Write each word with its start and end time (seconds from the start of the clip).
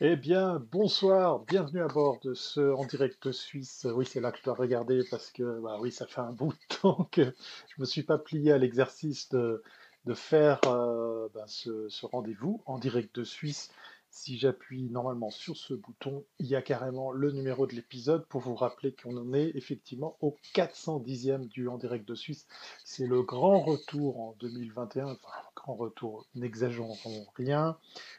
Eh 0.00 0.16
bien, 0.16 0.58
bonsoir, 0.72 1.40
bienvenue 1.40 1.82
à 1.82 1.86
bord 1.88 2.18
de 2.20 2.34
ce 2.34 2.60
En 2.72 2.84
direct 2.84 3.30
suisse. 3.32 3.86
Oui, 3.92 4.04
c'est 4.06 4.20
là 4.20 4.32
que 4.32 4.38
je 4.38 4.42
dois 4.44 4.54
regarder 4.54 5.02
parce 5.10 5.30
que, 5.30 5.60
bah 5.60 5.78
oui, 5.80 5.90
ça 5.92 6.06
fait 6.06 6.20
un 6.20 6.32
bout 6.32 6.52
de 6.52 6.76
temps 6.80 7.08
que 7.12 7.22
je 7.24 7.80
me 7.80 7.84
suis 7.84 8.02
pas 8.02 8.18
plié 8.18 8.52
à 8.52 8.58
l'exercice 8.58 9.28
de, 9.30 9.62
de 10.04 10.14
faire 10.14 10.60
euh, 10.66 11.28
ben, 11.34 11.46
ce, 11.46 11.88
ce 11.88 12.06
rendez-vous 12.06 12.62
en 12.66 12.78
direct 12.78 13.14
de 13.16 13.24
Suisse. 13.24 13.70
Si 14.16 14.38
j'appuie 14.38 14.84
normalement 14.84 15.30
sur 15.30 15.56
ce 15.56 15.74
bouton, 15.74 16.24
il 16.38 16.46
y 16.46 16.54
a 16.54 16.62
carrément 16.62 17.10
le 17.10 17.32
numéro 17.32 17.66
de 17.66 17.74
l'épisode 17.74 18.24
pour 18.26 18.42
vous 18.42 18.54
rappeler 18.54 18.94
qu'on 18.94 19.16
en 19.16 19.34
est 19.34 19.50
effectivement 19.56 20.16
au 20.20 20.36
410e 20.54 21.48
du 21.48 21.66
En 21.66 21.78
direct 21.78 22.06
de 22.06 22.14
Suisse. 22.14 22.46
C'est 22.84 23.08
le 23.08 23.22
grand 23.22 23.60
retour 23.60 24.20
en 24.20 24.36
2021, 24.38 25.06
enfin, 25.06 25.28
grand 25.56 25.74
retour, 25.74 26.28
n'exagérons 26.36 26.96
rien. 27.34 27.76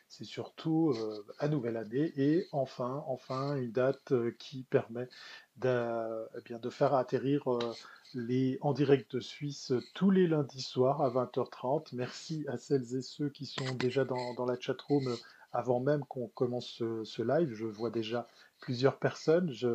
C'est 0.10 0.25
surtout 0.25 0.93
euh, 0.97 1.25
à 1.39 1.47
nouvelle 1.47 1.78
année 1.78 2.12
et 2.18 2.46
enfin, 2.52 3.05
enfin, 3.07 3.55
une 3.55 3.71
date 3.71 4.11
euh, 4.11 4.36
qui 4.38 4.64
permet 4.64 5.07
de, 5.55 6.27
eh 6.38 6.41
bien, 6.43 6.60
de 6.60 6.69
faire 6.69 6.93
atterrir 6.93 7.50
euh, 7.50 7.74
les 8.14 8.57
en 8.60 8.74
direct 8.74 9.16
de 9.16 9.21
Suisse 9.21 9.71
tous 9.93 10.11
les 10.11 10.27
lundis 10.27 10.61
soirs 10.61 11.02
à 11.02 11.10
20h30. 11.10 11.96
Merci 11.96 12.43
à 12.50 12.57
celles 12.57 12.97
et 12.97 13.02
ceux 13.02 13.30
qui 13.30 13.46
sont 13.46 13.75
déjà 13.75 14.04
dans, 14.04 14.33
dans 14.33 14.46
la 14.46 14.60
chatroom 14.60 15.16
avant 15.55 15.79
même 15.79 16.04
qu'on 16.05 16.27
commence 16.27 16.83
ce, 17.04 17.21
live. 17.21 17.54
Je 17.54 17.65
vois 17.65 17.89
déjà 17.89 18.27
plusieurs 18.59 19.00
personnes. 19.00 19.51
Je 19.51 19.69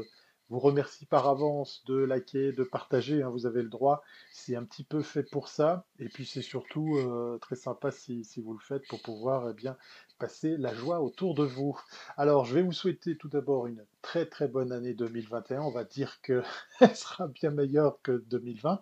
vous 0.51 0.59
remercie 0.59 1.07
par 1.07 1.27
avance 1.27 1.83
de 1.87 1.95
liker, 1.95 2.53
de 2.53 2.65
partager, 2.65 3.23
hein, 3.23 3.31
vous 3.31 3.47
avez 3.47 3.63
le 3.63 3.69
droit. 3.69 4.03
C'est 4.33 4.57
un 4.57 4.65
petit 4.65 4.85
peu 4.85 5.01
fait 5.01 5.23
pour 5.23 5.49
ça. 5.49 5.87
Et 5.99 6.09
puis 6.09 6.27
c'est 6.27 6.43
surtout 6.43 6.97
euh, 6.99 7.39
très 7.39 7.57
sympa 7.57 7.91
si, 7.91 8.25
vous 8.45 8.53
le 8.53 8.59
faites 8.59 8.87
pour 8.89 9.01
pouvoir 9.01 9.49
eh 9.49 9.55
bien, 9.55 9.77
passer 10.19 10.57
la 10.59 10.75
joie 10.75 11.01
autour 11.01 11.35
de 11.35 11.45
vous. 11.45 11.81
Alors 12.19 12.45
je 12.45 12.55
vais 12.55 12.63
vous 12.63 12.73
souhaiter 12.73 13.17
tout 13.17 13.29
d'abord 13.29 13.67
une 13.67 13.85
très 14.03 14.27
très 14.27 14.49
bonne 14.49 14.73
année 14.73 14.93
2021. 14.93 15.63
On 15.63 15.71
va 15.71 15.85
dire 15.85 16.21
qu'elle 16.21 16.45
sera 16.95 17.29
bien 17.29 17.51
meilleure 17.51 18.03
que 18.03 18.23
2020. 18.27 18.81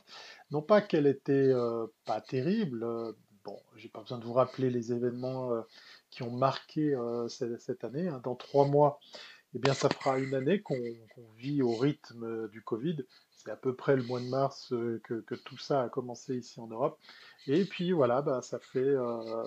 Non 0.51 0.63
pas 0.63 0.81
qu'elle 0.81 1.07
était 1.07 1.33
euh, 1.33 1.87
pas 2.07 2.21
terrible. 2.21 2.83
euh, 2.83 3.13
bon, 3.49 3.61
j'ai 3.77 3.89
pas 3.89 4.01
besoin 4.01 4.19
de 4.19 4.25
vous 4.25 4.35
rappeler 4.35 4.71
les 4.71 4.93
événements 4.93 5.53
euh, 5.53 5.63
qui 6.11 6.23
ont 6.23 6.31
marqué 6.31 6.95
euh, 6.95 7.29
cette, 7.29 7.85
année. 7.85 8.09
hein. 8.09 8.21
Dans 8.23 8.35
trois 8.35 8.67
mois, 8.67 9.01
eh 9.55 9.59
bien, 9.59 9.75
ça 9.75 9.89
fera 9.89 10.19
une 10.19 10.35
année 10.35 10.61
qu'on 10.61 10.77
vit 11.37 11.63
au 11.63 11.75
rythme 11.75 12.49
du 12.49 12.63
Covid. 12.63 12.99
C'est 13.31 13.51
à 13.51 13.57
peu 13.57 13.75
près 13.75 13.97
le 13.97 14.03
mois 14.03 14.21
de 14.21 14.29
mars 14.29 14.73
euh, 14.73 15.01
que, 15.05 15.35
tout 15.35 15.59
ça 15.59 15.83
a 15.83 15.89
commencé 15.89 16.37
ici 16.37 16.61
en 16.61 16.67
Europe. 16.67 16.99
Et 17.47 17.65
puis 17.65 17.93
voilà, 17.93 18.21
bah, 18.21 18.43
ça 18.43 18.59
fait, 18.59 18.81
euh, 18.81 19.45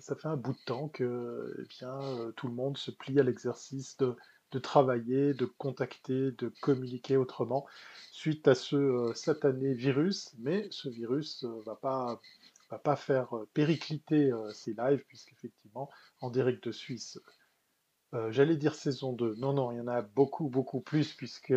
ça 0.00 0.14
fait 0.14 0.28
un 0.28 0.36
bout 0.36 0.52
de 0.52 0.64
temps 0.64 0.88
que 0.88 1.54
eh 1.58 1.66
bien, 1.78 2.00
euh, 2.00 2.32
tout 2.32 2.48
le 2.48 2.54
monde 2.54 2.76
se 2.76 2.90
plie 2.90 3.18
à 3.18 3.22
l'exercice 3.22 3.96
de, 3.96 4.16
travailler, 4.60 5.34
de 5.34 5.46
contacter, 5.46 6.30
de 6.30 6.52
communiquer 6.60 7.16
autrement 7.16 7.66
suite 8.12 8.46
à 8.46 8.54
ce 8.54 8.76
euh, 8.76 9.14
satané 9.14 9.74
virus. 9.74 10.32
Mais 10.38 10.68
ce 10.70 10.88
virus 10.88 11.44
euh, 11.44 11.60
va 11.66 11.74
pas, 11.74 12.20
va 12.70 12.78
pas 12.78 12.96
faire 12.96 13.36
euh, 13.36 13.48
péricliter 13.54 14.32
euh, 14.32 14.52
ces 14.52 14.74
lives, 14.74 15.04
puisqu'effectivement, 15.06 15.90
en 16.20 16.30
direct 16.30 16.66
de 16.66 16.72
Suisse, 16.72 17.20
euh, 18.14 18.30
j'allais 18.30 18.56
dire 18.56 18.74
saison 18.74 19.12
2. 19.12 19.34
Non, 19.36 19.52
non, 19.52 19.72
il 19.72 19.78
y 19.78 19.80
en 19.80 19.88
a 19.88 20.02
beaucoup, 20.02 20.48
beaucoup 20.48 20.80
plus, 20.80 21.12
puisque 21.14 21.54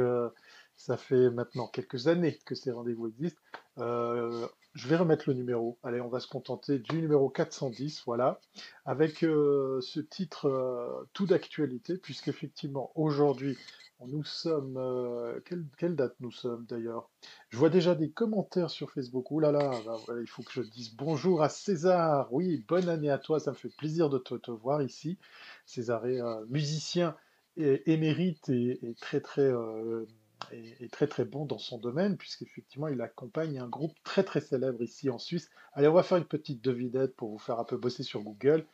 ça 0.75 0.97
fait 0.97 1.29
maintenant 1.29 1.67
quelques 1.67 2.07
années 2.07 2.39
que 2.45 2.55
ces 2.55 2.71
rendez-vous 2.71 3.07
existent. 3.07 3.41
Je 3.77 4.87
vais 4.87 4.95
remettre 4.95 5.27
le 5.27 5.33
numéro. 5.33 5.79
Allez, 5.81 6.01
on 6.01 6.07
va 6.07 6.19
se 6.19 6.27
contenter 6.27 6.77
du 6.77 7.01
numéro 7.01 7.29
410, 7.29 8.03
voilà, 8.05 8.39
avec 8.85 9.19
ce 9.19 9.99
titre 9.99 11.07
tout 11.13 11.25
d'actualité, 11.25 11.97
puisqu'effectivement, 11.97 12.91
aujourd'hui, 12.93 13.57
nous 14.05 14.23
sommes... 14.23 14.77
euh, 14.77 15.39
quelle, 15.77 15.95
date 15.95 16.15
nous 16.19 16.31
sommes 16.31 16.65
d'ailleurs? 16.65 17.09
Je 17.49 17.57
vois 17.57 17.69
déjà 17.69 17.95
des 17.95 18.09
commentaires 18.11 18.69
sur 18.69 18.91
Facebook. 18.91 19.31
Ouh 19.31 19.39
là 19.39 19.51
là, 19.51 19.71
bah, 19.85 20.13
il 20.21 20.27
faut 20.27 20.43
que 20.43 20.51
je 20.51 20.61
dise 20.61 20.95
bonjour 20.95 21.41
à 21.41 21.49
César. 21.49 22.31
Oui, 22.31 22.63
bonne 22.67 22.89
année 22.89 23.09
à 23.09 23.17
toi, 23.17 23.39
ça 23.39 23.51
me 23.51 23.55
fait 23.55 23.75
plaisir 23.75 24.09
de 24.09 24.19
te, 24.19 24.51
voir 24.51 24.81
ici. 24.81 25.17
César 25.65 26.05
est 26.05 26.21
euh, 26.21 26.45
musicien 26.49 27.15
émérite 27.57 28.49
et, 28.49 28.79
et 28.87 28.93
très 28.93 29.19
très 29.19 29.41
euh, 29.41 30.05
et, 30.51 30.87
très 30.89 31.07
très 31.07 31.25
bon 31.25 31.45
dans 31.45 31.57
son 31.57 31.79
domaine, 31.79 32.17
puisqu'effectivement 32.17 32.87
il 32.87 33.01
accompagne 33.01 33.57
un 33.57 33.67
groupe 33.67 33.95
très 34.03 34.23
très 34.23 34.41
célèbre 34.41 34.81
ici 34.83 35.09
en 35.09 35.17
Suisse. 35.17 35.49
Allez, 35.73 35.87
on 35.87 35.93
va 35.93 36.03
faire 36.03 36.19
une 36.19 36.25
petite 36.25 36.63
devinette 36.63 37.15
pour 37.15 37.31
vous 37.31 37.39
faire 37.39 37.59
un 37.59 37.63
peu 37.63 37.77
bosser 37.77 38.03
sur 38.03 38.21
Google. 38.21 38.65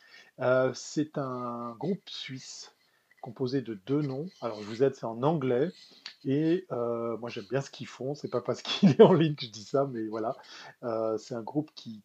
C'est 0.74 1.16
un 1.16 1.74
groupe 1.78 2.08
suisse 2.10 2.73
composé 3.24 3.62
de 3.62 3.72
deux 3.86 4.02
noms. 4.02 4.26
Alors 4.42 4.60
je 4.60 4.66
vous 4.66 4.82
aide, 4.82 4.94
c'est 4.94 5.06
en 5.06 5.22
anglais. 5.22 5.70
Et 6.26 6.66
euh, 6.72 7.16
moi 7.16 7.30
j'aime 7.30 7.46
bien 7.48 7.62
ce 7.62 7.70
qu'ils 7.70 7.86
font. 7.86 8.14
C'est 8.14 8.28
pas 8.28 8.42
parce 8.42 8.60
qu'il 8.60 8.90
est 8.90 9.00
en 9.00 9.14
ligne 9.14 9.34
que 9.34 9.46
je 9.46 9.50
dis 9.50 9.64
ça, 9.64 9.88
mais 9.90 10.06
voilà. 10.08 10.36
Euh, 10.82 11.16
c'est 11.16 11.34
un 11.34 11.42
groupe 11.42 11.70
qui, 11.74 12.02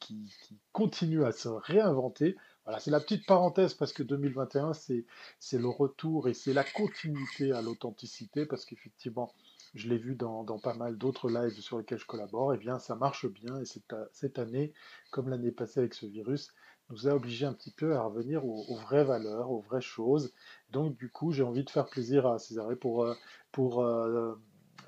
continue 0.71 1.25
à 1.25 1.33
se 1.33 1.49
réinventer. 1.49 2.37
Voilà, 2.63 2.79
c'est 2.79 2.91
la 2.91 3.01
petite 3.01 3.25
parenthèse 3.25 3.73
parce 3.73 3.91
que 3.91 4.01
2021, 4.01 4.71
c'est 4.73 5.57
le 5.57 5.67
retour 5.67 6.29
et 6.29 6.33
c'est 6.33 6.53
la 6.53 6.63
continuité 6.63 7.51
à 7.51 7.61
l'authenticité 7.61 8.45
parce 8.45 8.63
qu'effectivement, 8.63 9.33
je 9.73 9.89
l'ai 9.89 9.97
vu 9.97 10.15
dans, 10.15 10.45
pas 10.59 10.73
mal 10.73 10.97
d'autres 10.97 11.29
lives 11.29 11.59
sur 11.59 11.77
lesquels 11.79 11.99
je 11.99 12.05
collabore, 12.05 12.53
et 12.53 12.57
bien 12.57 12.79
ça 12.79 12.95
marche 12.95 13.27
bien 13.27 13.59
et 13.59 13.65
cette, 13.65 13.93
cette 14.13 14.39
année, 14.39 14.73
comme 15.11 15.29
l'année 15.29 15.51
passée 15.51 15.81
avec 15.81 15.93
ce 15.93 16.05
virus, 16.05 16.53
nous 16.89 17.07
a 17.07 17.13
obligés 17.13 17.45
un 17.45 17.53
petit 17.53 17.71
peu 17.71 17.95
à 17.95 18.01
revenir 18.01 18.45
aux, 18.45 18.75
vraies 18.75 19.03
valeurs, 19.03 19.51
aux 19.51 19.61
vraies 19.61 19.81
choses. 19.81 20.33
Donc 20.71 20.97
du 20.97 21.09
coup, 21.09 21.31
j'ai 21.31 21.43
envie 21.43 21.63
de 21.63 21.69
faire 21.69 21.85
plaisir 21.85 22.25
à 22.27 22.39
Césarée 22.39 22.75
pour, 22.75 23.03
euh, 23.03 23.15
pour, 23.51 23.83
euh, 23.83 24.35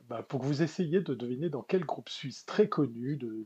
bah, 0.09 0.23
pour 0.23 0.41
que 0.41 0.45
vous 0.45 0.61
essayiez 0.61 1.01
de 1.01 1.13
deviner 1.13 1.49
dans 1.49 1.61
quel 1.61 1.85
groupe 1.85 2.09
suisse 2.09 2.45
très 2.45 2.67
connu 2.67 3.17
de, 3.17 3.45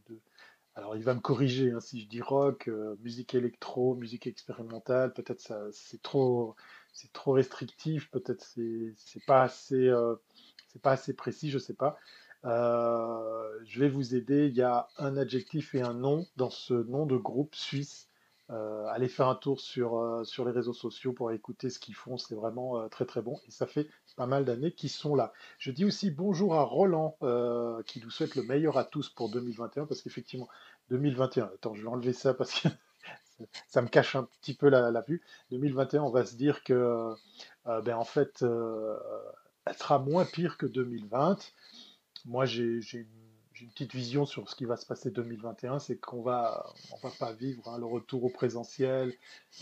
alors, 0.78 0.98
il 0.98 1.04
va 1.04 1.14
me 1.14 1.22
corriger 1.22 1.72
hein, 1.72 1.80
si 1.80 2.02
je 2.02 2.08
dis 2.08 2.22
rock, 2.22 2.68
euh, 2.68 2.98
musique 3.02 3.34
électro, 3.34 3.96
musique 3.96 4.28
expérimentale, 4.28 5.14
peut-être 5.14 5.40
ça 5.40 5.62
c'est 5.72 6.02
trop 6.02 6.56
c'est 6.92 7.14
trop 7.14 7.32
restrictif, 7.32 8.12
peut-être 8.12 8.44
c'est 8.44 8.94
c'est 8.98 9.24
pas 9.26 9.44
assez 9.44 9.90
c'est 10.68 10.82
pas 10.82 10.92
assez 10.92 11.14
précis, 11.14 11.50
je 11.50 11.60
sais 11.60 11.74
pas. 11.74 11.98
Je 12.44 13.80
vais 13.80 13.90
vous 13.90 14.16
aider. 14.16 14.48
Il 14.48 14.56
y 14.56 14.62
a 14.62 14.88
un 14.98 15.16
adjectif 15.18 15.76
et 15.76 15.82
un 15.82 15.94
nom 15.94 16.28
dans 16.36 16.50
ce 16.50 16.74
nom 16.74 17.06
de 17.06 17.16
groupe 17.18 17.56
suisse. 17.56 18.10
Euh, 18.52 18.86
allez 18.88 19.08
faire 19.08 19.28
un 19.28 19.36
tour 19.36 19.60
sur, 19.60 19.98
euh, 19.98 20.24
sur 20.24 20.46
les 20.46 20.52
réseaux 20.52 20.74
sociaux 20.74 21.14
pour 21.14 21.32
écouter 21.32 21.70
ce 21.72 21.80
qu'ils 21.80 21.96
font. 21.96 22.18
C'est 22.18 22.36
vraiment 22.36 22.80
euh, 22.80 22.88
très 22.88 23.06
très 23.06 23.22
bon 23.22 23.40
et 23.48 23.52
ça 23.52 23.66
fait 23.66 23.88
pas 24.16 24.28
mal 24.28 24.46
d'années 24.46 24.72
qu'ils 24.72 24.92
sont 24.92 25.16
là. 25.16 25.34
Je 25.58 25.72
dis 25.72 25.84
aussi 25.84 26.12
bonjour 26.12 26.54
à 26.54 26.62
Roland 26.62 27.18
euh, 27.24 27.82
qui 27.84 28.00
nous 28.02 28.12
souhaite 28.12 28.36
le 28.36 28.44
meilleur 28.44 28.78
à 28.78 28.84
tous 28.84 29.10
pour 29.10 29.32
2021 29.32 29.88
parce 29.88 30.02
qu'effectivement 30.02 30.48
2021, 30.90 31.46
attends, 31.46 31.74
je 31.74 31.82
vais 31.82 31.88
enlever 31.88 32.14
ça 32.14 32.36
parce 32.36 32.60
que 32.60 32.68
ça 33.68 33.82
me 33.82 33.88
cache 33.88 34.16
un 34.16 34.24
petit 34.42 34.54
peu 34.54 34.70
la, 34.70 35.02
vue. 35.02 35.24
2021, 35.50 36.04
on 36.04 36.12
va 36.12 36.24
se 36.26 36.36
dire 36.36 36.64
que, 36.64 37.14
ben, 37.66 37.96
en 37.96 38.04
fait, 38.04 38.46
elle 39.66 39.76
sera 39.76 40.00
moins 40.00 40.24
pire 40.24 40.58
que 40.58 40.68
2020. 40.68 41.38
Moi, 42.26 42.46
j'ai 42.46 42.80
une, 42.94 43.25
j'ai 43.56 43.64
une 43.64 43.72
petite 43.72 43.96
vision 43.96 44.26
sur 44.26 44.50
ce 44.50 44.56
qui 44.56 44.66
va 44.66 44.76
se 44.76 44.86
passer 44.86 45.12
2021, 45.12 45.80
c'est 45.80 45.98
qu'on 45.98 46.22
va, 46.22 46.66
on 46.92 47.08
va 47.08 47.14
pas 47.18 47.32
vivre 47.32 47.70
hein, 47.70 47.78
le 47.78 47.86
retour 47.86 48.26
au 48.26 48.30
présentiel, 48.30 49.14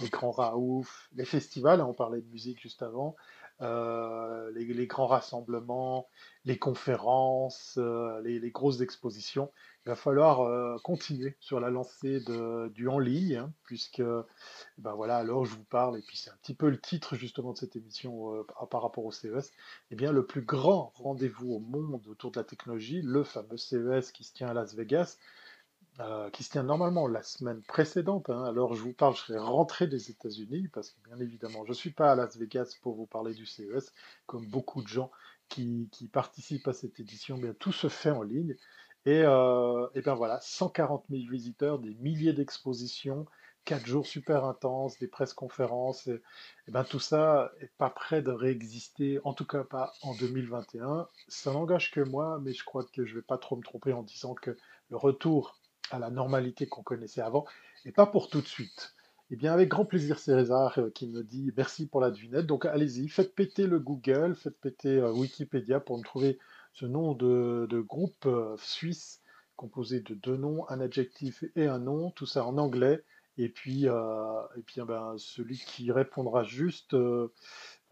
les 0.02 0.10
grands 0.10 0.32
raoufs, 0.32 1.10
les 1.16 1.26
festivals, 1.26 1.80
hein, 1.80 1.86
on 1.88 1.94
parlait 1.94 2.22
de 2.22 2.28
musique 2.32 2.60
juste 2.60 2.82
avant, 2.82 3.16
euh, 3.64 4.52
les, 4.52 4.88
grands 4.88 5.08
rassemblements, 5.08 6.08
les 6.46 6.58
conférences, 6.58 7.76
euh, 7.78 8.22
les, 8.22 8.52
grosses 8.52 8.82
expositions. 8.82 9.52
Il 9.86 9.90
va 9.90 9.96
falloir 9.96 10.42
euh, 10.42 10.78
continuer 10.84 11.36
sur 11.40 11.60
la 11.60 11.70
lancée 11.70 12.20
du 12.74 12.88
en 12.88 13.00
ligne, 13.00 13.38
hein, 13.38 13.54
puisque 13.64 14.04
ben 14.78 14.94
voilà, 14.94 15.18
alors 15.18 15.46
je 15.46 15.56
vous 15.56 15.64
parle, 15.64 15.98
et 15.98 16.02
puis 16.02 16.18
c'est 16.18 16.30
un 16.30 16.38
petit 16.42 16.54
peu 16.54 16.70
le 16.70 16.80
titre 16.80 17.16
justement 17.16 17.54
de 17.54 17.58
cette 17.58 17.76
émission 17.76 18.46
par 18.70 18.82
rapport 18.82 19.06
au 19.06 19.12
CES, 19.12 19.52
eh 19.92 19.96
bien 19.96 20.12
le 20.12 20.26
plus 20.26 20.42
grand 20.42 20.92
rendez-vous 20.96 21.54
au 21.54 21.60
monde 21.60 22.06
autour 22.08 22.32
de 22.32 22.40
la 22.40 22.44
technologie, 22.44 23.02
le 23.02 23.24
fameux 23.24 23.58
CES 23.58 24.12
qui 24.12 24.24
se 24.24 24.34
tient 24.34 24.50
à 24.50 24.54
Las 24.54 24.76
Vegas, 24.76 25.18
euh, 26.00 26.30
qui 26.32 26.44
se 26.44 26.50
tient 26.50 26.64
normalement 26.64 27.08
la 27.08 27.22
semaine 27.22 27.62
précédente. 27.62 28.30
hein. 28.30 28.44
Alors 28.46 28.74
je 28.74 28.82
vous 28.82 28.94
parle, 28.94 29.16
je 29.16 29.22
serai 29.22 29.38
rentré 29.38 29.88
des 29.88 30.10
États-Unis, 30.10 30.68
parce 30.70 30.90
que 30.90 30.98
bien 31.08 31.20
évidemment, 31.20 31.64
je 31.66 31.70
ne 31.70 31.76
suis 31.76 31.92
pas 31.92 32.12
à 32.12 32.16
Las 32.16 32.36
Vegas 32.38 32.78
pour 32.82 32.96
vous 32.96 33.06
parler 33.06 33.34
du 33.34 33.46
CES, 33.46 33.94
comme 34.26 34.46
beaucoup 34.48 34.82
de 34.82 34.88
gens 34.88 35.12
qui, 35.50 35.88
participent 36.12 36.68
à 36.68 36.74
cette 36.74 37.00
édition, 37.00 37.38
bien 37.38 37.54
tout 37.54 37.72
se 37.72 37.90
fait 37.90 38.10
en 38.10 38.24
ligne. 38.24 38.56
Et, 39.06 39.22
euh, 39.24 39.88
et 39.94 40.02
bien 40.02 40.16
voilà, 40.16 40.40
140 40.42 41.06
000 41.10 41.30
visiteurs, 41.30 41.78
des 41.78 41.94
milliers 41.96 42.34
d'expositions, 42.34 43.26
quatre 43.66 43.86
jours 43.86 44.08
super 44.08 44.46
intenses, 44.46 44.98
des 45.00 45.08
presse-conférences, 45.08 46.08
et, 46.08 46.22
et 46.68 46.72
ben 46.72 46.84
tout 46.84 47.00
ça 47.00 47.52
est 47.62 47.72
pas 47.78 47.90
prêt 47.90 48.22
de 48.22 48.32
réexister, 48.32 49.20
en 49.26 49.34
tout 49.34 49.46
cas 49.46 49.64
pas 49.64 49.94
en 50.02 50.16
2021. 50.16 51.08
Ça 51.28 51.52
n'engage 51.52 51.92
que 51.92 52.02
moi, 52.02 52.40
mais 52.42 52.54
je 52.54 52.64
crois 52.64 52.84
que 52.86 53.06
je 53.06 53.16
vais 53.16 53.22
pas 53.22 53.38
trop 53.38 53.56
me 53.58 53.64
tromper 53.64 53.94
en 53.94 54.04
disant 54.04 54.34
que 54.34 54.58
le 54.90 54.98
retour 54.98 55.56
à 55.92 56.00
la 56.00 56.10
normalité 56.10 56.68
qu'on 56.68 56.84
connaissait 56.84 57.22
avant 57.22 57.46
n'est 57.86 57.92
pas 57.92 58.06
pour 58.06 58.30
tout 58.30 58.42
de 58.42 58.48
suite. 58.48 58.94
Eh 59.32 59.36
bien, 59.36 59.52
avec 59.52 59.70
grand 59.70 59.86
plaisir, 59.86 60.20
César 60.20 60.78
euh, 60.78 60.90
qui 60.92 61.08
me 61.08 61.24
dit 61.24 61.52
merci 61.58 61.88
pour 61.88 62.02
la 62.02 62.12
devinette. 62.12 62.46
Donc, 62.46 62.66
allez-y, 62.66 63.08
faites 63.08 63.34
péter 63.34 63.66
le 63.66 63.80
Google, 63.80 64.36
faites 64.36 64.60
péter 64.60 64.98
euh, 64.98 65.12
Wikipédia 65.12 65.80
pour 65.80 65.98
me 65.98 66.04
trouver 66.04 66.38
ce 66.74 66.86
nom 66.86 67.14
de, 67.14 67.82
groupe 67.82 68.26
euh, 68.26 68.56
suisse 68.58 69.22
composé 69.56 70.02
de 70.02 70.14
deux 70.14 70.38
noms, 70.38 70.70
un 70.70 70.80
adjectif 70.82 71.44
et 71.56 71.68
un 71.68 71.80
nom, 71.80 72.12
tout 72.12 72.26
ça 72.26 72.46
en 72.46 72.60
anglais. 72.60 73.04
Et 73.40 73.50
puis, 73.50 73.86
et 73.86 74.62
puis 74.64 74.76
eh 74.80 74.86
ben, 74.86 75.16
celui 75.18 75.58
qui 75.58 75.92
répondra 75.92 76.44
juste, 76.44 76.96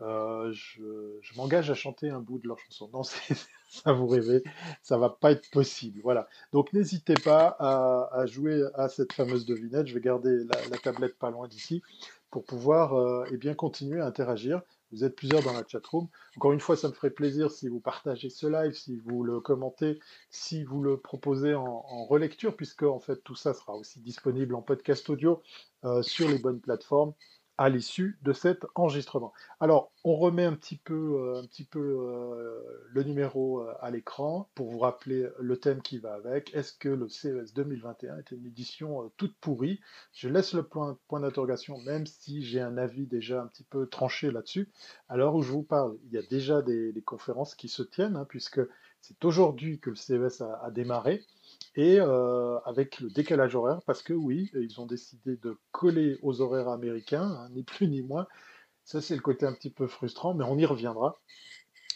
euh, 0.01 0.51
je, 0.51 1.35
m'engage 1.35 1.69
à 1.69 1.75
chanter 1.75 2.09
un 2.09 2.19
bout 2.19 2.39
de 2.39 2.47
leur 2.47 2.59
chanson. 2.59 2.89
Non, 2.93 3.03
ça 3.69 3.93
vous 3.93 4.07
rêvez, 4.07 4.43
ça 4.81 4.97
va 4.97 5.09
pas 5.09 5.31
être 5.31 5.49
possible. 5.51 5.99
Voilà. 6.03 6.27
Donc 6.51 6.73
n'hésitez 6.73 7.13
pas 7.13 7.55
à, 7.59 8.25
jouer 8.25 8.63
à 8.73 8.89
cette 8.89 9.13
fameuse 9.13 9.45
devinette. 9.45 9.87
Je 9.87 9.93
vais 9.93 10.01
garder 10.01 10.43
la, 10.43 10.77
tablette 10.77 11.17
pas 11.17 11.29
loin 11.29 11.47
d'ici 11.47 11.81
pour 12.31 12.43
pouvoir 12.45 12.93
euh, 12.93 13.25
eh 13.31 13.37
bien 13.37 13.53
continuer 13.53 14.01
à 14.01 14.05
interagir. 14.05 14.61
Vous 14.91 15.05
êtes 15.05 15.15
plusieurs 15.15 15.41
dans 15.41 15.53
la 15.53 15.65
chatroom. 15.65 16.09
Encore 16.35 16.51
une 16.51 16.59
fois, 16.59 16.75
ça 16.75 16.89
me 16.89 16.93
ferait 16.93 17.11
plaisir 17.11 17.49
si 17.49 17.69
vous 17.69 17.79
partagez 17.79 18.29
ce 18.29 18.47
live, 18.47 18.73
si 18.73 18.97
vous 18.97 19.23
le 19.23 19.39
commentez, 19.39 19.99
si 20.29 20.65
vous 20.65 20.81
le 20.81 20.97
proposez 20.97 21.53
en, 21.53 21.85
en 21.87 22.05
relecture, 22.05 22.57
puisque 22.57 22.83
en 22.83 22.99
fait 22.99 23.23
tout 23.23 23.35
ça 23.35 23.53
sera 23.53 23.73
aussi 23.73 24.01
disponible 24.01 24.53
en 24.53 24.61
podcast 24.61 25.09
audio 25.09 25.41
euh, 25.85 26.01
sur 26.01 26.27
les 26.27 26.39
bonnes 26.39 26.59
plateformes 26.59 27.13
à 27.61 27.69
l'issue 27.69 28.17
de 28.23 28.33
cet 28.33 28.65
enregistrement. 28.73 29.33
Alors, 29.59 29.91
on 30.03 30.15
remet 30.15 30.45
un 30.45 30.53
petit 30.53 30.77
peu, 30.77 31.19
euh, 31.19 31.41
un 31.41 31.45
petit 31.45 31.63
peu 31.63 31.79
euh, 31.79 32.59
le 32.89 33.03
numéro 33.03 33.59
euh, 33.59 33.71
à 33.81 33.91
l'écran 33.91 34.49
pour 34.55 34.71
vous 34.71 34.79
rappeler 34.79 35.27
le 35.39 35.57
thème 35.57 35.83
qui 35.83 35.99
va 35.99 36.15
avec. 36.15 36.51
Est-ce 36.55 36.73
que 36.73 36.89
le 36.89 37.07
CES 37.07 37.53
2021 37.53 38.17
était 38.17 38.35
une 38.35 38.47
édition 38.47 39.11
toute 39.15 39.35
pourrie? 39.37 39.79
Je 40.11 40.27
laisse 40.27 40.55
le 40.55 40.63
point, 40.63 40.97
d'interrogation, 41.11 41.77
même 41.81 42.07
si 42.07 42.41
j'ai 42.41 42.61
un 42.61 42.77
avis 42.77 43.05
déjà 43.05 43.43
un 43.43 43.45
petit 43.45 43.63
peu 43.63 43.85
tranché 43.85 44.31
là-dessus. 44.31 44.67
À 45.07 45.15
l'heure 45.15 45.35
où 45.35 45.43
je 45.43 45.51
vous 45.51 45.61
parle, 45.61 45.99
il 46.05 46.13
y 46.13 46.17
a 46.17 46.23
déjà 46.23 46.63
des, 46.63 46.91
conférences 47.05 47.53
qui 47.53 47.69
se 47.69 47.83
tiennent, 47.83 48.15
hein, 48.15 48.25
puisque 48.27 48.61
c'est 49.01 49.23
aujourd'hui 49.23 49.79
que 49.79 49.91
le 49.91 49.95
CES 49.95 50.41
a 50.41 50.71
démarré 50.71 51.23
et 51.75 51.99
euh, 51.99 52.59
avec 52.65 52.99
le 52.99 53.09
décalage 53.09 53.55
horaire, 53.55 53.79
parce 53.85 54.03
que 54.03 54.13
oui, 54.13 54.51
ils 54.53 54.79
ont 54.81 54.85
décidé 54.85 55.37
de 55.37 55.57
coller 55.71 56.17
aux 56.21 56.41
horaires 56.41 56.69
américains, 56.69 57.23
hein, 57.23 57.49
ni 57.51 57.63
plus 57.63 57.87
ni 57.87 58.01
moins. 58.01 58.27
Ça, 58.83 59.01
c'est 59.01 59.15
le 59.15 59.21
côté 59.21 59.45
un 59.45 59.53
petit 59.53 59.69
peu 59.69 59.87
frustrant, 59.87 60.33
mais 60.33 60.43
on 60.43 60.57
y 60.57 60.65
reviendra. 60.65 61.21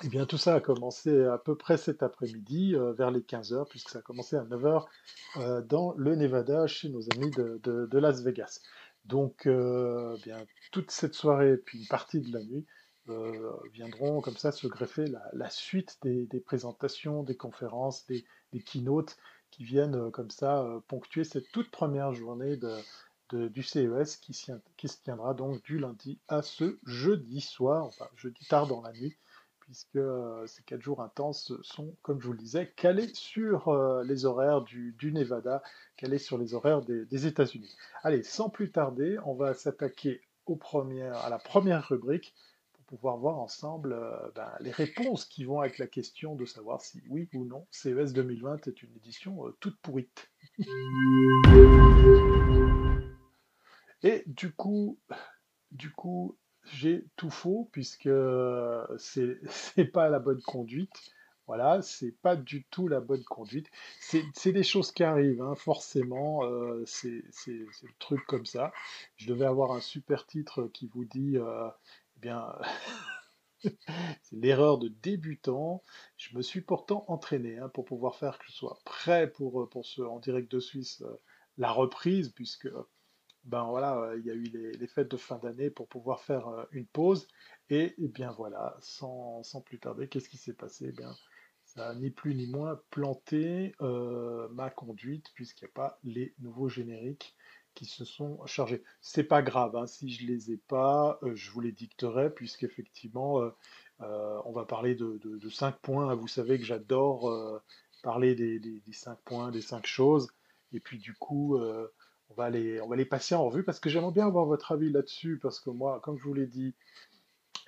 Eh 0.04 0.10
bien, 0.10 0.25
tout 0.25 0.38
ça 0.38 0.56
a 0.56 0.60
commencé 0.60 1.24
à 1.24 1.38
peu 1.38 1.56
près 1.56 1.77
cet 1.77 2.04
après-midi, 2.04 2.75
euh, 2.75 2.92
vers 2.94 3.12
les 3.12 3.24
15 3.24 3.54
heures, 3.54 3.68
puisque 3.68 3.89
ça 3.89 4.00
a 4.00 4.01
commencé 4.01 4.36
à 4.36 4.44
9 4.44 4.66
heures 4.66 4.89
euh, 5.38 5.62
dans 5.62 5.94
le 5.98 6.16
Nevada, 6.16 6.68
chez 6.68 6.89
nos 6.89 7.01
amis 7.13 7.31
de, 7.31 7.98
Las 7.98 8.22
Vegas. 8.22 8.60
Donc, 9.06 9.45
euh, 9.45 10.18
bien, 10.24 10.38
toute 10.72 10.92
cette 10.92 11.13
soirée, 11.13 11.57
puis 11.57 11.80
une 11.80 11.88
partie 11.88 12.19
de 12.19 12.31
la 12.31 12.44
nuit, 12.44 12.66
viendront 13.72 14.19
comme 14.19 14.36
ça 14.36 14.51
se 14.51 14.66
greffer 14.66 15.06
la, 15.33 15.50
suite 15.51 16.00
des, 16.01 16.39
présentations, 16.39 17.22
des 17.22 17.38
conférences, 17.38 18.07
des 18.07 18.25
keynotes 18.66 19.16
viennent 19.63 19.96
euh, 19.96 20.10
comme 20.10 20.30
ça 20.30 20.62
euh, 20.62 20.80
ponctuer 20.88 21.24
cette 21.24 21.52
toute 21.52 21.72
première 21.72 22.13
journée 22.13 22.57
du 23.31 23.63
CES 23.63 24.18
qui, 24.18 24.34
se 24.34 25.02
tiendra 25.04 25.34
donc 25.34 25.63
du 25.63 25.80
lundi 25.80 26.19
à 26.28 26.42
ce 26.42 26.78
jeudi 26.86 27.42
soir, 27.42 27.86
enfin 27.86 28.07
jeudi 28.16 28.46
tard 28.48 28.68
dans 28.68 28.81
la 28.81 28.92
nuit 28.94 29.16
puisque 29.60 29.96
euh, 29.96 30.46
ces 30.46 30.62
quatre 30.62 30.81
jours 30.81 31.02
intenses 31.02 31.52
sont, 31.63 31.96
comme 32.04 32.22
je 32.22 32.28
vous 32.28 32.34
le 32.34 32.38
disais, 32.38 32.72
calés 32.75 33.12
sur 33.16 33.74
les 34.04 34.25
horaires 34.25 34.62
du, 34.62 34.96
Nevada, 35.12 35.63
calés 35.98 36.19
sur 36.19 36.38
les 36.38 36.54
horaires 36.54 36.81
des, 36.84 37.04
des 37.06 37.25
États-Unis. 37.25 37.75
Allez, 38.04 38.22
sans 38.22 38.50
plus 38.50 38.72
tarder, 38.72 39.18
on 39.25 39.34
va 39.34 39.56
s'attaquer 39.56 40.22
à 40.48 41.30
la 41.30 41.40
première 41.40 41.88
rubrique 41.88 42.36
pouvoir 42.88 43.18
voir 43.18 43.38
ensemble 43.40 43.94
euh, 43.94 44.32
ben, 44.36 44.52
les 44.60 44.72
réponses 44.72 45.26
qui 45.26 45.44
vont 45.44 45.60
avec 45.60 45.78
la 45.78 45.88
question 45.88 46.36
de 46.36 46.46
savoir 46.46 46.82
si 46.82 47.02
oui 47.10 47.30
ou 47.34 47.46
non 47.46 47.66
CES 47.72 48.14
2020 48.14 48.68
est 48.68 48.84
une 48.84 48.96
édition 48.96 49.48
euh, 49.48 49.56
toute 49.60 49.78
pourrite. 49.82 50.30
Et 54.04 54.24
du 54.28 54.52
coup, 54.52 55.00
du 55.72 55.92
coup, 55.92 56.38
j'ai 56.66 57.06
tout 57.16 57.30
faux 57.30 57.70
puisque 57.72 58.08
euh, 58.08 58.86
c'est 58.98 59.40
c'est 59.50 59.86
pas 59.86 60.10
la 60.10 60.20
bonne 60.20 60.42
conduite. 60.42 61.12
Voilà, 61.48 61.84
c'est 61.84 62.12
pas 62.24 62.36
du 62.36 62.64
tout 62.66 62.88
la 62.88 63.00
bonne 63.00 63.24
conduite. 63.24 63.70
C'est 64.00 64.52
des 64.52 64.64
choses 64.64 64.92
qui 64.92 65.04
arrivent, 65.04 65.44
hein, 65.44 65.54
forcément. 65.54 66.44
euh, 66.44 66.84
c'est 66.88 67.24
le 67.48 68.00
truc 68.00 68.26
comme 68.26 68.48
ça. 68.48 68.74
Je 69.16 69.28
devais 69.28 69.46
avoir 69.46 69.72
un 69.72 69.80
super 69.80 70.26
titre 70.26 70.72
qui 70.74 70.88
vous 70.88 71.06
dit, 71.06 71.38
eh 72.17 72.19
bien, 72.19 72.53
c'est 74.21 74.35
l'erreur 74.35 74.77
de 74.77 74.88
débutant. 74.88 75.83
Je 76.17 76.35
me 76.38 76.41
suis 76.41 76.62
pourtant 76.62 77.06
entraîné 77.07 77.57
hein, 77.57 77.69
pour 77.69 77.85
pouvoir 77.85 78.15
faire 78.15 78.38
que 78.38 78.45
je 78.47 78.53
sois 78.53 78.77
prêt 78.85 79.31
pour, 79.31 79.62
euh, 79.62 79.69
pour 79.69 79.85
ce 79.85 80.01
en 80.01 80.19
direct 80.19 80.51
de 80.51 80.59
Suisse, 80.59 81.01
euh, 81.01 81.21
la 81.57 81.71
reprise, 81.71 82.29
puisque 82.29 82.69
ben 83.44 83.65
voilà, 83.65 84.00
euh, 84.00 84.19
il 84.19 84.25
y 84.25 84.31
a 84.31 84.33
eu 84.33 84.44
les, 84.44 84.88
fêtes 84.88 85.12
de 85.12 85.17
fin 85.17 85.38
d'année 85.38 85.69
pour 85.69 85.88
pouvoir 85.88 86.21
faire 86.21 86.67
une 86.71 86.88
pause. 86.88 87.27
Et, 87.69 87.95
eh 87.97 88.07
bien 88.07 88.31
voilà, 88.31 88.75
sans, 88.81 89.44
plus 89.65 89.79
tarder, 89.79 90.07
qu'est-ce 90.07 90.29
qui 90.29 90.38
s'est 90.38 90.53
passé? 90.53 90.88
Eh 90.89 90.91
bien, 90.91 91.15
ça 91.63 91.89
a 91.89 91.95
ni 91.95 92.09
plus 92.09 92.35
ni 92.35 92.47
moins 92.47 92.79
planté 92.89 93.75
ma 93.79 94.69
conduite, 94.69 95.31
puisqu'il 95.33 95.65
n'y 95.65 95.69
a 95.69 95.73
pas 95.73 96.00
les 96.03 96.33
nouveaux 96.39 96.69
génériques 96.69 97.35
qui 97.75 97.86
se 97.86 98.06
sont 98.06 98.44
chargés. 98.45 98.83
C'est 99.01 99.24
pas 99.24 99.42
grave, 99.44 99.75
hein, 99.75 99.86
si 99.86 100.10
je 100.10 100.25
les 100.25 100.51
ai 100.51 100.57
pas, 100.57 101.19
euh, 101.24 101.36
je 101.36 101.51
vous 101.51 101.60
les 101.60 101.72
dicterai, 101.72 102.33
puisqu'effectivement, 102.33 103.42
euh, 103.42 103.50
euh, 104.01 104.39
on 104.45 104.54
va 104.54 104.66
parler 104.66 104.95
de, 104.95 105.50
cinq 105.50 105.77
points. 105.81 106.16
Vous 106.16 106.27
savez 106.27 106.57
que 106.57 106.66
j'adore 106.66 107.62
parler 108.01 108.36
des, 108.36 108.60
des, 108.60 108.81
cinq 108.94 109.19
points, 109.25 109.51
des 109.51 109.62
cinq 109.62 109.86
choses. 109.86 110.30
Et 110.74 110.80
puis 110.80 110.98
du 110.98 111.13
coup, 111.13 111.57
on 111.57 112.33
va 112.33 112.50
les, 112.50 112.81
on 112.81 112.88
va 112.88 112.95
les 112.95 113.06
passer 113.06 113.36
en 113.36 113.45
revue 113.45 113.63
parce 113.63 113.80
que 113.80 113.89
j'aimerais 113.89 114.12
bien 114.12 114.27
avoir 114.27 114.45
votre 114.45 114.72
avis 114.72 114.92
là-dessus, 114.92 115.39
parce 115.42 115.60
que 115.60 115.69
moi, 115.69 116.01
comme 116.04 116.18
je 116.18 116.24
vous 116.24 116.33
l'ai 116.33 116.48
dit, 116.48 116.74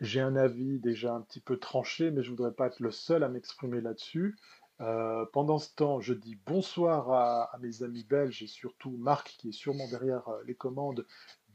j'ai 0.02 0.20
un 0.20 0.36
avis 0.36 0.80
déjà 0.80 1.14
un 1.14 1.22
petit 1.22 1.40
peu 1.40 1.58
tranché, 1.58 2.12
mais 2.12 2.24
je 2.24 2.30
voudrais 2.30 2.52
pas 2.52 2.68
être 2.68 2.80
le 2.80 2.92
seul 2.92 3.24
à 3.24 3.30
m'exprimer 3.30 3.82
là-dessus. 3.82 4.36
Euh, 4.80 5.26
pendant 5.34 5.58
ce 5.58 5.74
temps, 5.74 6.00
je 6.00 6.14
dis 6.14 6.38
bonsoir 6.46 7.12
à, 7.12 7.58
mes 7.60 7.82
amis 7.82 8.04
belges 8.04 8.44
et 8.44 8.48
surtout 8.48 8.92
Marc 8.92 9.36
qui 9.40 9.50
est 9.50 9.54
sûrement 9.54 9.88
derrière 9.90 10.28
euh, 10.30 10.44
les 10.46 10.54
commandes 10.54 11.06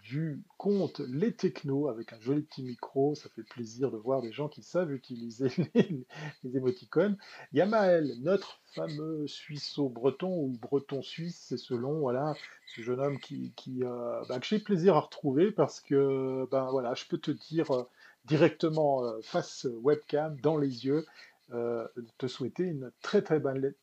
du 0.02 0.42
compte 0.58 0.98
Les 0.98 1.32
Technos 1.32 1.86
avec 1.86 2.12
un 2.12 2.18
joli 2.18 2.42
petit 2.42 2.64
micro. 2.64 3.14
Ça 3.14 3.28
fait 3.28 3.44
plaisir 3.44 3.92
de 3.92 3.96
voir 3.96 4.20
des 4.20 4.32
gens 4.32 4.48
qui 4.48 4.64
savent 4.64 4.92
utiliser 4.92 5.46
les, 5.74 6.56
émoticônes. 6.56 7.16
Il 7.52 7.58
y 7.58 7.60
a 7.60 7.66
Maël, 7.66 8.12
notre 8.22 8.58
fameux 8.74 9.28
Suisseau-breton 9.28 10.28
ou 10.28 10.58
breton-suisse, 10.60 11.44
c'est 11.48 11.56
selon, 11.56 12.00
voilà, 12.00 12.34
ce 12.74 12.80
jeune 12.80 12.98
homme 12.98 13.20
qui, 13.20 13.52
euh, 13.84 14.20
bah, 14.28 14.40
que 14.40 14.46
j'ai 14.46 14.58
plaisir 14.58 14.96
à 14.96 15.00
retrouver 15.00 15.52
parce 15.52 15.80
que, 15.80 16.48
ben 16.50 16.68
voilà, 16.72 16.94
je 16.94 17.04
peux 17.04 17.18
te 17.18 17.30
dire 17.30 17.70
directement 18.24 19.04
face 19.22 19.68
webcam, 19.82 20.36
dans 20.40 20.56
les 20.56 20.84
yeux, 20.86 21.06
euh, 21.52 21.86
te 22.18 22.26
souhaiter 22.26 22.64
une 22.64 22.90
très 23.02 23.22
très 23.22 23.40
belle, 23.40 23.74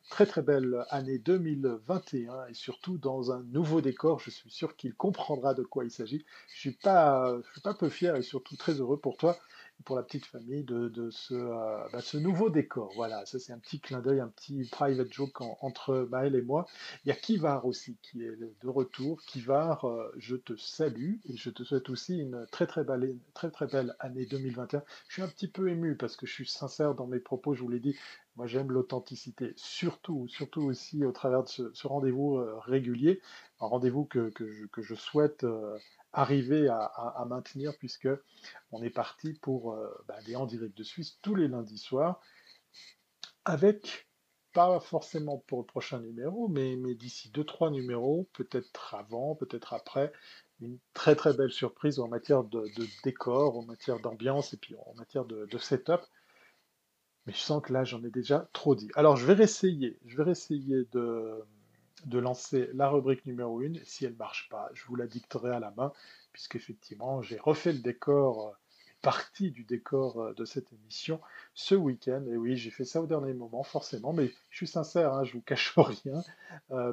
belle 0.44 0.84
année 0.90 1.18
2021 1.18 2.46
et 2.46 2.54
surtout 2.54 2.98
dans 2.98 3.32
un 3.32 3.42
nouveau 3.44 3.80
décor. 3.80 4.20
Je 4.20 4.30
suis 4.30 4.50
sûr 4.50 4.76
qu'il 4.76 4.94
comprendra 4.94 5.54
de 5.54 5.62
quoi 5.62 5.84
il 5.84 5.90
s'agit. 5.90 6.24
Je 6.54 6.60
suis 6.60 6.72
pas, 6.72 7.36
suis 7.52 7.60
pas 7.60 7.74
peu 7.74 7.88
fier 7.88 8.16
et 8.16 8.22
surtout 8.22 8.56
très 8.56 8.74
heureux 8.74 8.98
pour 8.98 9.16
toi 9.16 9.38
pour 9.84 9.96
la 9.96 10.02
petite 10.02 10.26
famille 10.26 10.64
de, 10.64 10.88
de 10.88 11.10
ce, 11.10 11.34
euh, 11.34 11.88
bah, 11.92 12.00
ce 12.00 12.16
nouveau 12.16 12.50
décor. 12.50 12.92
Voilà, 12.96 13.24
ça 13.26 13.38
c'est 13.38 13.52
un 13.52 13.58
petit 13.58 13.80
clin 13.80 14.00
d'œil, 14.00 14.20
un 14.20 14.28
petit 14.28 14.68
private 14.70 15.12
joke 15.12 15.40
en- 15.40 15.58
entre 15.60 16.08
Maël 16.10 16.34
et 16.34 16.42
moi. 16.42 16.66
Il 17.04 17.08
y 17.08 17.12
a 17.12 17.14
Kivar 17.14 17.66
aussi 17.66 17.96
qui 18.02 18.22
est 18.22 18.36
de 18.36 18.68
retour. 18.68 19.20
Kivar, 19.22 19.84
euh, 19.86 20.12
je 20.16 20.36
te 20.36 20.56
salue 20.56 21.14
et 21.28 21.36
je 21.36 21.50
te 21.50 21.62
souhaite 21.64 21.88
aussi 21.90 22.18
une 22.18 22.46
très 22.50 22.66
très 22.66 22.84
belle, 22.84 23.16
très 23.34 23.50
très 23.50 23.66
belle 23.66 23.94
année 24.00 24.26
2021. 24.26 24.82
Je 25.08 25.14
suis 25.14 25.22
un 25.22 25.28
petit 25.28 25.48
peu 25.48 25.68
ému 25.68 25.96
parce 25.96 26.16
que 26.16 26.26
je 26.26 26.32
suis 26.32 26.48
sincère 26.48 26.94
dans 26.94 27.06
mes 27.06 27.20
propos, 27.20 27.54
je 27.54 27.62
vous 27.62 27.68
l'ai 27.68 27.80
dit. 27.80 27.96
Moi, 28.36 28.46
j'aime 28.46 28.70
l'authenticité, 28.70 29.52
surtout, 29.56 30.26
surtout 30.28 30.62
aussi 30.62 31.04
au 31.04 31.12
travers 31.12 31.42
de 31.42 31.48
ce, 31.48 31.86
rendez-vous 31.86 32.38
euh, 32.38 32.58
régulier, 32.60 33.20
un 33.60 33.66
rendez-vous 33.66 34.04
que, 34.04 34.30
que 34.30 34.82
je, 34.82 34.94
souhaite 34.94 35.44
arriver 36.12 36.68
à, 36.68 37.24
maintenir 37.28 37.76
puisque 37.78 38.08
on 38.72 38.82
est 38.82 38.90
parti 38.90 39.34
pour 39.34 39.72
euh, 39.72 39.88
bah, 40.08 40.20
des 40.26 40.36
en 40.36 40.46
direct 40.46 40.76
de 40.76 40.82
Suisse 40.82 41.18
tous 41.22 41.34
les 41.34 41.48
lundis 41.48 41.78
soirs 41.78 42.20
avec 43.44 44.08
pas 44.52 44.80
forcément 44.80 45.38
pour 45.46 45.60
le 45.60 45.64
prochain 45.64 46.00
numéro, 46.00 46.48
mais, 46.48 46.76
mais 46.76 46.94
d'ici 46.94 47.30
deux, 47.30 47.44
trois 47.44 47.70
numéros, 47.70 48.28
peut-être 48.32 48.94
avant, 48.94 49.34
peut-être 49.36 49.74
après, 49.74 50.12
une 50.60 50.78
très 50.92 51.14
très 51.14 51.32
belle 51.34 51.52
surprise 51.52 52.00
en 52.00 52.08
matière 52.08 52.44
de, 52.44 52.60
de 52.76 52.86
décor, 53.04 53.56
en 53.56 53.62
matière 53.62 54.00
d'ambiance 54.00 54.52
et 54.52 54.56
puis 54.56 54.74
en 54.86 54.94
matière 54.94 55.24
de, 55.24 55.46
de 55.46 55.58
setup. 55.58 56.00
Mais 57.26 57.32
je 57.32 57.38
sens 57.38 57.62
que 57.62 57.72
là, 57.72 57.84
j'en 57.84 58.02
ai 58.02 58.10
déjà 58.10 58.48
trop 58.52 58.74
dit. 58.74 58.90
Alors, 58.94 59.16
je 59.16 59.26
vais 59.26 59.34
réessayer, 59.34 59.98
je 60.04 60.16
vais 60.16 60.24
réessayer 60.24 60.84
de, 60.92 61.44
de 62.06 62.18
lancer 62.18 62.70
la 62.74 62.88
rubrique 62.88 63.26
numéro 63.26 63.60
1. 63.60 63.74
Si 63.84 64.04
elle 64.04 64.12
ne 64.12 64.18
marche 64.18 64.48
pas, 64.48 64.70
je 64.74 64.84
vous 64.86 64.96
la 64.96 65.06
dicterai 65.06 65.50
à 65.50 65.60
la 65.60 65.72
main. 65.76 65.92
puisqu'effectivement, 66.32 67.22
j'ai 67.22 67.38
refait 67.38 67.72
le 67.72 67.80
décor, 67.80 68.56
partie 69.02 69.50
du 69.50 69.64
décor 69.64 70.34
de 70.34 70.44
cette 70.44 70.72
émission 70.72 71.20
ce 71.54 71.74
week-end. 71.74 72.24
Et 72.30 72.36
oui, 72.36 72.56
j'ai 72.56 72.70
fait 72.70 72.84
ça 72.84 73.00
au 73.00 73.06
dernier 73.06 73.34
moment, 73.34 73.62
forcément, 73.62 74.12
mais 74.12 74.30
je 74.50 74.56
suis 74.58 74.66
sincère, 74.66 75.14
hein, 75.14 75.24
je 75.24 75.32
vous 75.32 75.40
cache 75.40 75.74
rien, 75.76 76.22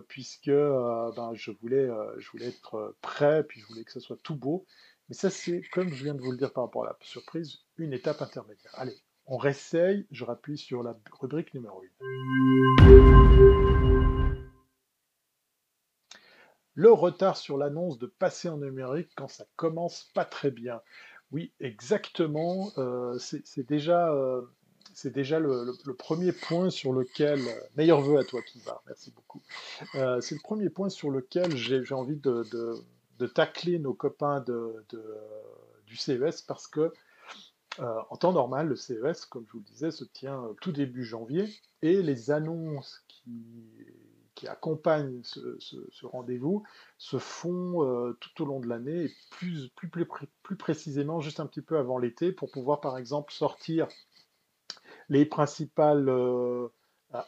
puisque 0.07 0.49
ben, 0.49 1.31
je, 1.33 1.51
voulais, 1.51 1.87
je 2.17 2.29
voulais 2.31 2.47
être 2.47 2.95
prêt, 3.01 3.43
puis 3.43 3.59
je 3.59 3.67
voulais 3.67 3.83
que 3.83 3.91
ce 3.91 3.99
soit 3.99 4.17
tout 4.23 4.35
beau. 4.35 4.65
Mais 5.09 5.15
ça, 5.15 5.29
c'est, 5.29 5.61
comme 5.71 5.89
je 5.93 6.03
viens 6.03 6.15
de 6.15 6.21
vous 6.21 6.31
le 6.31 6.37
dire 6.37 6.51
par 6.51 6.65
rapport 6.65 6.83
à 6.83 6.87
la 6.87 6.97
surprise, 7.01 7.59
une 7.77 7.93
étape 7.93 8.21
intermédiaire. 8.21 8.73
Allez, 8.75 8.97
on 9.25 9.37
réessaye, 9.37 10.05
je 10.11 10.25
rappuie 10.25 10.57
sur 10.57 10.83
la 10.83 10.97
rubrique 11.19 11.53
numéro 11.53 11.83
1. 12.01 13.96
Le 16.77 16.91
retard 16.91 17.37
sur 17.37 17.57
l'annonce 17.57 17.97
de 17.97 18.05
passer 18.05 18.49
en 18.49 18.57
numérique 18.57 19.09
quand 19.15 19.27
ça 19.27 19.45
commence 19.55 20.11
pas 20.13 20.25
très 20.25 20.51
bien. 20.51 20.79
Oui, 21.31 21.51
exactement. 21.59 22.71
Euh, 22.77 23.17
c'est 23.17 23.67
déjà, 23.67 24.13
euh, 24.13 24.43
déjà 25.05 25.39
le, 25.39 25.73
premier 25.97 26.31
point 26.31 26.69
sur 26.69 26.93
lequel. 26.93 27.39
Meilleur 27.77 28.01
vœu 28.01 28.19
à 28.19 28.23
toi 28.23 28.43
qui 28.43 28.59
va, 28.59 28.83
merci 28.85 29.11
beaucoup. 29.11 29.41
Euh, 29.95 30.21
c'est 30.21 30.35
le 30.35 30.41
premier 30.41 30.69
point 30.69 30.89
sur 30.89 31.09
lequel 31.09 31.57
j'ai 31.57 31.95
envie 31.95 32.17
de, 32.17 32.43
de 33.17 33.25
tacler 33.25 33.79
nos 33.79 33.95
copains 33.95 34.41
de, 34.41 34.85
du 35.87 35.97
CES 35.97 36.43
parce 36.43 36.67
que 36.67 36.93
en 37.79 38.17
temps 38.17 38.33
normal, 38.33 38.67
le 38.67 38.75
CES, 38.75 39.25
comme 39.25 39.47
je 39.47 39.53
vous 39.53 39.59
le 39.59 39.65
disais, 39.65 39.89
se 39.89 40.03
tient 40.03 40.43
tout 40.61 40.71
début 40.71 41.03
janvier 41.03 41.49
et 41.81 42.03
les 42.03 42.29
annonces 42.29 43.03
qui, 43.07 43.25
qui 44.37 44.47
accompagnent 44.47 45.21
ce, 45.23 46.05
rendez-vous 46.05 46.63
se 46.99 47.17
font 47.17 47.83
euh, 47.83 48.15
tout 48.21 48.43
au 48.43 48.45
long 48.45 48.59
de 48.59 48.67
l'année 48.67 49.05
et 49.05 49.11
plus, 49.31 49.69
plus, 49.69 49.89
plus, 49.89 50.55
précisément 50.55 51.21
juste 51.21 51.39
un 51.39 51.47
petit 51.47 51.63
peu 51.63 51.79
avant 51.79 51.97
l'été 51.97 52.31
pour 52.31 52.51
pouvoir 52.51 52.79
par 52.79 52.99
exemple 52.99 53.33
sortir 53.33 53.87
les 55.09 55.25
principales 55.25 56.07
euh, 56.07 56.67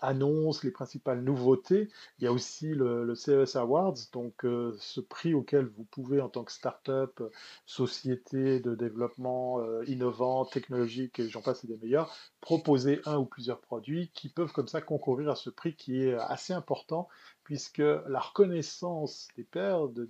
annonce 0.01 0.63
les 0.63 0.71
principales 0.71 1.21
nouveautés. 1.21 1.89
Il 2.17 2.25
y 2.25 2.27
a 2.27 2.33
aussi 2.33 2.69
le, 2.73 3.15
CES 3.15 3.55
Awards, 3.55 3.95
donc 4.11 4.45
euh, 4.45 4.75
ce 4.79 4.99
prix 4.99 5.33
auquel 5.33 5.65
vous 5.65 5.85
pouvez, 5.85 6.21
en 6.21 6.29
tant 6.29 6.43
que 6.43 6.51
start-up, 6.51 7.21
société 7.65 8.59
de 8.59 8.75
développement 8.75 9.59
euh, 9.59 9.83
innovant, 9.87 10.45
technologique, 10.45 11.19
et 11.19 11.29
j'en 11.29 11.41
passe 11.41 11.65
des 11.65 11.77
meilleurs, 11.77 12.13
proposer 12.41 13.01
un 13.05 13.17
ou 13.17 13.25
plusieurs 13.25 13.59
produits 13.59 14.11
qui 14.13 14.29
peuvent 14.29 14.51
comme 14.51 14.67
ça 14.67 14.81
concourir 14.81 15.29
à 15.29 15.35
ce 15.35 15.49
prix 15.49 15.75
qui 15.75 16.03
est 16.03 16.13
assez 16.13 16.53
important, 16.53 17.07
puisque 17.43 17.79
la 17.79 18.19
reconnaissance 18.19 19.27
des 19.35 19.43
pairs, 19.43 19.87
de, 19.87 20.07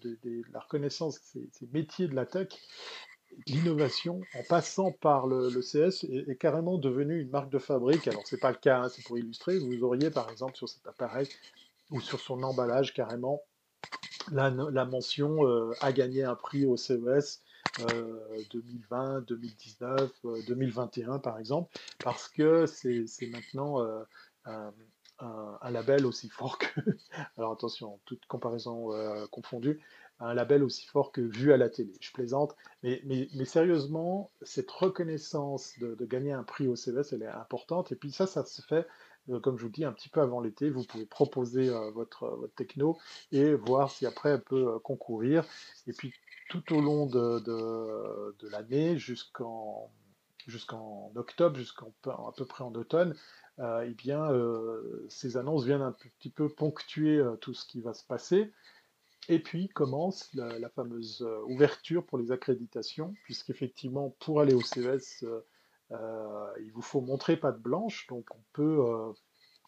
la 0.51 0.59
reconnaissance 0.59 1.21
de 1.35 1.47
ces 1.51 1.67
métiers 1.71 2.07
de 2.07 2.15
la 2.15 2.25
tech 2.25 2.49
l'innovation, 3.47 4.21
en 4.35 4.43
passant 4.43 4.91
par 4.91 5.27
le, 5.27 5.49
CS, 5.61 6.05
est, 6.05 6.35
carrément 6.37 6.77
devenue 6.77 7.21
une 7.21 7.29
marque 7.29 7.49
de 7.49 7.59
fabrique. 7.59 8.07
Alors, 8.07 8.25
ce 8.25 8.35
n'est 8.35 8.39
pas 8.39 8.51
le 8.51 8.57
cas, 8.57 8.81
hein, 8.81 8.89
c'est 8.89 9.03
pour 9.03 9.17
illustrer. 9.17 9.57
Vous 9.57 9.83
auriez, 9.83 10.09
par 10.09 10.29
exemple, 10.29 10.55
sur 10.55 10.69
cet 10.69 10.85
appareil 10.87 11.27
ou 11.91 12.01
sur 12.01 12.19
son 12.19 12.43
emballage, 12.43 12.93
carrément, 12.93 13.41
la, 14.31 14.51
mention 14.85 15.47
euh, 15.47 15.73
a 15.81 15.91
gagné 15.91 16.23
un 16.23 16.35
prix 16.35 16.65
au 16.65 16.77
CES 16.77 17.41
2020, 18.51 19.21
2019, 19.21 20.11
2021, 20.47 21.19
par 21.19 21.39
exemple, 21.39 21.71
parce 22.03 22.27
que 22.27 22.65
c'est 22.65 23.27
maintenant 23.31 23.81
euh, 23.81 24.03
un, 25.19 25.71
label 25.71 26.05
aussi 26.05 26.29
fort 26.29 26.57
que. 26.57 26.67
Alors, 27.37 27.53
attention, 27.53 27.99
toute 28.05 28.25
comparaison 28.25 28.93
euh, 28.93 29.25
confondue, 29.31 29.79
un 30.19 30.33
label 30.33 30.63
aussi 30.63 30.85
fort 30.85 31.11
que 31.11 31.21
vu 31.21 31.53
à 31.53 31.57
la 31.57 31.69
télé. 31.69 31.93
Je 31.99 32.11
plaisante, 32.11 32.55
mais, 32.83 33.01
mais, 33.05 33.45
sérieusement, 33.45 34.31
cette 34.41 34.69
reconnaissance 34.69 35.73
de, 35.79 36.05
gagner 36.05 36.31
un 36.31 36.43
prix 36.43 36.67
au 36.67 36.75
CES, 36.75 37.13
elle 37.13 37.23
est 37.23 37.27
importante. 37.27 37.91
Et 37.91 37.95
puis 37.95 38.11
ça, 38.11 38.27
ça 38.27 38.43
se 38.43 38.61
fait, 38.61 38.87
euh, 39.29 39.39
comme 39.39 39.57
je 39.57 39.63
vous 39.63 39.71
dis, 39.71 39.85
un 39.85 39.93
petit 39.93 40.09
peu 40.09 40.21
avant 40.21 40.41
l'été. 40.41 40.69
Vous 40.69 40.83
pouvez 40.83 41.05
proposer 41.05 41.69
euh, 41.69 41.91
votre, 41.91 42.27
votre, 42.27 42.53
techno 42.55 42.97
et 43.31 43.53
voir 43.53 43.91
si 43.91 44.05
après 44.05 44.29
elle 44.31 44.43
peut 44.43 44.75
euh, 44.75 44.79
concourir. 44.79 45.45
Et 45.87 45.93
puis 45.93 46.13
tout 46.49 46.73
au 46.73 46.81
long 46.81 47.05
de, 47.05 47.39
de, 47.39 48.49
l'année, 48.49 48.97
jusqu'en 48.97 49.91
jusqu'en 50.47 51.11
octobre, 51.15 51.57
jusqu'à 51.57 51.85
à 52.07 52.31
peu 52.35 52.43
près 52.43 52.63
en 52.63 52.73
automne, 52.73 53.13
eh 53.59 53.93
bien, 53.93 54.29
ces 55.09 55.37
annonces 55.37 55.65
viennent 55.65 55.83
un 55.83 55.91
petit 55.91 56.31
peu 56.31 56.49
ponctuer 56.49 57.21
tout 57.39 57.53
ce 57.53 57.67
qui 57.67 57.81
va 57.81 57.93
se 57.93 58.03
passer. 58.03 58.51
Et 59.31 59.37
puis 59.37 59.69
commence 59.69 60.27
la, 60.33 60.69
fameuse 60.69 61.21
euh, 61.21 61.43
ouverture 61.45 62.03
pour 62.03 62.17
les 62.17 62.31
accréditations, 62.31 63.13
puisqu'effectivement, 63.25 64.15
pour 64.19 64.41
aller 64.41 64.55
au 64.55 64.61
CES, 64.61 65.23
euh, 65.23 65.45
euh, 65.91 66.47
il 66.59 66.71
vous 66.71 66.81
faut 66.81 66.99
montrer 66.99 67.37
patte 67.37 67.61
blanche, 67.61 68.07
donc 68.07 68.25
on 68.31 68.41
peut, 68.53 68.83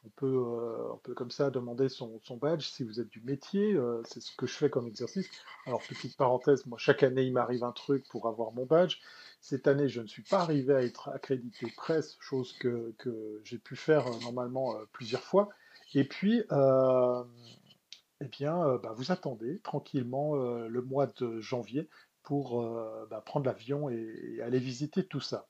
on 0.04 0.10
peut, 0.16 0.44
on 0.92 0.98
peut 0.98 1.14
comme 1.14 1.30
ça 1.30 1.52
demander 1.52 1.90
son, 1.90 2.20
badge 2.42 2.70
si 2.70 2.84
vous 2.84 3.00
êtes 3.00 3.10
du 3.10 3.22
métier, 3.22 3.78
c'est 4.04 4.20
ce 4.20 4.36
que 4.36 4.48
je 4.48 4.54
fais 4.54 4.70
comme 4.72 4.88
exercice. 4.88 5.30
Alors, 5.68 5.82
petite 5.88 6.18
parenthèse, 6.18 6.66
moi, 6.66 6.80
chaque 6.80 7.04
année, 7.04 7.24
il 7.24 7.34
m'arrive 7.34 7.64
un 7.64 7.72
truc 7.72 8.08
pour 8.10 8.28
avoir 8.28 8.52
mon 8.54 8.66
badge. 8.66 8.98
Cette 9.42 9.68
année, 9.68 9.90
je 9.90 10.02
ne 10.02 10.08
suis 10.08 10.24
pas 10.24 10.42
arrivé 10.42 10.74
à 10.74 10.84
être 10.84 11.10
accrédité 11.10 11.72
presse, 11.76 12.18
chose 12.20 12.54
que, 12.54 12.94
que 12.98 13.42
j'ai 13.44 13.60
pu 13.60 13.76
faire 13.76 14.06
normalement 14.22 14.76
plusieurs 14.92 15.24
fois. 15.24 15.50
Et 15.94 16.04
puis, 16.04 16.44
eh 18.22 18.28
bien, 18.28 18.68
euh, 18.68 18.78
bah, 18.78 18.94
vous 18.96 19.12
attendez 19.12 19.60
tranquillement 19.60 20.36
euh, 20.36 20.68
le 20.68 20.82
mois 20.82 21.08
de 21.08 21.42
janvier 21.42 21.90
pour 22.22 22.62
euh, 22.62 23.08
bah, 23.10 23.22
prendre 23.26 23.48
l'avion 23.48 23.90
et, 23.90 24.40
aller 24.44 24.60
visiter 24.60 25.04
tout 25.04 25.20
ça. 25.20 25.48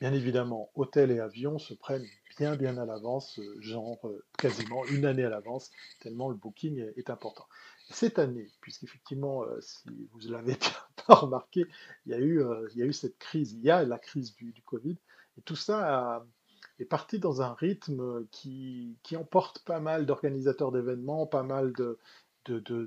Bien 0.00 0.12
évidemment, 0.12 0.70
hôtel 0.74 1.10
et 1.10 1.20
avion 1.20 1.58
se 1.58 1.74
prennent 1.74 2.06
bien 2.36 2.56
bien 2.56 2.78
à 2.78 2.86
l'avance, 2.86 3.38
genre 3.60 4.00
quasiment 4.38 4.84
une 4.86 5.04
année 5.04 5.24
à 5.24 5.28
l'avance, 5.28 5.70
tellement 6.00 6.30
le 6.30 6.34
booking 6.36 6.82
est, 6.96 7.10
important. 7.10 7.46
Cette 7.90 8.18
année, 8.18 8.48
puisqu'effectivement, 8.62 9.44
si 9.60 10.08
vous 10.10 10.20
l'avez 10.30 10.56
pas 11.06 11.14
remarqué, 11.14 11.66
il 12.06 12.12
y, 12.12 12.14
a 12.14 12.18
eu, 12.18 12.42
il 12.72 12.78
y 12.78 12.82
a 12.82 12.86
eu 12.86 12.94
cette 12.94 13.18
crise, 13.18 13.52
il 13.52 13.60
y 13.60 13.70
a 13.70 13.84
la 13.84 13.98
crise 13.98 14.34
du, 14.34 14.52
du 14.52 14.62
Covid, 14.62 14.96
et 15.36 15.42
tout 15.42 15.56
ça 15.56 16.14
a, 16.14 16.26
est 16.80 16.86
parti 16.86 17.18
dans 17.18 17.42
un 17.42 17.52
rythme 17.54 18.26
qui, 18.30 18.96
qui 19.02 19.16
emporte 19.16 19.60
pas 19.60 19.80
mal 19.80 20.06
d'organisateurs 20.06 20.72
d'événements, 20.72 21.26
pas 21.26 21.42
mal 21.42 21.72
de, 21.72 21.98
de, 22.46 22.58
de, 22.58 22.86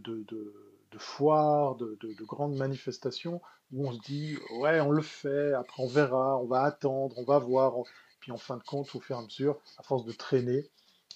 de 0.94 1.00
foires, 1.00 1.76
de, 1.76 1.98
grandes 2.26 2.56
manifestations, 2.56 3.42
où 3.72 3.88
on 3.88 3.92
se 3.92 4.00
dit, 4.02 4.38
ouais, 4.60 4.80
on 4.80 4.92
le 4.92 5.02
fait, 5.02 5.54
après 5.54 5.84
on 5.84 5.88
verra, 5.88 6.38
on 6.38 6.46
va 6.46 6.62
attendre, 6.62 7.18
on 7.18 7.24
va 7.24 7.40
voir, 7.40 7.74
puis 8.20 8.32
en 8.32 8.38
fin 8.38 8.58
de 8.58 8.64
compte, 8.64 8.94
au 8.96 9.00
fur 9.00 9.16
et 9.16 9.20
à 9.20 9.24
mesure, 9.24 9.60
à 9.78 9.84
force 9.84 10.06
de 10.06 10.12
traîner, 10.12 10.70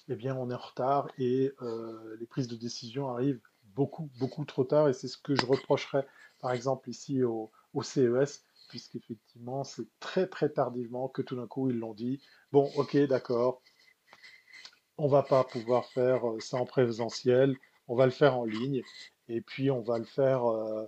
eh 0.08 0.16
bien, 0.16 0.34
on 0.36 0.50
est 0.50 0.54
en 0.54 0.58
retard 0.58 1.08
et 1.18 1.52
euh, 1.62 2.16
les 2.18 2.26
prises 2.26 2.48
de 2.48 2.56
décision 2.56 3.08
arrivent 3.08 3.40
beaucoup, 3.76 4.10
beaucoup 4.18 4.44
trop 4.44 4.64
tard, 4.64 4.88
et 4.88 4.92
c'est 4.92 5.08
ce 5.08 5.18
que 5.18 5.36
je 5.36 5.46
reprocherais, 5.46 6.06
par 6.40 6.52
exemple, 6.52 6.90
ici 6.90 7.22
au, 7.22 7.50
au 7.74 7.82
CES, 7.82 8.42
puisqu'effectivement, 8.68 9.64
c'est 9.64 9.86
très 10.00 10.26
très 10.26 10.50
tardivement 10.50 11.08
que 11.08 11.22
tout 11.22 11.36
d'un 11.36 11.46
coup 11.46 11.70
ils 11.70 11.78
l'ont 11.78 11.94
dit. 11.94 12.20
Bon, 12.52 12.70
ok, 12.76 12.96
d'accord, 13.08 13.62
on 14.98 15.06
va 15.06 15.22
pas 15.22 15.44
pouvoir 15.44 15.86
faire 15.86 16.28
euh, 16.28 16.40
ça 16.40 16.58
en 16.58 16.66
présentiel, 16.66 17.56
on 17.86 17.94
va 17.94 18.04
le 18.04 18.10
faire 18.10 18.36
en 18.36 18.44
ligne, 18.44 18.82
et 19.28 19.40
puis 19.40 19.70
on 19.70 19.80
va 19.80 19.98
le 19.98 20.04
faire, 20.04 20.44
euh, 20.44 20.86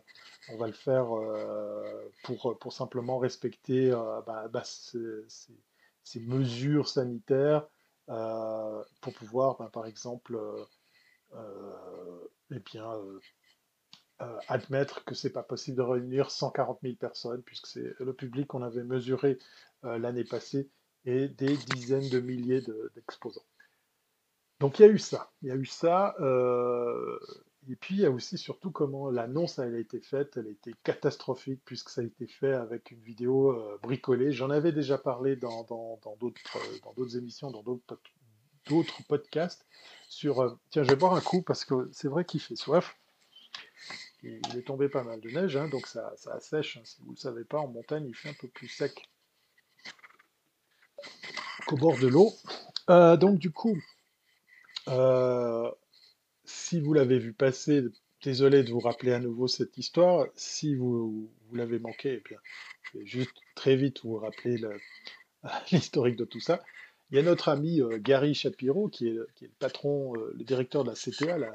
on 0.50 0.56
va 0.56 0.66
le 0.66 0.72
faire 0.72 1.16
euh, 1.16 2.10
pour, 2.24 2.58
pour 2.58 2.72
simplement 2.72 3.18
respecter 3.18 3.90
bah, 4.26 4.48
bah, 4.52 4.62
ces, 4.64 6.20
mesures 6.20 6.88
sanitaires 6.88 7.66
pour 8.06 9.14
pouvoir, 9.14 9.56
bah, 9.58 9.70
par 9.72 9.86
exemple, 9.86 10.38
eh 12.50 12.58
bien, 12.58 12.98
euh, 14.22 14.38
admettre 14.48 15.02
que 15.04 15.14
c'est 15.14 15.30
pas 15.30 15.42
possible 15.42 15.78
de 15.78 15.82
réunir 15.82 16.30
140 16.30 16.80
000 16.82 16.94
personnes, 16.96 17.42
puisque 17.42 17.66
c'est 17.68 17.94
le 18.00 18.12
public 18.12 18.48
qu'on 18.48 18.62
avait 18.62 18.84
mesuré 18.84 19.38
euh, 19.84 19.98
l'année 19.98 20.24
passée, 20.24 20.68
et 21.06 21.28
des 21.28 21.56
dizaines 21.56 22.08
de 22.10 22.20
milliers 22.20 22.62
d'exposants. 22.94 23.46
Donc 24.58 24.78
il 24.78 24.82
y 24.82 24.84
a 24.84 24.88
eu 24.88 24.98
ça, 24.98 25.32
il 25.40 25.48
y 25.48 25.50
a 25.50 25.56
eu 25.56 25.64
ça, 25.64 26.14
euh, 26.20 27.18
et 27.70 27.76
puis 27.76 27.94
il 27.94 28.00
y 28.02 28.04
a 28.04 28.10
aussi 28.10 28.36
surtout 28.36 28.70
comment 28.70 29.10
l'annonce 29.10 29.58
a 29.58 29.66
été 29.66 30.00
faite, 30.00 30.36
elle 30.36 30.48
a 30.48 30.50
été 30.50 30.74
catastrophique 30.82 31.62
puisque 31.64 31.88
ça 31.88 32.02
a 32.02 32.04
été 32.04 32.26
fait 32.26 32.52
avec 32.52 32.90
une 32.90 33.00
vidéo 33.00 33.58
bricolée. 33.82 34.32
J'en 34.32 34.50
avais 34.50 34.72
déjà 34.72 34.98
parlé 34.98 35.36
dans 35.36 35.66
d'autres 36.20 37.16
émissions, 37.16 37.50
dans 37.50 37.62
d'autres 37.62 39.02
podcasts 39.08 39.66
sur. 40.08 40.58
tiens, 40.68 40.82
je 40.82 40.90
vais 40.90 40.96
boire 40.96 41.14
un 41.14 41.22
coup 41.22 41.40
parce 41.40 41.64
que 41.64 41.88
c'est 41.92 42.08
vrai 42.08 42.26
qu'il 42.26 42.40
fait 42.40 42.56
soif 42.56 42.98
il 44.22 44.56
est 44.56 44.62
tombé 44.66 44.88
pas 44.88 45.02
mal 45.02 45.20
de 45.20 45.30
neige, 45.30 45.56
hein, 45.56 45.68
donc 45.68 45.86
ça, 45.86 46.12
ça. 46.16 46.36
Hein. 46.36 46.62
si 46.62 47.00
vous 47.00 47.06
ne 47.06 47.12
le 47.12 47.16
savez 47.16 47.44
pas, 47.44 47.58
en 47.58 47.68
montagne, 47.68 48.06
il 48.06 48.14
fait 48.14 48.28
un 48.30 48.34
peu 48.34 48.48
plus 48.48 48.68
sec 48.68 49.08
qu'au 51.66 51.76
bord 51.76 51.98
de 51.98 52.06
l'eau. 52.08 52.32
Euh, 52.90 53.16
donc 53.16 53.38
du 53.38 53.50
coup, 53.50 53.78
euh, 54.88 55.70
si 56.44 56.80
vous 56.80 56.92
l'avez 56.92 57.18
vu 57.18 57.32
passer, 57.32 57.82
désolé 58.22 58.62
de 58.62 58.70
vous 58.70 58.80
rappeler 58.80 59.12
à 59.12 59.18
nouveau 59.20 59.48
cette 59.48 59.78
histoire. 59.78 60.26
Si 60.34 60.74
vous, 60.74 61.30
vous 61.48 61.56
l'avez 61.56 61.78
manqué, 61.78 62.14
eh 62.24 62.28
bien, 62.28 62.38
je 62.82 62.98
vais 62.98 63.06
juste 63.06 63.36
très 63.54 63.76
vite 63.76 64.00
vous 64.04 64.16
rappeler 64.16 64.58
le- 64.58 64.80
l'historique 65.72 66.16
de 66.16 66.24
tout 66.24 66.40
ça. 66.40 66.62
Il 67.10 67.16
y 67.16 67.18
a 67.18 67.22
notre 67.22 67.48
ami 67.48 67.80
euh, 67.80 67.98
Gary 67.98 68.34
Shapiro, 68.34 68.88
qui 68.88 69.08
est, 69.08 69.18
qui 69.34 69.44
est 69.44 69.48
le 69.48 69.54
patron, 69.58 70.14
le 70.14 70.44
directeur 70.44 70.84
de 70.84 70.90
la 70.90 70.94
CTA, 70.96 71.38
la- 71.38 71.54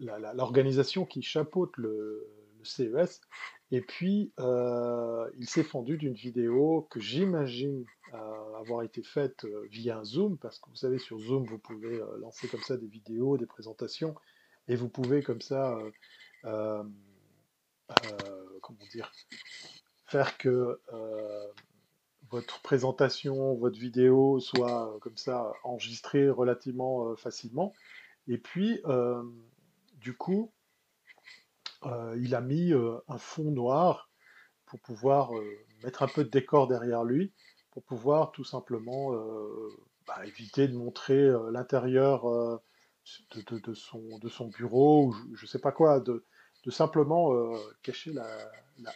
l'organisation 0.00 1.04
qui 1.04 1.22
chapeaute 1.22 1.76
le, 1.76 2.26
le 2.60 2.64
CES. 2.64 3.20
Et 3.72 3.80
puis, 3.80 4.32
euh, 4.40 5.30
il 5.38 5.48
s'est 5.48 5.62
fendu 5.62 5.96
d'une 5.96 6.14
vidéo 6.14 6.88
que 6.90 7.00
j'imagine 7.00 7.84
euh, 8.14 8.54
avoir 8.58 8.82
été 8.82 9.02
faite 9.02 9.44
euh, 9.44 9.66
via 9.70 9.98
un 9.98 10.04
Zoom, 10.04 10.38
parce 10.38 10.58
que 10.58 10.68
vous 10.70 10.76
savez, 10.76 10.98
sur 10.98 11.18
Zoom, 11.18 11.44
vous 11.44 11.58
pouvez 11.58 12.00
lancer 12.18 12.48
comme 12.48 12.62
ça 12.62 12.76
des 12.76 12.88
vidéos, 12.88 13.36
des 13.38 13.46
présentations, 13.46 14.14
et 14.68 14.74
vous 14.76 14.88
pouvez 14.88 15.22
comme 15.22 15.40
ça, 15.40 15.78
comment 16.42 16.88
dire, 18.92 19.12
faire 20.06 20.36
que 20.38 20.80
votre 22.30 22.60
présentation, 22.62 23.54
votre 23.54 23.78
vidéo 23.78 24.38
soit 24.38 24.96
comme 25.00 25.16
ça 25.16 25.52
enregistrée 25.64 26.28
relativement 26.28 27.16
facilement. 27.16 27.72
Et 28.28 28.38
puis, 28.38 28.80
du 30.00 30.16
coup, 30.16 30.52
euh, 31.84 32.16
il 32.20 32.34
a 32.34 32.40
mis 32.40 32.72
euh, 32.72 32.98
un 33.08 33.18
fond 33.18 33.50
noir 33.50 34.10
pour 34.66 34.80
pouvoir 34.80 35.36
euh, 35.36 35.66
mettre 35.82 36.02
un 36.02 36.08
peu 36.08 36.24
de 36.24 36.30
décor 36.30 36.68
derrière 36.68 37.04
lui, 37.04 37.32
pour 37.70 37.82
pouvoir 37.84 38.32
tout 38.32 38.44
simplement 38.44 39.12
bah, 40.06 40.26
éviter 40.26 40.66
de 40.66 40.76
montrer 40.76 41.30
l'intérieur 41.52 42.24
de, 43.32 43.74
son, 43.74 44.48
bureau, 44.48 45.06
ou 45.06 45.12
je 45.34 45.44
ne 45.44 45.48
sais 45.48 45.60
pas 45.60 45.70
quoi, 45.70 46.00
de, 46.00 46.24
simplement 46.68 47.32
cacher 47.82 48.12
la, 48.12 48.26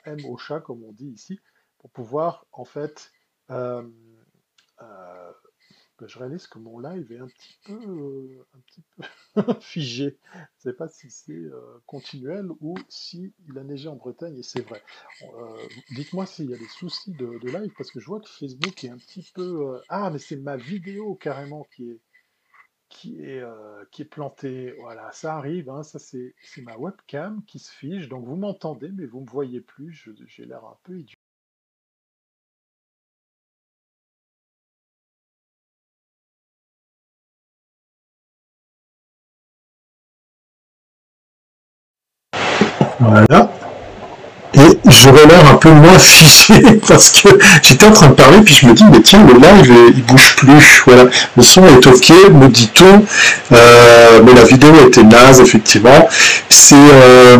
M 0.06 0.18
au 0.26 0.36
chat, 0.36 0.60
comme 0.60 0.82
on 0.82 0.92
dit 0.92 1.06
ici, 1.06 1.38
pour 1.78 1.90
pouvoir 1.90 2.46
en 2.50 2.64
fait 2.64 3.12
je 6.06 6.18
réalise 6.18 6.46
que 6.46 6.58
mon 6.58 6.78
live 6.78 7.12
est 7.12 7.18
un 7.18 7.26
petit 7.26 7.58
peu, 7.64 8.44
euh, 9.36 9.42
figé. 9.60 10.18
Je 10.32 10.38
ne 10.38 10.44
sais 10.58 10.72
pas 10.72 10.88
si 10.88 11.10
c'est 11.10 11.32
euh, 11.32 11.82
continuel 11.86 12.48
ou 12.60 12.76
si 12.88 13.32
a 13.56 13.62
neigé 13.62 13.88
en 13.88 13.96
Bretagne, 13.96 14.38
et 14.38 14.42
c'est 14.42 14.62
vrai. 14.62 14.82
Euh, 15.22 15.66
dites-moi 15.90 16.26
s'il 16.26 16.50
y 16.50 16.54
a 16.54 16.58
des 16.58 16.68
soucis 16.68 17.12
de, 17.12 17.38
live, 17.46 17.72
parce 17.76 17.90
que 17.90 18.00
je 18.00 18.06
vois 18.06 18.20
que 18.20 18.28
Facebook 18.28 18.84
est 18.84 18.90
un 18.90 18.98
petit 18.98 19.30
peu... 19.34 19.80
Ah, 19.88 20.10
mais 20.10 20.18
c'est 20.18 20.36
ma 20.36 20.56
vidéo 20.56 21.14
carrément 21.14 21.66
qui 21.74 21.90
est, 21.90 22.00
qui 22.88 23.20
est, 23.20 23.42
qui 23.90 24.02
est 24.02 24.06
plantée. 24.06 24.74
Voilà, 24.80 25.10
ça 25.12 25.36
arrive, 25.36 25.70
hein, 25.70 25.82
ça 25.82 25.98
c'est 25.98 26.34
ma 26.62 26.76
webcam 26.76 27.42
qui 27.44 27.58
se 27.58 27.72
fige, 27.72 28.08
donc 28.08 28.24
vous 28.24 28.36
m'entendez, 28.36 28.90
mais 28.92 29.06
vous 29.06 29.20
ne 29.20 29.24
me 29.24 29.30
voyez 29.30 29.60
plus, 29.60 30.08
j'ai 30.26 30.44
l'air 30.44 30.64
un 30.64 30.78
peu 30.82 30.98
idiot. 30.98 31.18
Voilà. 43.00 43.50
Et 44.56 44.78
j'aurais 44.88 45.26
l'air 45.26 45.50
un 45.50 45.56
peu 45.56 45.70
moins 45.70 45.98
figé 45.98 46.78
parce 46.88 47.10
que 47.10 47.28
j'étais 47.62 47.86
en 47.86 47.90
train 47.90 48.08
de 48.08 48.14
parler 48.14 48.38
puis 48.42 48.54
je 48.54 48.66
me 48.66 48.72
dis 48.72 48.84
mais 48.84 49.00
tiens 49.00 49.26
le 49.26 49.34
live 49.34 49.74
il 49.96 50.02
bouge 50.04 50.36
plus 50.36 50.82
voilà. 50.86 51.06
Le 51.36 51.42
son 51.42 51.66
est 51.66 51.86
ok 51.86 52.12
me 52.32 52.48
dit-on. 52.48 53.04
Euh, 53.52 54.20
mais 54.24 54.32
la 54.32 54.44
vidéo 54.44 54.72
était 54.86 55.02
naze 55.02 55.40
effectivement. 55.40 56.08
C'est 56.48 56.76
euh, 56.76 57.36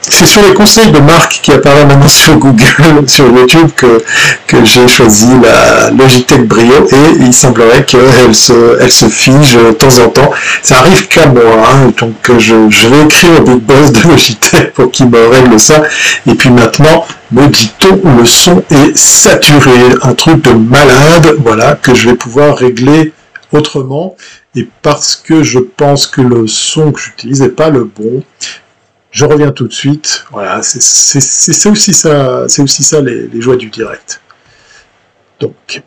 c'est 0.00 0.26
sur 0.26 0.42
les 0.42 0.54
conseils 0.54 0.90
de 0.90 1.00
Marc 1.00 1.40
qui 1.42 1.52
apparaît 1.52 1.84
maintenant 1.84 2.08
sur 2.08 2.36
Google, 2.36 2.58
sur 3.06 3.26
YouTube, 3.26 3.68
que, 3.76 4.64
j'ai 4.64 4.88
choisi 4.88 5.28
la 5.42 5.90
Logitech 5.90 6.46
Brio 6.46 6.86
et 6.90 7.16
il 7.20 7.32
semblerait 7.32 7.84
qu'elle 7.84 8.34
se, 8.34 8.78
elle 8.80 8.90
se 8.90 9.06
fige 9.06 9.54
de 9.54 9.72
temps 9.72 9.98
en 10.04 10.08
temps. 10.08 10.30
Ça 10.62 10.78
arrive 10.78 11.06
qu'à 11.08 11.26
moi, 11.26 11.42
hein, 11.70 11.92
donc 11.98 12.38
je, 12.38 12.68
je 12.70 12.88
vais 12.88 13.02
écrire 13.04 13.40
au 13.40 13.42
big 13.42 13.58
boss 13.58 13.92
de 13.92 14.08
Logitech 14.08 14.72
pour 14.72 14.90
qu'il 14.90 15.08
me 15.08 15.28
règle 15.28 15.58
ça. 15.60 15.82
Et 16.26 16.34
puis 16.34 16.50
maintenant, 16.50 17.04
me 17.30 17.46
dit-on, 17.46 18.16
le 18.16 18.24
son 18.24 18.62
est 18.70 18.96
saturé, 18.96 19.70
un 20.02 20.14
truc 20.14 20.42
de 20.42 20.52
malade, 20.52 21.36
voilà, 21.38 21.74
que 21.74 21.94
je 21.94 22.08
vais 22.08 22.16
pouvoir 22.16 22.56
régler 22.56 23.12
autrement. 23.52 24.16
Et 24.56 24.66
parce 24.82 25.14
que 25.14 25.42
je 25.42 25.58
pense 25.58 26.06
que 26.06 26.20
le 26.20 26.46
son 26.46 26.92
que 26.92 27.00
j'utilise 27.00 27.42
n'est 27.42 27.48
pas 27.48 27.68
le 27.68 27.84
bon, 27.84 28.22
je 29.10 29.24
reviens 29.24 29.52
tout 29.52 29.66
de 29.68 29.72
suite. 29.72 30.24
Voilà, 30.30 30.62
c'est 30.62 31.68
aussi 31.70 31.92
ça, 31.94 32.48
c'est 32.48 32.62
aussi 32.62 32.84
ça 32.84 33.00
les, 33.00 33.40
joies 33.40 33.56
du 33.56 33.70
direct. 33.70 34.20
Donc. 35.40 35.82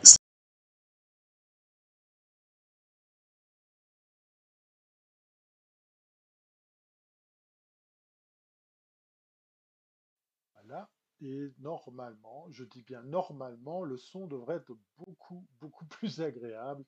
Et 11.24 11.52
normalement, 11.60 12.46
je 12.50 12.64
dis 12.64 12.82
bien 12.82 13.00
normalement, 13.02 13.84
le 13.84 13.96
son 13.96 14.26
devrait 14.26 14.56
être 14.56 14.72
beaucoup, 14.98 15.46
beaucoup 15.60 15.84
plus 16.00 16.20
agréable. 16.20 16.84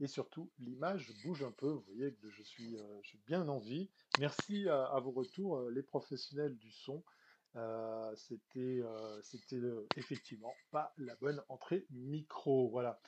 Et 0.00 0.06
surtout, 0.06 0.50
l'image 0.58 1.12
bouge 1.22 1.42
un 1.42 1.50
peu. 1.50 1.68
Vous 1.68 1.84
voyez 1.86 2.14
que 2.14 2.30
je 2.30 2.42
suis, 2.42 2.76
euh, 2.78 3.00
bien 3.26 3.46
en 3.48 3.58
vie. 3.58 3.90
Merci 4.18 4.66
à, 4.68 4.98
vos 5.00 5.10
retours, 5.10 5.58
euh, 5.58 5.70
les 5.70 5.82
professionnels 5.82 6.56
du 6.56 6.72
son. 6.72 7.04
Euh, 7.56 8.14
c'était, 8.16 8.82
effectivement 9.96 10.54
pas 10.70 10.94
la 10.96 11.14
bonne 11.16 11.42
entrée 11.48 11.86
micro. 11.90 12.70
Voilà. 12.70 12.98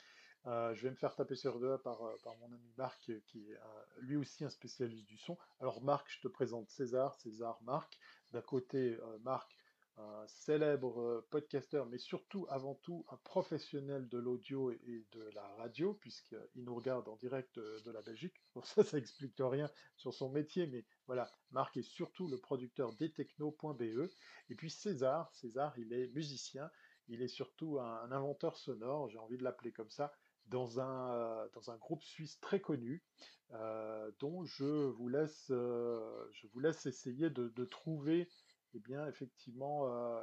Je 0.45 0.81
vais 0.83 0.91
me 0.91 0.95
faire 0.95 1.15
taper 1.15 1.35
sur 1.35 1.59
doigt 1.59 1.81
par, 1.81 1.99
par 2.23 2.35
mon 2.37 2.47
ami 2.47 2.73
Marc, 2.77 3.11
qui 3.25 3.39
est 3.39 3.57
lui 4.01 4.17
aussi 4.17 4.43
un 4.43 4.49
spécialiste 4.49 5.07
du 5.07 5.17
son. 5.17 5.37
Alors 5.61 5.81
Marc, 5.81 6.05
je 6.09 6.19
te 6.19 6.27
présente 6.27 6.69
César, 6.69 7.15
César 7.15 7.57
Marc. 7.63 7.97
D'un 8.31 8.41
côté, 8.41 8.97
Marc, 9.21 9.55
un 9.97 10.25
célèbre 10.27 10.99
euh, 10.99 11.27
podcasteur, 11.29 11.85
mais 11.85 11.97
surtout, 11.97 12.45
avant 12.49 12.75
tout, 12.75 13.05
un 13.09 13.17
professionnel 13.17 14.07
de 14.09 14.17
l'audio 14.17 14.71
et 14.71 15.05
de 15.11 15.29
la 15.35 15.47
radio, 15.57 15.93
puisqu'il 15.93 16.63
nous 16.63 16.75
regarde 16.75 17.07
en 17.07 17.15
direct 17.17 17.55
de, 17.55 17.81
de 17.85 17.91
la 17.91 18.01
Belgique. 18.01 18.33
Pour 18.53 18.65
ça, 18.65 18.83
ça 18.83 18.97
explique 18.97 19.35
rien 19.39 19.69
sur 19.95 20.13
son 20.13 20.29
métier, 20.29 20.67
mais 20.67 20.85
voilà, 21.07 21.29
Marc 21.51 21.77
est 21.77 21.83
surtout 21.83 22.27
le 22.27 22.37
producteur 22.37 22.93
destechno.be. 22.93 24.09
Et 24.49 24.55
puis 24.55 24.69
César, 24.69 25.33
César, 25.33 25.77
il 25.77 25.93
est 25.93 26.07
musicien, 26.07 26.69
il 27.07 27.21
est 27.21 27.27
surtout 27.27 27.79
un, 27.79 28.11
inventeur 28.11 28.57
sonore, 28.57 29.09
j'ai 29.09 29.19
envie 29.19 29.37
de 29.37 29.43
l'appeler 29.43 29.71
comme 29.71 29.89
ça, 29.89 30.11
dans 30.47 30.79
un, 30.79 31.13
euh, 31.13 31.49
dans 31.53 31.71
un 31.71 31.77
groupe 31.77 32.03
suisse 32.03 32.39
très 32.39 32.59
connu, 32.59 33.03
euh, 33.51 34.11
dont 34.19 34.43
je 34.43 34.65
vous 34.65 35.07
laisse, 35.07 35.47
euh, 35.51 36.27
je 36.31 36.47
vous 36.47 36.59
laisse 36.59 36.85
essayer 36.85 37.29
de 37.29 37.65
trouver 37.65 38.27
eh 38.75 38.79
bien, 38.79 39.07
effectivement, 39.07 39.87
euh, 39.87 40.19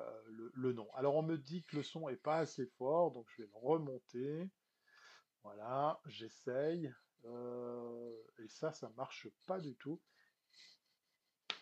le, 0.54 0.72
nom. 0.72 0.88
Alors, 0.94 1.16
on 1.16 1.22
me 1.22 1.38
dit 1.38 1.62
que 1.64 1.76
le 1.76 1.82
son 1.82 2.08
est 2.08 2.16
pas 2.16 2.38
assez 2.38 2.66
fort, 2.66 3.12
donc 3.12 3.26
je 3.30 3.42
vais 3.42 3.48
le 3.48 3.58
remonter. 3.58 4.50
Voilà, 5.42 6.00
j'essaye. 6.06 6.92
Euh, 7.24 8.16
et 8.38 8.48
ça, 8.48 8.72
ça 8.72 8.90
marche 8.96 9.28
pas 9.46 9.60
du 9.60 9.76
tout. 9.76 10.00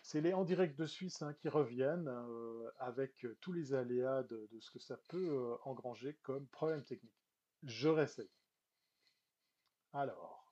C'est 0.01 0.21
les 0.21 0.33
en 0.33 0.43
direct 0.43 0.77
de 0.79 0.87
Suisse 0.87 1.21
hein, 1.21 1.33
qui 1.35 1.49
reviennent 1.49 2.07
euh, 2.07 2.71
avec 2.79 3.27
tous 3.41 3.53
les 3.53 3.73
aléas 3.75 4.23
de, 4.23 4.49
ce 4.59 4.71
que 4.71 4.79
ça 4.79 4.97
peut 5.09 5.57
engranger 5.65 6.15
comme 6.23 6.47
problème 6.47 6.83
technique. 6.83 7.13
Je 7.63 7.89
réessaye. 7.89 8.31
Alors, 9.93 10.51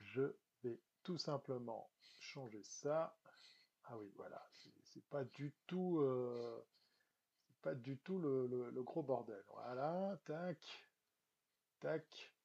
je 0.00 0.36
vais 0.62 0.80
tout 1.02 1.16
simplement 1.16 1.90
changer 2.18 2.62
ça. 2.64 3.16
Ah 3.84 3.96
oui, 3.98 4.10
voilà, 4.16 4.46
c'est 4.96 5.04
pas 5.10 5.24
du 5.24 5.52
tout, 5.66 5.98
euh, 6.00 6.64
pas 7.62 7.74
du 7.74 7.98
tout 7.98 8.18
le, 8.18 8.46
le- 8.46 8.70
le 8.70 8.82
gros 8.82 9.02
bordel. 9.02 9.44
Voilà, 9.48 10.18
tac, 10.24 10.58
tac. 11.80 12.35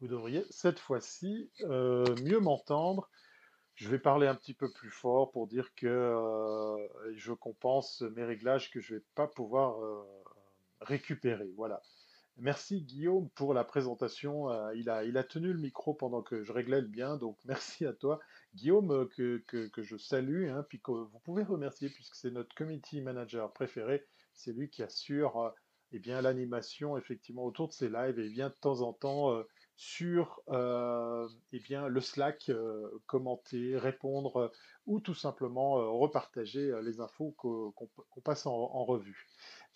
Vous 0.00 0.08
devriez 0.08 0.44
cette 0.50 0.78
fois-ci 0.78 1.50
euh, 1.62 2.04
mieux 2.22 2.38
m'entendre. 2.38 3.10
Je 3.74 3.88
vais 3.88 3.98
parler 3.98 4.26
un 4.26 4.34
petit 4.34 4.54
peu 4.54 4.70
plus 4.72 4.90
fort 4.90 5.30
pour 5.30 5.46
dire 5.46 5.74
que 5.74 5.86
euh, 5.86 6.88
je 7.14 7.32
compense 7.32 8.02
mes 8.02 8.24
réglages 8.24 8.70
que 8.70 8.80
je 8.80 8.94
ne 8.94 8.98
vais 8.98 9.04
pas 9.14 9.26
pouvoir 9.26 9.82
euh, 9.82 10.04
récupérer. 10.80 11.50
Voilà. 11.56 11.82
Merci 12.36 12.82
Guillaume 12.82 13.28
pour 13.30 13.54
la 13.54 13.64
présentation. 13.64 14.48
Il 14.74 14.88
a, 14.88 15.02
il 15.04 15.16
a 15.16 15.24
tenu 15.24 15.52
le 15.52 15.58
micro 15.58 15.94
pendant 15.94 16.22
que 16.22 16.44
je 16.44 16.52
réglais 16.52 16.80
le 16.80 16.86
bien, 16.86 17.16
donc 17.16 17.36
merci 17.44 17.84
à 17.84 17.92
toi. 17.92 18.20
Guillaume, 18.54 19.08
que, 19.08 19.38
que- 19.48 19.66
que 19.68 19.82
je 19.82 19.96
salue, 19.96 20.48
hein, 20.48 20.64
puis 20.68 20.80
que 20.80 20.92
vous 20.92 21.18
pouvez 21.24 21.42
remercier 21.42 21.88
puisque 21.88 22.14
c'est 22.14 22.30
notre 22.30 22.54
community 22.54 23.00
manager 23.00 23.52
préféré. 23.52 24.06
C'est 24.34 24.52
lui 24.52 24.70
qui 24.70 24.84
assure 24.84 25.52
eh 25.90 25.98
l'animation 26.00 26.96
effectivement 26.96 27.44
autour 27.44 27.68
de 27.68 27.72
ces 27.72 27.88
lives 27.88 28.18
et 28.20 28.26
il 28.26 28.32
vient 28.32 28.50
de 28.50 28.54
temps 28.60 28.82
en 28.82 28.92
temps 28.92 29.42
sur 29.80 30.42
euh, 30.48 31.28
eh 31.52 31.60
bien, 31.60 31.86
le 31.86 32.00
Slack 32.00 32.48
euh, 32.48 32.90
commenter, 33.06 33.76
répondre 33.76 34.50
ou 34.86 34.98
tout 34.98 35.14
simplement 35.14 35.78
euh, 35.78 35.88
repartager 35.88 36.72
les 36.82 37.00
infos 37.00 37.32
qu'o- 37.38 37.72
qu'on 38.10 38.20
passe 38.20 38.44
en 38.46 38.84
revue. 38.84 39.28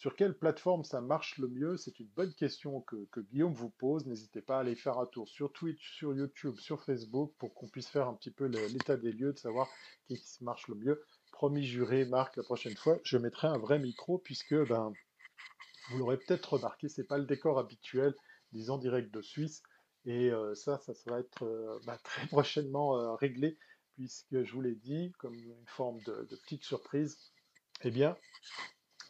Sur 0.03 0.17
quelle 0.17 0.37
plateforme 0.37 0.83
ça 0.83 1.01
marche 1.01 1.39
le 1.39 1.47
mieux? 1.47 1.77
C'est 1.77 2.01
une 2.01 2.09
bonne 2.09 2.35
question 2.35 2.81
que, 2.81 3.21
Guillaume 3.31 3.55
vous 3.55 3.71
pose. 3.71 4.05
N'hésitez 4.05 4.43
pas 4.43 4.57
à 4.57 4.61
aller 4.63 4.75
faire 4.75 4.99
un 4.99 5.07
tour 5.07 5.29
sur 5.29 5.53
Twitch, 5.53 5.97
sur 5.97 6.13
YouTube, 6.13 6.59
sur 6.59 6.83
Facebook 6.83 7.33
pour 7.39 7.55
qu'on 7.55 7.69
puisse 7.69 7.87
faire 7.87 8.09
un 8.09 8.15
petit 8.15 8.33
peu 8.33 8.47
l'état 8.47 8.97
des 8.97 9.13
lieux, 9.13 9.33
de 9.33 9.39
savoir 9.39 9.69
qui 10.09 10.21
qui 10.21 10.43
marche 10.43 10.67
le 10.67 10.75
mieux. 10.75 11.05
Promis 11.31 11.63
juré, 11.63 12.05
Marc, 12.07 12.37
la 12.37 12.43
prochaine 12.43 12.77
fois, 12.77 12.99
je 13.05 13.17
mettrai 13.19 13.47
un 13.47 13.59
vrai 13.59 13.79
micro 13.79 14.19
puisque 14.19 14.57
ben, 14.67 14.93
vous 15.91 15.99
l'aurez 15.99 16.19
peut-être 16.19 16.55
remarqué, 16.55 16.89
c'est 16.89 17.07
pas 17.07 17.19
le 17.19 17.25
décor 17.25 17.61
habituel 17.61 18.17
des 18.51 18.71
en 18.71 18.79
direct 18.79 19.15
de 19.15 19.23
Suisse. 19.23 19.63
Et 20.05 20.31
ça, 20.55 20.79
ça, 20.79 20.93
va 21.07 21.21
être 21.21 21.81
bah, 21.87 21.99
très 22.03 22.27
prochainement 22.27 23.15
réglé 23.17 23.57
puisque 23.95 24.43
je 24.43 24.53
vous 24.53 24.63
l'ai 24.63 24.75
dit, 24.75 25.13
comme 25.19 25.35
une 25.35 25.67
forme 25.67 26.01
de, 26.03 26.37
petite 26.45 26.65
surprise, 26.65 27.33
eh 27.83 27.91
bien, 27.91 28.17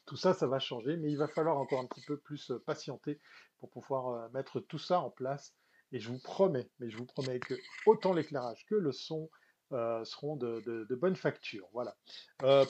tout 0.06 0.16
ça, 0.16 0.34
ça 0.34 0.46
va 0.46 0.58
changer, 0.58 0.96
mais 0.96 1.10
il 1.10 1.16
va 1.16 1.28
falloir 1.28 1.56
encore 1.56 1.80
un 1.80 1.86
petit 1.86 2.04
peu 2.04 2.18
plus 2.18 2.52
patienter 2.66 3.20
pour 3.58 3.70
pouvoir 3.70 4.30
mettre 4.32 4.60
tout 4.60 4.78
ça 4.78 5.00
en 5.00 5.10
place. 5.10 5.54
Et 5.92 6.00
je 6.00 6.08
vous 6.08 6.18
promets, 6.18 6.70
mais 6.78 6.90
je 6.90 6.96
vous 6.96 7.04
promets 7.04 7.38
que 7.38 7.54
autant 7.86 8.12
l'éclairage 8.12 8.64
que 8.66 8.74
le 8.74 8.92
son 8.92 9.30
seront 9.70 10.36
de, 10.36 10.94
bonne 10.94 11.16
facture. 11.16 11.68
Voilà. 11.72 11.96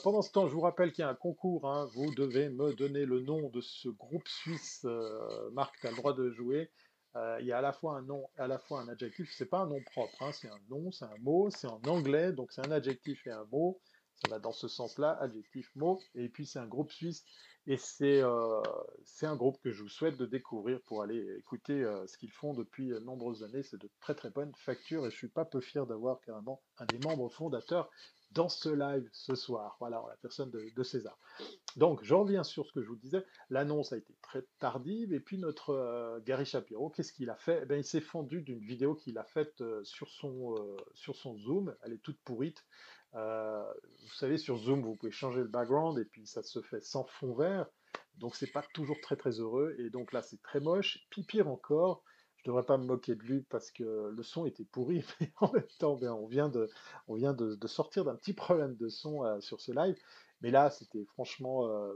Pendant 0.03 0.21
ce 0.21 0.31
temps, 0.31 0.47
je 0.47 0.53
vous 0.53 0.61
rappelle 0.61 0.91
qu'il 0.91 1.01
y 1.01 1.05
a 1.05 1.09
un 1.09 1.15
concours. 1.15 1.69
hein. 1.69 1.89
Vous 1.93 2.13
devez 2.15 2.49
me 2.49 2.73
donner 2.73 3.05
le 3.05 3.21
nom 3.21 3.49
de 3.49 3.61
ce 3.61 3.89
groupe 3.89 4.27
suisse. 4.27 4.85
Marc, 5.53 5.75
tu 5.79 5.87
as 5.87 5.91
le 5.91 5.97
droit 5.97 6.13
de 6.13 6.31
jouer. 6.31 6.69
Euh, 7.15 7.37
il 7.41 7.45
y 7.45 7.51
a 7.51 7.59
à 7.59 7.61
la 7.61 7.73
fois 7.73 7.97
un 7.97 8.01
nom 8.01 8.27
à 8.37 8.47
la 8.47 8.59
fois 8.59 8.81
un 8.81 8.87
adjectif. 8.87 9.31
C'est 9.35 9.45
pas 9.45 9.59
un 9.59 9.67
nom 9.67 9.81
propre, 9.91 10.15
hein, 10.21 10.31
c'est 10.31 10.49
un 10.49 10.59
nom, 10.69 10.91
c'est 10.91 11.05
un 11.05 11.17
mot, 11.19 11.49
c'est 11.51 11.67
en 11.67 11.81
anglais, 11.87 12.33
donc 12.33 12.51
c'est 12.51 12.65
un 12.65 12.71
adjectif 12.71 13.25
et 13.27 13.31
un 13.31 13.45
mot. 13.45 13.79
Ça 14.15 14.29
va 14.29 14.39
dans 14.39 14.51
ce 14.51 14.67
sens-là, 14.67 15.17
adjectif, 15.19 15.69
mot. 15.75 15.99
Et 16.15 16.29
puis 16.29 16.45
c'est 16.45 16.59
un 16.59 16.67
groupe 16.67 16.91
suisse 16.91 17.23
et 17.65 17.77
c'est 17.77 18.21
euh, 18.21 18.61
un 19.21 19.35
groupe 19.35 19.57
que 19.61 19.71
je 19.71 19.83
vous 19.83 19.89
souhaite 19.89 20.17
de 20.17 20.25
découvrir 20.25 20.81
pour 20.81 21.01
aller 21.01 21.37
écouter 21.37 21.83
euh, 21.83 22.05
ce 22.07 22.17
qu'ils 22.17 22.31
font 22.31 22.53
depuis 22.53 22.89
de 22.89 22.99
nombreuses 22.99 23.43
années. 23.43 23.63
C'est 23.63 23.81
de 23.81 23.89
très 24.01 24.15
très 24.15 24.29
bonnes 24.29 24.53
factures 24.55 25.05
et 25.05 25.11
je 25.11 25.15
suis 25.15 25.29
pas 25.29 25.45
peu 25.45 25.61
fier 25.61 25.85
d'avoir 25.85 26.19
carrément 26.21 26.61
un 26.77 26.85
des 26.85 26.99
membres 26.99 27.29
fondateurs 27.29 27.89
dans 28.33 28.49
ce 28.49 28.69
live 28.69 29.07
ce 29.11 29.35
soir. 29.35 29.77
Voilà, 29.79 30.03
la 30.07 30.15
personne 30.17 30.51
de, 30.51 30.83
César. 30.83 31.17
Donc, 31.77 32.03
je 32.03 32.13
reviens 32.13 32.43
sur 32.43 32.65
ce 32.65 32.73
que 32.73 32.81
je 32.81 32.87
vous 32.87 32.95
disais. 32.95 33.25
L'annonce 33.49 33.93
a 33.93 33.97
été 33.97 34.13
très 34.21 34.43
tardive. 34.59 35.13
Et 35.13 35.19
puis, 35.19 35.37
notre 35.37 35.71
euh, 35.71 36.19
Gary 36.25 36.45
Shapiro, 36.45 36.89
qu'est-ce 36.89 37.13
qu'il 37.13 37.29
a 37.29 37.35
fait? 37.35 37.61
Eh 37.63 37.65
bien, 37.65 37.77
Il 37.77 37.85
s'est 37.85 38.01
fendu 38.01 38.41
d'une 38.41 38.59
vidéo 38.59 38.95
qu'il 38.95 39.17
a 39.17 39.23
faite 39.23 39.61
euh, 39.61 39.83
sur, 39.83 40.09
son, 40.09 40.55
euh, 40.55 40.77
sur 40.93 41.15
son 41.15 41.37
Zoom. 41.37 41.75
Elle 41.83 41.93
est 41.93 42.01
toute 42.01 42.19
pourrite. 42.19 42.65
Vous 43.13 44.13
savez, 44.15 44.37
sur 44.37 44.57
Zoom, 44.57 44.81
vous 44.81 44.95
pouvez 44.95 45.11
changer 45.11 45.41
le 45.41 45.47
background 45.47 45.99
et 45.99 46.05
puis 46.05 46.25
ça 46.25 46.41
se 46.41 46.61
fait 46.61 46.81
sans 46.81 47.05
fond 47.05 47.33
vert. 47.33 47.67
Donc, 48.17 48.35
c'est 48.35 48.51
pas 48.51 48.63
toujours 48.73 48.99
très 49.01 49.15
très 49.15 49.39
heureux. 49.39 49.75
Et 49.77 49.89
donc 49.89 50.13
là, 50.13 50.21
c'est 50.21 50.41
très 50.41 50.59
moche. 50.59 51.05
Puis 51.11 51.23
pire 51.23 51.47
encore, 51.47 52.03
je 52.43 52.49
devrais 52.49 52.63
pas 52.63 52.77
me 52.77 52.83
moquer 52.83 53.15
de 53.15 53.23
lui 53.23 53.41
parce 53.41 53.71
que 53.71 54.11
le 54.13 54.23
son 54.23 54.45
était 54.45 54.65
pourri. 54.65 55.03
Mais 55.21 55.31
en 55.39 55.51
même 55.51 55.63
temps, 55.79 55.95
ben, 55.95 56.11
on 56.11 56.27
vient 56.27 56.49
de, 56.49 57.67
sortir 57.67 58.03
d'un 58.03 58.15
petit 58.15 58.33
problème 58.33 58.75
de 58.75 58.89
son 58.89 59.23
euh, 59.23 59.39
sur 59.39 59.61
ce 59.61 59.71
live. 59.71 59.97
Mais 60.41 60.51
là, 60.51 60.69
c'était 60.69 61.05
franchement, 61.05 61.65
euh, 61.67 61.93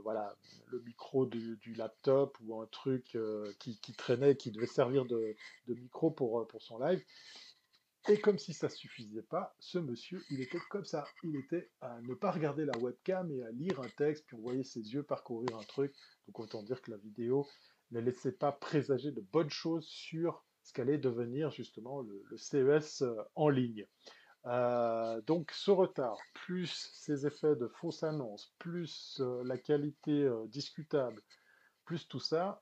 le 0.67 0.79
micro 0.79 1.25
du, 1.25 1.73
laptop 1.75 2.38
ou 2.45 2.62
un 2.62 2.65
truc 2.67 3.15
euh, 3.15 3.51
qui, 3.60 3.77
traînait, 3.97 4.38
qui 4.38 4.51
devait 4.51 4.67
servir 4.67 5.05
de, 5.05 5.36
micro 5.67 6.12
pour, 6.12 6.47
son 6.60 6.79
live. 6.79 7.03
Et 8.07 8.21
comme 8.21 8.38
si 8.38 8.53
ça 8.53 8.69
suffisait 8.69 9.23
pas, 9.23 9.53
ce 9.60 9.79
monsieur, 9.79 10.23
il 10.29 10.39
était 10.39 10.60
comme 10.69 10.86
ça. 10.86 11.03
Il 11.25 11.36
était 11.36 11.69
à 11.81 11.99
ne 12.03 12.13
pas 12.13 12.31
regarder 12.31 12.63
la 12.63 12.77
webcam 12.77 13.29
et 13.31 13.43
à 13.43 13.51
lire 13.51 13.81
un 13.81 13.89
texte, 13.97 14.23
puis 14.27 14.38
on 14.38 14.41
voyait 14.41 14.63
ses 14.63 14.93
yeux 14.93 15.03
parcourir 15.03 15.57
un 15.57 15.63
truc. 15.63 15.93
Donc 16.25 16.39
autant 16.39 16.63
dire 16.63 16.81
que 16.81 16.91
la 16.91 16.97
vidéo 16.97 17.45
ne 17.91 18.00
laissait 18.00 18.32
pas 18.32 18.52
présager 18.52 19.12
de 19.12 19.21
bonnes 19.21 19.50
choses 19.50 19.88
sur 19.88 20.43
ce 20.63 20.73
qu'allait 20.73 20.97
devenir 20.97 21.50
justement 21.52 22.02
le, 22.02 22.38
CES 22.38 23.02
euh, 23.02 23.15
en 23.36 23.50
ligne. 23.50 23.86
Euh, 24.45 25.21
donc 25.21 25.52
ce 25.52 25.71
retard, 25.71 26.17
plus 26.34 26.91
ces 26.93 27.26
effets 27.26 27.56
de 27.56 27.67
fausses 27.67 28.04
annonces, 28.04 28.54
plus 28.60 29.19
euh, 29.21 29.43
la 29.45 29.58
qualité 29.58 30.30
discutable, 30.47 31.21
plus 31.86 32.08
tout 32.08 32.19
ça, 32.19 32.60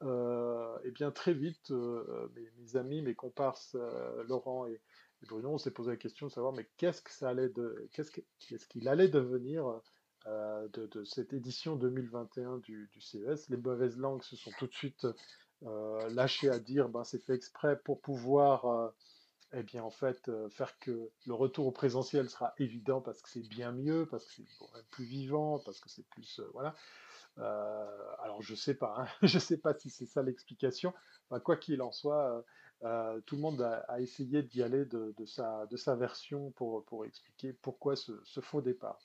et 0.84 0.92
bien 0.92 1.10
très 1.10 1.34
vite, 1.34 1.72
mes, 1.72 2.76
amis, 2.76 3.02
mes 3.02 3.16
comparses 3.16 3.76
Laurent 4.28 4.68
et, 4.68 4.80
Bruno, 5.28 5.54
on 5.54 5.58
s'est 5.58 5.72
posé 5.72 5.90
la 5.90 5.98
question 5.98 6.28
de 6.28 6.32
savoir 6.32 6.54
mais 6.54 6.70
qu'est-ce 6.78 7.02
qu'il 7.02 8.88
allait 8.88 9.08
devenir 9.08 9.82
euh, 10.28 10.68
de, 10.74 11.04
cette 11.04 11.34
édition 11.34 11.76
2021 11.76 12.58
du, 12.58 12.90
CES. 13.00 13.48
Les 13.50 13.58
mauvaises 13.58 13.96
langues 13.96 14.24
se 14.24 14.36
sont 14.36 14.50
tout 14.58 14.66
de 14.66 14.74
suite 14.74 15.06
euh, 15.64 16.10
lâchées 16.10 16.50
à 16.50 16.58
dire 16.58 16.90
ben 16.90 17.04
c'est 17.04 17.24
fait 17.24 17.36
exprès 17.36 17.78
pour 17.84 18.02
pouvoir 18.02 18.66
euh, 18.66 18.90
eh 19.54 19.62
bien, 19.62 19.84
en 19.84 19.92
fait, 19.92 20.32
faire 20.50 20.78
que 20.80 21.12
le 21.28 21.34
retour 21.34 21.68
au 21.68 21.72
présentiel 21.72 22.28
sera 22.30 22.54
évident 22.58 23.02
parce 23.02 23.22
que 23.22 23.30
c'est 23.30 23.48
bien 23.48 23.72
mieux, 23.72 24.08
parce 24.08 24.26
que 24.26 24.32
c'est 24.38 24.90
plus 24.90 25.06
vivant, 25.06 25.60
parce 25.60 25.80
que 25.80 25.90
c'est 25.90 26.06
plus, 26.10 26.42
voilà. 26.54 26.76
Alors, 27.38 28.42
je 28.42 28.56
sais 28.56 28.74
pas, 28.74 28.96
hein, 28.98 29.08
je 29.22 29.40
sais 29.40 29.58
pas 29.58 29.74
si 29.76 29.90
c'est 29.90 30.08
ça 30.08 30.24
l'explication. 30.24 30.94
Quoi 31.44 31.56
qu'il 31.56 31.82
en 31.84 31.92
soit, 31.92 32.44
tout 32.82 33.36
le 33.36 33.42
monde 33.42 33.62
a, 33.62 34.02
essayé 34.02 34.44
d'y 34.44 34.62
aller 34.62 34.86
de, 34.86 35.14
sa, 35.26 35.96
version 35.96 36.52
pour, 36.52 37.06
expliquer 37.06 37.54
pourquoi 37.54 37.96
ce 37.96 38.42
faux 38.42 38.62
départ. 38.62 39.00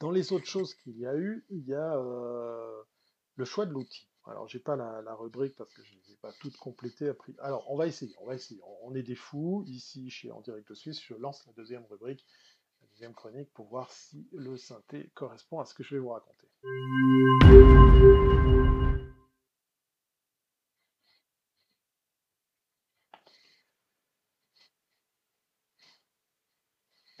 Dans 0.00 0.10
les 0.10 0.32
autres 0.32 0.46
choses 0.46 0.74
qu'il 0.74 0.98
y 0.98 1.06
a 1.06 1.14
eu, 1.14 1.44
il 1.50 1.66
y 1.66 1.74
a 1.74 1.96
euh, 1.96 2.82
le 3.36 3.44
choix 3.44 3.66
de 3.66 3.72
l'outil. 3.72 4.08
Alors, 4.24 4.48
j'ai 4.48 4.58
pas 4.58 4.74
la, 4.74 5.14
rubrique 5.14 5.54
parce 5.56 5.72
que 5.74 5.82
je 5.82 5.94
ne 5.94 6.00
les 6.00 6.12
ai 6.12 6.16
pas 6.16 6.32
toutes 6.40 6.56
complétées. 6.56 7.08
Après. 7.08 7.34
Alors, 7.40 7.70
on 7.70 7.76
va 7.76 7.86
essayer, 7.86 8.14
on 8.20 8.26
va 8.26 8.34
essayer. 8.34 8.60
On 8.82 8.94
est 8.94 9.02
des 9.02 9.14
fous 9.14 9.62
ici 9.66 10.08
chez 10.08 10.30
En 10.30 10.40
Direct 10.40 10.72
Suisse. 10.74 11.02
Je 11.02 11.14
lance 11.14 11.46
la 11.46 11.52
deuxième 11.52 11.84
rubrique, 11.84 12.24
la 12.80 12.88
deuxième 12.88 13.12
chronique 13.14 13.52
pour 13.52 13.68
voir 13.68 13.92
si 13.92 14.26
le 14.32 14.56
synthé 14.56 15.10
correspond 15.14 15.60
à 15.60 15.66
ce 15.66 15.74
que 15.74 15.82
je 15.82 15.96
vais 15.96 16.00
vous 16.00 16.10
raconter. 16.10 16.48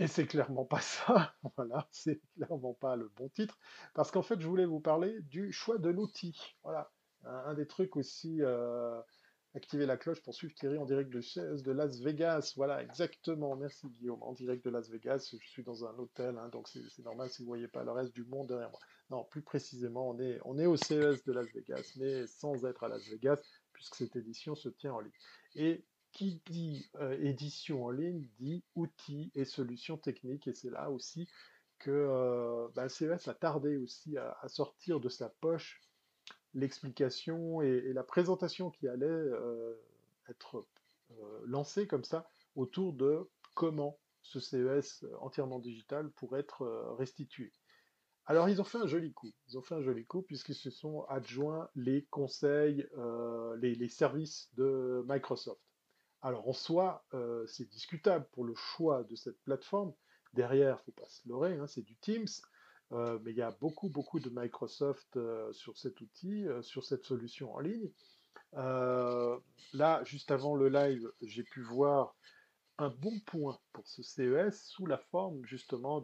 Et 0.00 0.06
c'est 0.06 0.26
clairement 0.26 0.64
pas 0.64 0.80
ça, 0.80 1.34
voilà, 1.56 1.86
c'est 1.90 2.22
clairement 2.34 2.72
pas 2.72 2.96
le 2.96 3.08
bon 3.16 3.28
titre, 3.28 3.58
parce 3.94 4.10
qu'en 4.10 4.22
fait, 4.22 4.40
je 4.40 4.48
voulais 4.48 4.64
vous 4.64 4.80
parler 4.80 5.20
du 5.20 5.52
choix 5.52 5.76
de 5.76 5.90
l'outil. 5.90 6.40
Voilà, 6.62 6.90
un, 7.24 7.52
des 7.52 7.66
trucs 7.66 7.96
aussi, 7.96 8.38
euh, 8.40 8.98
activer 9.54 9.84
la 9.84 9.98
cloche 9.98 10.22
pour 10.22 10.32
suivre 10.34 10.54
Thierry 10.54 10.78
en 10.78 10.86
direct 10.86 11.10
de, 11.10 11.20
chez- 11.20 11.42
de 11.62 11.70
Las 11.70 12.00
Vegas. 12.00 12.54
Voilà, 12.56 12.82
exactement, 12.82 13.54
merci 13.56 13.88
Guillaume, 13.90 14.22
en 14.22 14.32
direct 14.32 14.64
de 14.64 14.70
Las 14.70 14.88
Vegas. 14.88 15.34
Je 15.38 15.46
suis 15.46 15.64
dans 15.64 15.84
un 15.84 15.94
hôtel, 15.98 16.38
hein, 16.38 16.48
donc 16.48 16.68
c'est 16.68 16.80
c'est 16.88 17.04
normal 17.04 17.28
si 17.28 17.42
vous 17.42 17.48
voyez 17.48 17.68
pas 17.68 17.84
le 17.84 17.90
reste 17.92 18.14
du 18.14 18.24
monde 18.24 18.48
derrière 18.48 18.70
moi. 18.70 18.80
Non, 19.10 19.24
plus 19.24 19.42
précisément, 19.42 20.08
on 20.08 20.18
est, 20.18 20.40
on 20.46 20.58
est 20.58 20.64
au 20.66 20.76
CES 20.76 21.24
de 21.24 21.32
Las 21.32 21.52
Vegas, 21.52 21.92
mais 21.96 22.26
sans 22.26 22.64
être 22.64 22.84
à 22.84 22.88
Las 22.88 23.06
Vegas, 23.10 23.38
puisque 23.74 23.96
cette 23.96 24.16
édition 24.16 24.54
se 24.54 24.70
tient 24.70 24.94
en 24.94 25.00
ligne. 25.00 25.12
Et 25.56 25.84
qui 26.12 26.40
dit 26.46 26.90
édition 27.20 27.84
en 27.84 27.90
ligne 27.90 28.26
dit 28.38 28.64
outils 28.74 29.30
et 29.34 29.44
solutions 29.44 29.96
techniques. 29.96 30.48
Et 30.48 30.52
c'est 30.52 30.70
là 30.70 30.90
aussi 30.90 31.28
que 31.78 32.68
CES 32.88 33.28
a 33.28 33.34
tardé 33.34 33.76
aussi 33.76 34.16
à, 34.18 34.48
sortir 34.48 35.00
de 35.00 35.08
sa 35.08 35.28
poche 35.28 35.80
l'explication 36.54 37.62
et, 37.62 37.92
la 37.92 38.02
présentation 38.02 38.70
qui 38.70 38.88
allait 38.88 39.30
être 40.28 40.66
lancée 41.44 41.86
comme 41.86 42.04
ça 42.04 42.28
autour 42.56 42.92
de 42.92 43.28
comment 43.54 43.98
ce 44.22 44.40
CES 44.40 45.04
entièrement 45.20 45.58
digital 45.58 46.10
pourrait 46.10 46.40
être 46.40 46.66
restitué. 46.98 47.52
Alors 48.26 48.48
ils 48.48 48.60
ont 48.60 48.64
fait 48.64 48.78
un 48.78 48.86
joli 48.86 49.12
coup, 49.12 49.32
ils 49.48 49.58
ont 49.58 49.62
fait 49.62 49.74
un 49.74 49.82
joli 49.82 50.04
coup 50.04 50.22
puisqu'ils 50.22 50.54
se 50.54 50.70
sont 50.70 51.04
adjoints 51.08 51.68
les 51.74 52.04
conseils, 52.10 52.86
les 53.60 53.88
services 53.88 54.50
de 54.56 55.04
Microsoft. 55.08 55.69
Alors 56.22 56.48
en 56.48 56.52
soi, 56.52 57.04
euh, 57.14 57.46
c'est 57.46 57.68
discutable 57.68 58.26
pour 58.32 58.44
le 58.44 58.54
choix 58.54 59.04
de 59.04 59.16
cette 59.16 59.40
plateforme. 59.42 59.92
Derrière, 60.34 60.76
il 60.76 60.90
ne 60.90 60.94
faut 60.94 61.00
pas 61.02 61.08
se 61.08 61.26
leurrer, 61.28 61.56
hein, 61.56 61.66
c'est 61.66 61.82
du 61.82 61.96
Teams. 61.96 62.28
Euh, 62.92 63.18
mais 63.22 63.30
il 63.30 63.36
y 63.36 63.42
a 63.42 63.52
beaucoup, 63.52 63.88
beaucoup 63.88 64.18
de 64.18 64.30
Microsoft 64.30 65.16
euh, 65.16 65.52
sur 65.52 65.78
cet 65.78 66.00
outil, 66.00 66.46
sur 66.60 66.84
cette 66.84 67.04
solution 67.04 67.54
en 67.54 67.60
ligne. 67.60 67.90
là, 68.52 70.04
juste 70.04 70.30
avant 70.30 70.56
le 70.56 70.68
live, 70.68 71.10
j'ai 71.22 71.44
pu 71.44 71.62
voir 71.62 72.16
un 72.78 72.90
bon 72.90 73.18
point 73.20 73.58
pour 73.72 73.86
ce 73.86 74.02
CES 74.02 74.64
sous 74.64 74.86
la 74.86 74.98
forme 74.98 75.44
justement 75.44 76.02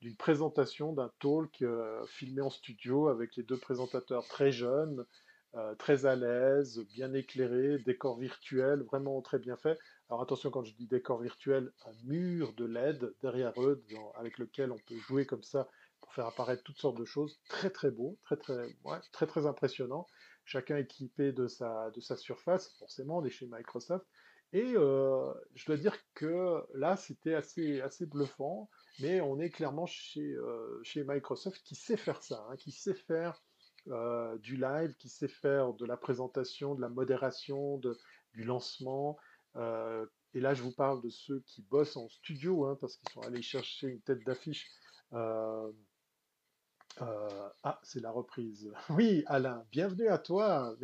d'une 0.00 0.16
présentation, 0.16 0.92
d'un 0.92 1.10
talk 1.18 1.64
filmé 2.06 2.42
en 2.42 2.50
studio 2.50 3.08
avec 3.08 3.36
les 3.36 3.42
deux 3.42 3.58
présentateurs 3.58 4.26
très 4.28 4.52
jeunes, 4.52 5.04
euh, 5.54 5.74
très 5.74 6.06
à 6.06 6.16
l'aise, 6.16 6.80
bien 6.94 7.12
éclairé, 7.12 7.78
décor 7.78 8.18
virtuel, 8.18 8.82
vraiment 8.82 9.20
très 9.20 9.38
bien 9.38 9.56
fait. 9.56 9.78
Alors 10.08 10.22
attention 10.22 10.50
quand 10.50 10.64
je 10.64 10.74
dis 10.74 10.86
décor 10.86 11.20
virtuel, 11.20 11.72
un 11.86 11.92
mur 12.04 12.54
de 12.54 12.64
LED 12.64 13.14
derrière 13.20 13.52
eux 13.60 13.84
avec 14.14 14.38
lequel 14.38 14.72
on 14.72 14.78
peut 14.78 14.96
jouer 14.96 15.26
comme 15.26 15.42
ça 15.42 15.68
pour 16.00 16.12
faire 16.14 16.26
apparaître 16.26 16.62
toutes 16.62 16.78
sortes 16.78 16.98
de 16.98 17.04
choses. 17.04 17.40
Très 17.48 17.70
très 17.70 17.90
beau, 17.90 18.18
très 18.24 18.36
très, 18.36 18.76
très, 19.12 19.26
très 19.26 19.46
impressionnant. 19.46 20.06
Chacun 20.44 20.76
équipé 20.76 21.32
de 21.32 21.46
sa, 21.46 21.90
de 21.90 22.00
sa 22.00 22.16
surface, 22.16 22.74
forcément, 22.78 23.22
des 23.22 23.30
chez 23.30 23.46
Microsoft. 23.46 24.06
Et 24.52 24.74
euh, 24.76 25.32
je 25.54 25.64
dois 25.66 25.76
dire 25.76 25.96
que 26.14 26.62
là, 26.74 26.96
c'était 26.96 27.34
assez, 27.34 27.80
assez 27.80 28.04
bluffant, 28.06 28.68
mais 29.00 29.20
on 29.20 29.38
est 29.38 29.50
clairement 29.50 29.86
chez, 29.86 30.34
euh, 30.34 30.80
chez 30.82 31.04
Microsoft 31.04 31.62
qui 31.64 31.74
sait 31.74 31.96
faire 31.96 32.22
ça, 32.22 32.46
hein, 32.50 32.56
qui 32.56 32.70
sait 32.70 32.94
faire 32.94 33.42
euh, 33.88 34.38
du 34.38 34.56
live, 34.56 34.94
qui 34.94 35.08
sait 35.08 35.26
faire 35.26 35.72
de 35.74 35.84
la 35.84 35.96
présentation, 35.96 36.76
de 36.76 36.80
la 36.80 36.88
modération, 36.88 37.80
du 38.32 38.44
lancement. 38.44 39.18
Euh, 39.56 40.06
et 40.34 40.40
là, 40.40 40.54
je 40.54 40.62
vous 40.62 40.72
parle 40.72 41.02
de 41.02 41.10
ceux 41.10 41.40
qui 41.46 41.62
bossent 41.62 41.96
en 41.96 42.08
studio, 42.08 42.64
hein, 42.64 42.78
parce 42.80 42.96
qu'ils 42.96 43.10
sont 43.10 43.22
allés 43.22 43.42
chercher 43.42 43.88
une 43.88 44.00
tête 44.00 44.24
d'affiche. 44.24 44.70
Euh, 45.12 45.72
ah, 47.64 47.80
c'est 47.82 48.00
la 48.00 48.12
reprise. 48.12 48.70
Oui, 48.90 49.24
Alain, 49.26 49.66
bienvenue 49.72 50.06
à 50.06 50.18
toi. 50.18 50.76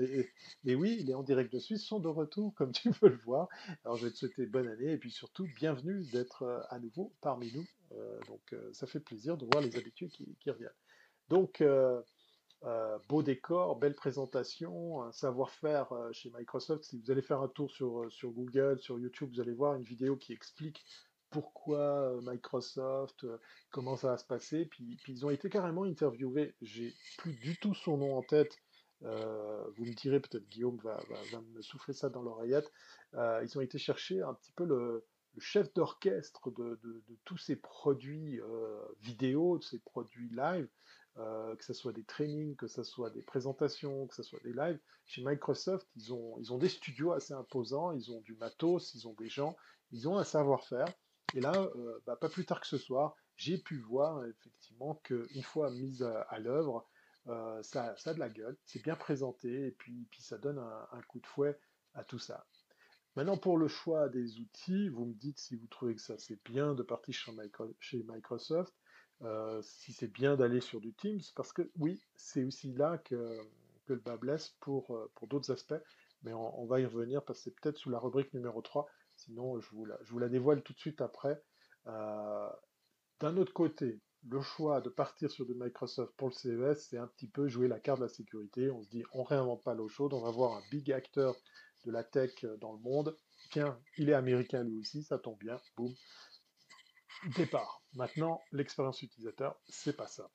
Mais, 0.64 0.74
oui, 0.74 1.04
les 1.04 1.14
en 1.14 1.22
direct 1.22 1.52
de 1.52 1.60
Suisse 1.60 1.84
sont 1.84 2.00
de 2.00 2.08
retour, 2.08 2.52
comme 2.56 2.72
tu 2.72 2.90
peux 2.90 3.10
le 3.10 3.20
voir. 3.24 3.48
Alors, 3.84 3.96
je 3.96 4.06
vais 4.06 4.12
te 4.12 4.16
souhaiter 4.16 4.46
bonne 4.46 4.66
année 4.66 4.90
et 4.92 4.98
puis 4.98 5.12
surtout, 5.12 5.46
bienvenue 5.54 6.04
d'être 6.10 6.66
à 6.70 6.80
nouveau 6.80 7.12
parmi 7.20 7.52
nous. 7.52 7.66
donc, 8.26 8.56
ça 8.72 8.88
fait 8.88 9.00
plaisir 9.00 9.36
de 9.36 9.46
voir 9.52 9.62
les 9.62 9.76
habitués 9.76 10.08
qui, 10.08 10.50
reviennent. 10.50 10.70
Donc, 11.28 11.62
beau 13.08 13.22
décor, 13.22 13.76
belle 13.76 13.94
présentation, 13.94 15.02
un 15.02 15.12
savoir-faire 15.12 15.92
euh, 15.92 16.12
chez 16.12 16.30
Microsoft. 16.30 16.84
Si 16.84 16.98
vous 16.98 17.10
allez 17.10 17.22
faire 17.22 17.40
un 17.40 17.48
tour 17.48 17.70
sur, 17.70 18.00
euh, 18.00 18.10
sur 18.10 18.30
Google, 18.30 18.80
sur 18.80 18.98
YouTube, 18.98 19.30
vous 19.32 19.40
allez 19.40 19.54
voir 19.54 19.74
une 19.74 19.84
vidéo 19.84 20.16
qui 20.16 20.32
explique 20.32 20.84
pourquoi 21.30 22.18
Microsoft, 22.22 23.26
comment 23.70 23.96
ça 23.96 24.12
va 24.12 24.16
se 24.16 24.24
passer. 24.24 24.64
Puis, 24.64 24.98
ils 25.08 25.26
ont 25.26 25.30
été 25.30 25.50
carrément 25.50 25.84
interviewés. 25.84 26.54
J'ai 26.62 26.94
plus 27.18 27.34
du 27.34 27.58
tout 27.58 27.74
son 27.74 27.98
nom 27.98 28.16
en 28.16 28.22
tête. 28.22 28.56
vous 29.02 29.84
me 29.84 29.94
direz, 29.94 30.20
peut-être 30.20 30.48
Guillaume 30.48 30.78
va, 30.78 30.98
me 31.54 31.60
souffler 31.60 31.92
ça 31.92 32.08
dans 32.08 32.22
l'oreillette. 32.22 32.72
ils 33.12 33.52
ont 33.56 33.60
été 33.60 33.76
chercher 33.76 34.22
un 34.22 34.32
petit 34.32 34.52
peu 34.52 34.64
le, 34.64 35.04
chef 35.36 35.70
d'orchestre 35.74 36.50
de, 36.50 36.80
de, 36.82 37.18
tous 37.26 37.36
ces 37.36 37.56
produits 37.56 38.40
vidéo, 39.02 39.58
de 39.58 39.64
ces 39.64 39.80
produits 39.80 40.30
live. 40.30 40.66
Euh, 41.18 41.56
que 41.56 41.64
ce 41.64 41.72
soit 41.72 41.92
des 41.92 42.04
trainings, 42.04 42.54
que 42.54 42.68
ce 42.68 42.84
soit 42.84 43.10
des 43.10 43.22
présentations, 43.22 44.06
que 44.06 44.14
ce 44.14 44.22
soit 44.22 44.38
des 44.44 44.52
lives. 44.52 44.78
Chez 45.04 45.20
Microsoft, 45.24 45.88
ils 45.96 46.12
ont, 46.12 46.36
ils 46.38 46.52
ont 46.52 46.58
des 46.58 46.68
studios 46.68 47.10
assez 47.10 47.34
imposants, 47.34 47.90
ils 47.90 48.12
ont 48.12 48.20
du 48.20 48.36
matos, 48.36 48.94
ils 48.94 49.08
ont 49.08 49.14
des 49.14 49.28
gens, 49.28 49.56
ils 49.90 50.08
ont 50.08 50.16
un 50.16 50.22
savoir-faire. 50.22 50.86
Et 51.34 51.40
là, 51.40 51.52
euh, 51.74 51.98
bah, 52.06 52.14
pas 52.14 52.28
plus 52.28 52.44
tard 52.44 52.60
que 52.60 52.68
ce 52.68 52.78
soir, 52.78 53.16
j'ai 53.34 53.58
pu 53.58 53.78
voir 53.78 54.24
effectivement 54.26 54.94
qu'une 55.02 55.42
fois 55.42 55.72
mise 55.72 56.04
à, 56.04 56.38
l'œuvre, 56.38 56.88
euh, 57.26 57.60
ça, 57.64 57.96
ça, 57.96 58.10
a 58.10 58.14
de 58.14 58.20
la 58.20 58.28
gueule, 58.28 58.56
c'est 58.64 58.82
bien 58.82 58.94
présenté, 58.94 59.66
et 59.66 59.72
puis, 59.72 60.06
puis 60.12 60.22
ça 60.22 60.38
donne 60.38 60.58
un, 60.58 61.02
coup 61.08 61.18
de 61.18 61.26
fouet 61.26 61.58
à 61.94 62.04
tout 62.04 62.20
ça. 62.20 62.46
Maintenant, 63.16 63.38
pour 63.38 63.58
le 63.58 63.66
choix 63.66 64.08
des 64.08 64.38
outils, 64.38 64.88
vous 64.90 65.06
me 65.06 65.14
dites 65.14 65.40
si 65.40 65.56
vous 65.56 65.66
trouvez 65.66 65.96
que 65.96 66.00
ça 66.00 66.16
c'est 66.16 66.40
bien 66.44 66.74
de 66.74 66.84
partir 66.84 67.12
chez 67.80 68.04
Microsoft. 68.04 68.72
Euh, 69.22 69.60
si 69.62 69.92
c'est 69.92 70.12
bien 70.12 70.36
d'aller 70.36 70.60
sur 70.60 70.80
du 70.80 70.94
Teams, 70.94 71.20
parce 71.34 71.52
que 71.52 71.70
oui, 71.76 72.00
c'est 72.14 72.44
aussi 72.44 72.72
là 72.72 72.98
que, 72.98 73.38
le 73.88 73.96
bas 73.96 74.16
blesse 74.16 74.54
pour, 74.60 74.94
euh, 74.94 75.10
d'autres 75.28 75.50
aspects, 75.50 75.82
mais 76.22 76.32
on, 76.34 76.66
va 76.66 76.78
y 76.80 76.84
revenir 76.84 77.24
parce 77.24 77.38
que 77.38 77.44
c'est 77.44 77.60
peut-être 77.60 77.78
sous 77.78 77.90
la 77.90 77.98
rubrique 77.98 78.32
numéro 78.34 78.60
3, 78.60 78.86
sinon 79.16 79.58
je 79.60 79.70
vous 79.70 79.86
la, 79.86 79.96
je 80.02 80.12
vous 80.12 80.18
la 80.18 80.28
dévoile 80.28 80.62
tout 80.62 80.74
de 80.74 80.78
suite 80.78 81.00
après. 81.00 81.42
Euh, 81.86 82.50
d'un 83.18 83.36
autre 83.38 83.52
côté, 83.54 83.98
le 84.28 84.42
choix 84.42 84.80
de 84.80 84.90
partir 84.90 85.30
sur 85.30 85.46
du 85.46 85.54
Microsoft 85.54 86.12
pour 86.16 86.28
le 86.28 86.34
CES, 86.34 86.86
c'est 86.88 86.98
un 86.98 87.06
petit 87.06 87.28
peu 87.28 87.48
jouer 87.48 87.66
la 87.66 87.80
carte 87.80 88.00
de 88.00 88.04
la 88.04 88.10
sécurité. 88.10 88.70
On 88.70 88.82
se 88.82 88.88
dit, 88.90 89.04
on 89.12 89.22
réinvente 89.22 89.64
pas 89.64 89.74
l'eau 89.74 89.88
chaude, 89.88 90.12
on 90.12 90.20
va 90.20 90.30
voir 90.30 90.52
un 90.58 90.62
big 90.70 90.92
acteur 90.92 91.34
de 91.86 91.90
la 91.90 92.04
tech 92.04 92.44
dans 92.60 92.72
le 92.72 92.80
monde. 92.80 93.16
Tiens, 93.50 93.80
il 93.96 94.10
est 94.10 94.14
américain 94.14 94.64
lui 94.64 94.76
aussi, 94.76 95.02
ça 95.02 95.18
tombe 95.18 95.38
bien, 95.38 95.58
boum, 95.76 95.94
départ. 97.36 97.82
Maintenant, 97.94 98.40
l'expérience 98.52 99.02
utilisateur, 99.02 99.58
c'est 99.68 99.96
pas 99.96 100.06
ça. 100.06 100.30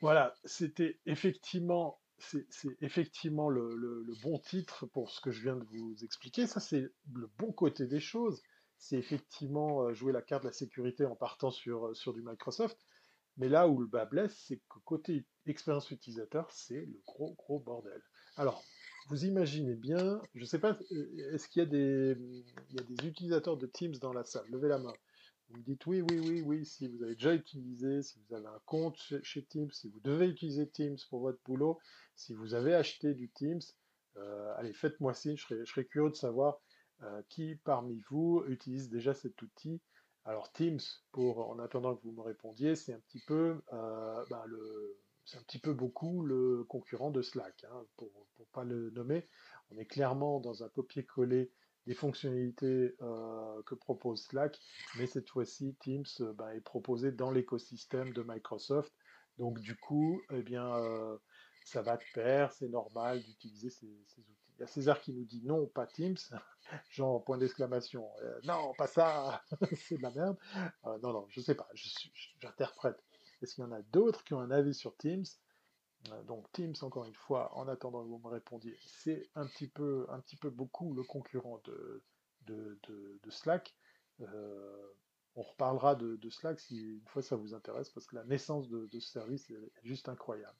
Voilà, 0.00 0.34
c'était 0.44 0.98
effectivement, 1.04 2.00
c'est 2.18 2.46
effectivement 2.80 3.50
le, 3.50 4.02
bon 4.22 4.38
titre 4.38 4.86
pour 4.86 5.10
ce 5.10 5.20
que 5.20 5.30
je 5.30 5.42
viens 5.42 5.56
de 5.56 5.64
vous 5.64 5.94
expliquer. 6.02 6.46
Ça, 6.46 6.60
c'est 6.60 6.90
le 7.12 7.30
bon 7.38 7.52
côté 7.52 7.86
des 7.86 8.00
choses. 8.00 8.42
C'est 8.78 8.96
effectivement 8.96 9.82
euh, 9.82 9.92
jouer 9.92 10.12
la 10.12 10.22
carte 10.22 10.44
de 10.44 10.48
la 10.48 10.54
sécurité 10.54 11.04
en 11.04 11.14
partant 11.14 11.50
sur, 11.50 11.94
sur 11.94 12.14
du 12.14 12.22
Microsoft. 12.22 12.78
Mais 13.40 13.48
là 13.48 13.66
où 13.68 13.80
le 13.80 13.86
bas 13.86 14.04
blesse, 14.04 14.36
c'est 14.46 14.58
que 14.68 14.78
côté 14.84 15.24
expérience 15.46 15.90
utilisateur, 15.90 16.50
c'est 16.52 16.84
le 16.84 17.00
gros, 17.06 17.32
gros 17.32 17.58
bordel. 17.58 18.02
Alors, 18.36 18.62
vous 19.08 19.24
imaginez 19.24 19.76
bien, 19.76 20.20
je 20.34 20.40
ne 20.40 20.44
sais 20.44 20.58
pas, 20.58 20.78
euh, 20.92 21.32
est-ce 21.32 21.48
qu'il 21.48 21.62
y, 21.62 21.64
a 21.64 21.66
des, 21.66 22.16
utilisateurs 23.02 23.56
de 23.56 23.66
Teams 23.66 23.96
dans 23.96 24.12
la 24.12 24.24
salle? 24.24 24.44
Levez 24.50 24.68
la 24.68 24.78
main. 24.78 24.92
Vous 25.48 25.56
me 25.56 25.62
dites 25.62 25.86
oui, 25.86 26.02
oui, 26.02 26.20
oui, 26.20 26.42
oui, 26.42 26.66
si 26.66 26.86
vous 26.86 27.02
avez 27.02 27.14
déjà 27.14 27.34
utilisé, 27.34 28.02
si 28.02 28.20
vous 28.20 28.34
avez 28.34 28.46
un 28.46 28.60
compte 28.66 28.98
chez, 29.22 29.42
Teams, 29.46 29.70
si 29.72 29.88
vous 29.88 30.00
devez 30.00 30.28
utiliser 30.28 30.68
Teams 30.68 30.98
pour 31.08 31.20
votre 31.20 31.40
boulot, 31.46 31.78
si 32.16 32.34
vous 32.34 32.52
avez 32.52 32.74
acheté 32.74 33.14
du 33.14 33.30
Teams, 33.30 33.62
euh, 34.18 34.54
allez, 34.58 34.74
faites-moi 34.74 35.14
signe, 35.14 35.38
je 35.38 35.64
serais, 35.64 35.86
curieux 35.86 36.10
de 36.10 36.14
savoir 36.14 36.60
euh, 37.02 37.22
qui 37.30 37.54
parmi 37.64 38.02
vous 38.10 38.44
utilise 38.48 38.90
déjà 38.90 39.14
cet 39.14 39.40
outil 39.40 39.80
alors 40.24 40.52
Teams, 40.52 40.80
pour 41.12 41.48
en 41.50 41.58
attendant 41.58 41.96
que 41.96 42.02
vous 42.02 42.12
me 42.12 42.22
répondiez, 42.22 42.76
c'est 42.76 42.92
un 42.92 43.00
petit 43.00 43.22
peu 43.26 43.62
euh, 43.72 44.24
ben, 44.28 44.44
le, 44.46 44.98
c'est 45.24 45.38
un 45.38 45.42
petit 45.42 45.58
peu 45.58 45.72
beaucoup 45.72 46.22
le 46.22 46.64
concurrent 46.64 47.10
de 47.10 47.22
Slack, 47.22 47.64
hein, 47.64 47.86
pour 47.96 48.10
ne 48.38 48.44
pas 48.52 48.64
le 48.64 48.90
nommer. 48.90 49.28
On 49.70 49.78
est 49.78 49.86
clairement 49.86 50.40
dans 50.40 50.62
un 50.62 50.68
copier-coller 50.68 51.50
des 51.86 51.94
fonctionnalités 51.94 52.94
euh, 53.00 53.62
que 53.64 53.74
propose 53.74 54.24
Slack, 54.24 54.58
mais 54.98 55.06
cette 55.06 55.30
fois-ci, 55.30 55.74
Teams 55.80 56.04
euh, 56.20 56.32
ben, 56.34 56.50
est 56.50 56.60
proposé 56.60 57.12
dans 57.12 57.30
l'écosystème 57.30 58.12
de 58.12 58.22
Microsoft. 58.22 58.92
Donc 59.38 59.58
du 59.60 59.74
coup, 59.76 60.20
eh 60.32 60.42
bien, 60.42 60.76
ça 61.64 61.80
va 61.80 61.96
de 61.96 62.04
pair, 62.12 62.52
c'est 62.52 62.68
normal 62.68 63.22
d'utiliser 63.22 63.70
ces, 63.70 63.86
outils. 63.86 64.39
Il 64.60 64.64
y 64.64 64.66
a 64.66 64.66
César 64.66 65.00
qui 65.00 65.14
nous 65.14 65.24
dit 65.24 65.40
non, 65.42 65.66
pas 65.68 65.86
Teams, 65.86 66.18
genre 66.90 67.24
point 67.24 67.38
d'exclamation. 67.38 68.06
Euh, 68.20 68.40
non, 68.44 68.74
pas 68.76 68.86
ça, 68.86 69.42
c'est 69.74 69.96
de 69.96 70.02
la 70.02 70.10
merde. 70.10 70.36
Euh, 70.84 70.98
non, 70.98 71.14
non, 71.14 71.26
je 71.30 71.40
sais 71.40 71.54
pas, 71.54 71.66
j'interprète. 72.40 73.02
Est-ce 73.40 73.54
qu'il 73.54 73.64
y 73.64 73.66
en 73.66 73.72
a 73.72 73.80
d'autres 73.80 74.22
qui 74.22 74.34
ont 74.34 74.40
un 74.40 74.50
avis 74.50 74.74
sur 74.74 74.94
Teams? 74.98 75.24
Euh, 76.10 76.22
donc 76.24 76.52
Teams, 76.52 76.74
encore 76.82 77.06
une 77.06 77.14
fois, 77.14 77.56
en 77.56 77.68
attendant 77.68 78.02
que 78.02 78.08
vous 78.08 78.18
me 78.18 78.28
répondiez, 78.28 78.76
c'est 78.84 79.30
un 79.34 79.46
petit 79.46 79.66
peu, 79.66 80.04
un 80.10 80.20
petit 80.20 80.36
peu 80.36 80.50
beaucoup 80.50 80.92
le 80.92 81.04
concurrent 81.04 81.62
de, 81.64 82.04
Slack. 83.30 83.74
on 84.18 85.42
reparlera 85.42 85.94
de, 85.94 86.28
Slack 86.28 86.60
si 86.60 86.98
une 86.98 87.08
fois 87.08 87.22
ça 87.22 87.36
vous 87.36 87.54
intéresse, 87.54 87.88
parce 87.88 88.06
que 88.06 88.16
la 88.16 88.24
naissance 88.24 88.68
de, 88.68 88.86
ce 88.92 89.10
service 89.10 89.48
est 89.48 89.72
juste 89.84 90.10
incroyable. 90.10 90.58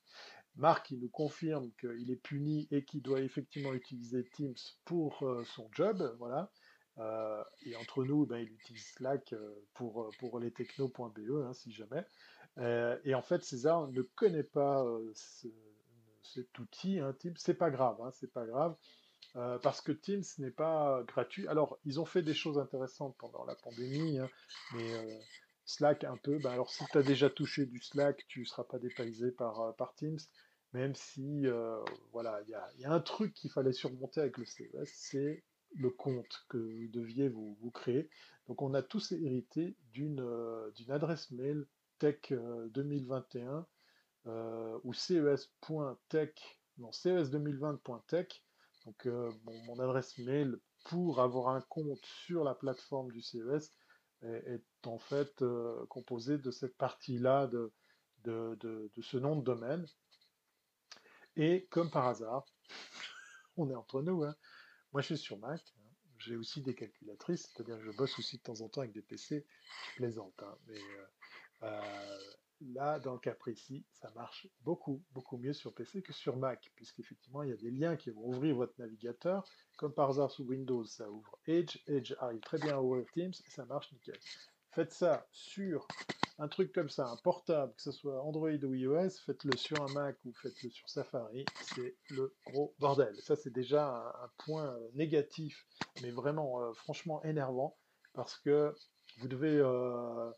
Marc, 0.56 0.90
il 0.90 1.00
nous 1.00 1.08
confirme 1.08 1.70
qu'il 1.80 2.10
est 2.10 2.22
puni 2.22 2.68
et 2.70 2.84
qu'il 2.84 3.02
doit 3.02 3.20
effectivement 3.20 3.72
utiliser 3.72 4.28
Teams 4.34 4.54
pour 4.84 5.22
euh, 5.22 5.44
son 5.44 5.68
job, 5.72 6.14
voilà. 6.18 6.50
Euh, 6.98 7.42
et 7.64 7.76
entre 7.76 8.04
nous, 8.04 8.26
ben, 8.26 8.38
il 8.38 8.52
utilise 8.52 8.84
Slack 8.96 9.32
euh, 9.32 9.54
pour, 9.74 10.10
pour 10.18 10.38
les 10.38 10.52
techno.be, 10.52 11.44
hein, 11.44 11.52
si 11.54 11.72
jamais. 11.72 12.04
et 13.04 13.14
en 13.14 13.22
fait, 13.22 13.42
César 13.42 13.88
ne 13.88 14.02
connaît 14.02 14.42
pas 14.42 14.84
cet 16.22 16.58
outil, 16.58 16.98
hein, 16.98 17.14
Teams. 17.18 17.36
C'est 17.36 17.54
pas 17.54 17.70
grave, 17.70 18.00
hein, 18.02 18.10
c'est 18.12 18.32
pas 18.32 18.44
grave. 18.44 18.76
parce 19.62 19.80
que 19.80 19.92
Teams 19.92 20.24
n'est 20.38 20.50
pas 20.50 21.02
gratuit. 21.06 21.46
Alors, 21.48 21.78
ils 21.84 22.00
ont 22.00 22.04
fait 22.04 22.22
des 22.22 22.34
choses 22.34 22.58
intéressantes 22.58 23.16
pendant 23.18 23.44
la 23.44 23.54
pandémie, 23.54 24.18
hein, 24.18 24.28
mais 24.74 25.20
Slack 25.70 26.04
un 26.04 26.16
peu. 26.16 26.38
Ben 26.38 26.50
alors 26.50 26.70
si 26.70 26.84
tu 26.90 26.98
as 26.98 27.02
déjà 27.02 27.30
touché 27.30 27.66
du 27.66 27.80
Slack, 27.80 28.24
tu 28.28 28.40
ne 28.40 28.44
seras 28.44 28.64
pas 28.64 28.78
dépaysé 28.78 29.30
par, 29.30 29.74
par 29.76 29.94
Teams, 29.94 30.18
même 30.72 30.94
si 30.94 31.46
voilà, 32.12 32.40
il 32.46 32.80
y 32.80 32.84
a, 32.84 32.92
un 32.92 33.00
truc 33.00 33.34
qu'il 33.34 33.50
fallait 33.50 33.72
surmonter 33.72 34.20
avec 34.20 34.38
le 34.38 34.44
CES, 34.44 34.90
c'est 34.92 35.44
le 35.76 35.90
compte 35.90 36.44
que 36.48 36.58
vous 36.58 36.88
deviez 36.88 37.28
vous, 37.28 37.56
vous, 37.60 37.70
créer. 37.70 38.10
Donc 38.48 38.62
on 38.62 38.74
a 38.74 38.82
tous 38.82 39.12
hérité 39.12 39.76
d'une 39.92 40.20
adresse 40.88 41.30
mail 41.30 41.66
tech 41.98 42.32
2021 42.32 43.66
ou 44.84 44.92
ces.tech, 44.92 46.34
non 46.78 46.90
ces2020.tech. 46.90 48.26
Donc 48.86 49.06
mon 49.44 49.78
adresse 49.78 50.18
mail 50.18 50.58
pour 50.84 51.20
avoir 51.20 51.54
un 51.54 51.60
compte 51.60 52.04
sur 52.04 52.42
la 52.42 52.54
plateforme 52.54 53.12
du 53.12 53.22
CES 53.22 53.70
est, 54.22 54.62
en 54.86 54.98
fait 54.98 55.42
euh, 55.42 55.84
composée 55.86 56.38
de 56.38 56.50
cette 56.50 56.76
partie-là 56.76 57.46
de, 57.46 57.72
de, 58.24 58.90
ce 59.00 59.16
nom 59.16 59.36
de 59.36 59.42
domaine. 59.42 59.86
Et 61.36 61.66
comme 61.70 61.90
par 61.90 62.06
hasard, 62.06 62.44
on 63.56 63.70
est 63.70 63.74
entre 63.74 64.02
nous, 64.02 64.24
hein. 64.24 64.34
moi 64.92 65.00
je 65.00 65.06
suis 65.14 65.18
sur 65.18 65.38
Mac, 65.38 65.60
hein. 65.78 65.90
j'ai 66.18 66.36
aussi 66.36 66.60
des 66.60 66.74
calculatrices, 66.74 67.50
c'est-à-dire 67.52 67.78
que 67.78 67.84
je 67.84 67.96
bosse 67.96 68.18
aussi 68.18 68.38
de 68.38 68.42
temps 68.42 68.60
en 68.60 68.68
temps 68.68 68.80
avec 68.80 68.92
des 68.92 69.02
PC, 69.02 69.46
je 69.90 69.96
plaisante, 69.96 70.34
hein. 70.42 70.58
mais 70.66 70.78
euh, 70.78 71.06
Là, 72.80 72.98
dans 72.98 73.12
le 73.12 73.18
cas 73.18 73.34
précis, 73.34 73.84
ça 73.92 74.10
marche 74.14 74.48
beaucoup, 74.62 75.02
beaucoup 75.12 75.36
mieux 75.36 75.52
sur 75.52 75.74
PC 75.74 76.00
que 76.00 76.14
sur 76.14 76.38
Mac, 76.38 76.72
puisqu'effectivement, 76.76 77.42
il 77.42 77.50
y 77.50 77.52
a 77.52 77.56
des 77.56 77.70
liens 77.70 77.94
qui 77.94 78.08
vont 78.08 78.24
ouvrir 78.24 78.56
votre 78.56 78.72
navigateur. 78.78 79.44
Comme 79.76 79.92
par 79.92 80.08
hasard, 80.08 80.30
sous 80.30 80.44
Windows, 80.44 80.86
ça 80.86 81.10
ouvre 81.10 81.38
Edge. 81.46 81.76
Edge 81.86 82.14
arrive 82.20 82.40
très 82.40 82.56
bien 82.56 82.76
à 82.76 82.80
ouvrir 82.80 83.04
Teams 83.12 83.34
et 83.46 83.50
ça 83.50 83.66
marche 83.66 83.92
nickel. 83.92 84.18
Faites 84.70 84.92
ça 84.92 85.28
sur 85.30 85.86
un 86.38 86.48
truc 86.48 86.72
comme 86.72 86.88
ça, 86.88 87.06
un 87.06 87.18
portable, 87.18 87.74
que 87.74 87.82
ce 87.82 87.92
soit 87.92 88.22
Android 88.22 88.48
ou 88.48 88.72
iOS, 88.72 89.10
faites-le 89.26 89.58
sur 89.58 89.78
un 89.82 89.92
Mac 89.92 90.16
ou 90.24 90.32
faites-le 90.32 90.70
sur 90.70 90.88
Safari, 90.88 91.44
c'est 91.60 91.98
le 92.08 92.34
gros 92.46 92.74
bordel. 92.78 93.14
Ça, 93.20 93.36
c'est 93.36 93.52
déjà 93.52 94.10
un, 94.22 94.30
point 94.38 94.74
négatif, 94.94 95.66
mais 96.02 96.12
vraiment, 96.12 96.62
euh, 96.62 96.72
franchement 96.72 97.22
énervant, 97.24 97.76
parce 98.14 98.38
que 98.38 98.74
vous 99.18 99.28
devez... 99.28 99.58
Euh, 99.58 100.30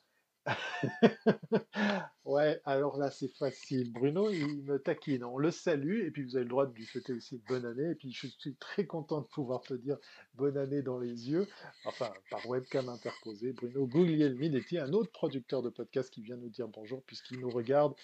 ouais, 2.25 2.61
alors 2.65 2.99
là 2.99 3.11
c'est 3.11 3.33
facile. 3.37 3.93
Bruno, 3.93 4.31
il 4.31 4.63
me 4.65 4.79
taquine. 4.79 5.25
On 5.25 5.39
le 5.39 5.51
salue 5.51 6.05
et 6.05 6.11
puis 6.11 6.25
vous 6.25 6.37
avez 6.37 6.45
le 6.45 6.51
droit 6.51 6.67
de 6.67 6.75
lui 6.75 6.85
souhaiter 6.85 7.13
aussi 7.13 7.41
bonne 7.49 7.65
année. 7.65 7.91
Et 7.91 7.95
puis 7.95 8.13
je 8.13 8.27
suis 8.27 8.55
très 8.57 8.87
content 8.87 9.21
de 9.21 9.27
pouvoir 9.27 9.61
te 9.63 9.75
dire 9.75 9.99
bonne 10.35 10.57
année 10.57 10.83
dans 10.83 10.99
les 10.99 11.31
yeux, 11.31 11.47
enfin 11.85 12.13
par 12.31 12.47
webcam 12.49 12.89
interposée. 12.89 13.53
Bruno 13.53 13.87
Guglielminetti, 13.87 14.79
un 14.79 14.93
autre 14.93 15.13
producteur 15.13 15.63
de 15.63 15.71
podcast 15.71 16.11
qui 16.11 16.23
vient 16.23 16.37
nous 16.37 16.51
dire 16.51 16.69
bonjour 16.69 17.03
puisqu'il 17.05 17.39
nous 17.39 17.51
regarde 17.51 17.95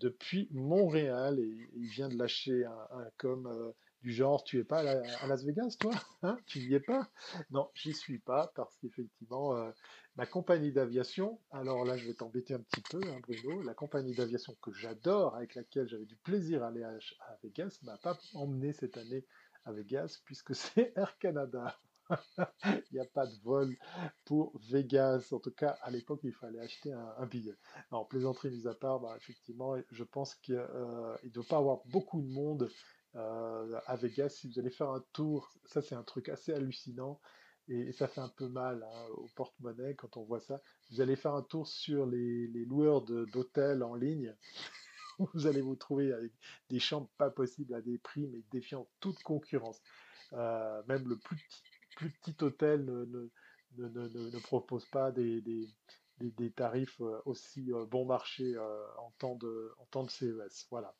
depuis 0.00 0.48
Montréal 0.52 1.38
et 1.38 1.68
il 1.74 1.86
vient 1.86 2.08
de 2.08 2.18
lâcher 2.18 2.64
un, 2.64 2.98
un 2.98 3.10
com. 3.16 3.46
Euh, 3.46 3.72
du 4.02 4.12
genre 4.12 4.44
tu 4.44 4.60
es 4.60 4.64
pas 4.64 4.80
à, 4.80 5.26
Las 5.26 5.44
Vegas 5.44 5.76
toi? 5.80 5.92
Hein? 6.22 6.38
Tu 6.46 6.60
n'y 6.60 6.74
es 6.74 6.80
pas? 6.80 7.08
Non, 7.50 7.68
j'y 7.74 7.92
suis 7.92 8.20
pas 8.20 8.52
parce 8.54 8.76
qu'effectivement 8.76 9.56
euh, 9.56 9.70
ma 10.16 10.26
compagnie 10.26 10.72
d'aviation, 10.72 11.40
alors 11.50 11.84
là 11.84 11.96
je 11.96 12.06
vais 12.06 12.14
t'embêter 12.14 12.54
un 12.54 12.60
petit 12.60 12.82
peu 12.82 13.00
hein, 13.06 13.18
Bruno, 13.22 13.62
la 13.62 13.74
compagnie 13.74 14.14
d'aviation 14.14 14.56
que 14.62 14.72
j'adore, 14.72 15.36
avec 15.36 15.54
laquelle 15.54 15.88
j'avais 15.88 16.06
du 16.06 16.16
plaisir 16.16 16.62
à 16.62 16.68
aller 16.68 16.82
à, 16.82 16.90
à 16.90 17.36
Vegas, 17.42 17.78
m'a 17.82 17.98
pas 17.98 18.18
emmené 18.34 18.72
cette 18.72 18.96
année 18.96 19.26
à 19.64 19.72
Vegas 19.72 20.20
puisque 20.24 20.54
c'est 20.54 20.92
Air 20.96 21.18
Canada. 21.18 21.78
il 22.64 22.92
n'y 22.92 23.00
a 23.00 23.04
pas 23.04 23.26
de 23.26 23.34
vol 23.42 23.76
pour 24.24 24.56
Vegas. 24.70 25.28
En 25.32 25.40
tout 25.40 25.50
cas, 25.50 25.76
à 25.82 25.90
l'époque, 25.90 26.20
il 26.22 26.32
fallait 26.32 26.60
acheter 26.60 26.92
un, 26.92 27.26
billet. 27.26 27.56
Alors, 27.90 28.06
plaisanterie 28.06 28.50
mise 28.50 28.68
à 28.68 28.74
part, 28.74 29.00
bah, 29.00 29.14
effectivement, 29.16 29.74
je 29.90 30.04
pense 30.04 30.36
qu'il 30.36 30.54
euh, 30.54 31.16
ne 31.24 31.30
doit 31.30 31.46
pas 31.48 31.56
avoir 31.56 31.80
beaucoup 31.86 32.22
de 32.22 32.28
monde 32.28 32.70
euh, 33.16 33.80
à 33.86 33.96
Vegas, 33.96 34.28
si 34.28 34.48
vous 34.48 34.58
allez 34.58 34.70
faire 34.70 34.90
un 34.90 35.02
tour, 35.12 35.50
ça 35.64 35.80
c'est 35.80 35.94
un 35.94 36.02
truc 36.02 36.28
assez 36.28 36.52
hallucinant 36.52 37.18
et, 37.68 37.92
ça 37.92 38.08
fait 38.08 38.20
un 38.20 38.28
peu 38.28 38.48
mal 38.48 38.82
hein, 38.84 39.06
au 39.14 39.26
porte-monnaie 39.34 39.94
quand 39.94 40.16
on 40.16 40.24
voit 40.24 40.40
ça. 40.40 40.60
Vous 40.90 41.00
allez 41.00 41.16
faire 41.16 41.34
un 41.34 41.42
tour 41.42 41.66
sur 41.66 42.06
les, 42.06 42.46
loueurs 42.66 43.02
d'hôtels 43.02 43.82
en 43.82 43.94
ligne. 43.94 44.34
Vous 45.34 45.46
allez 45.46 45.62
vous 45.62 45.76
trouver 45.76 46.12
avec 46.12 46.30
des 46.68 46.78
chambres 46.78 47.08
pas 47.16 47.30
possibles 47.30 47.72
à 47.72 47.80
des 47.80 47.96
prix, 47.96 48.26
mais 48.26 48.42
défiant 48.52 48.86
toute 49.00 49.22
concurrence. 49.22 49.80
Euh, 50.34 50.82
même 50.88 51.08
le 51.08 51.16
plus 51.16 51.36
petit, 51.36 51.62
plus 51.96 52.10
petit 52.10 52.44
hôtel 52.44 52.84
ne, 52.84 53.06
ne, 53.78 53.88
ne, 53.88 54.08
ne 54.08 54.38
propose 54.40 54.84
pas 54.86 55.10
des, 55.12 55.40
des, 55.40 55.66
des, 56.20 56.50
tarifs 56.50 57.00
euh, 57.00 57.18
aussi 57.24 57.70
bon 57.90 58.04
marché 58.04 58.58
en 58.98 59.10
temps 59.18 59.36
de, 59.36 59.72
en 59.78 59.86
temps 59.86 60.04
de 60.04 60.10
CES. 60.10 60.66
Voilà. 60.70 60.94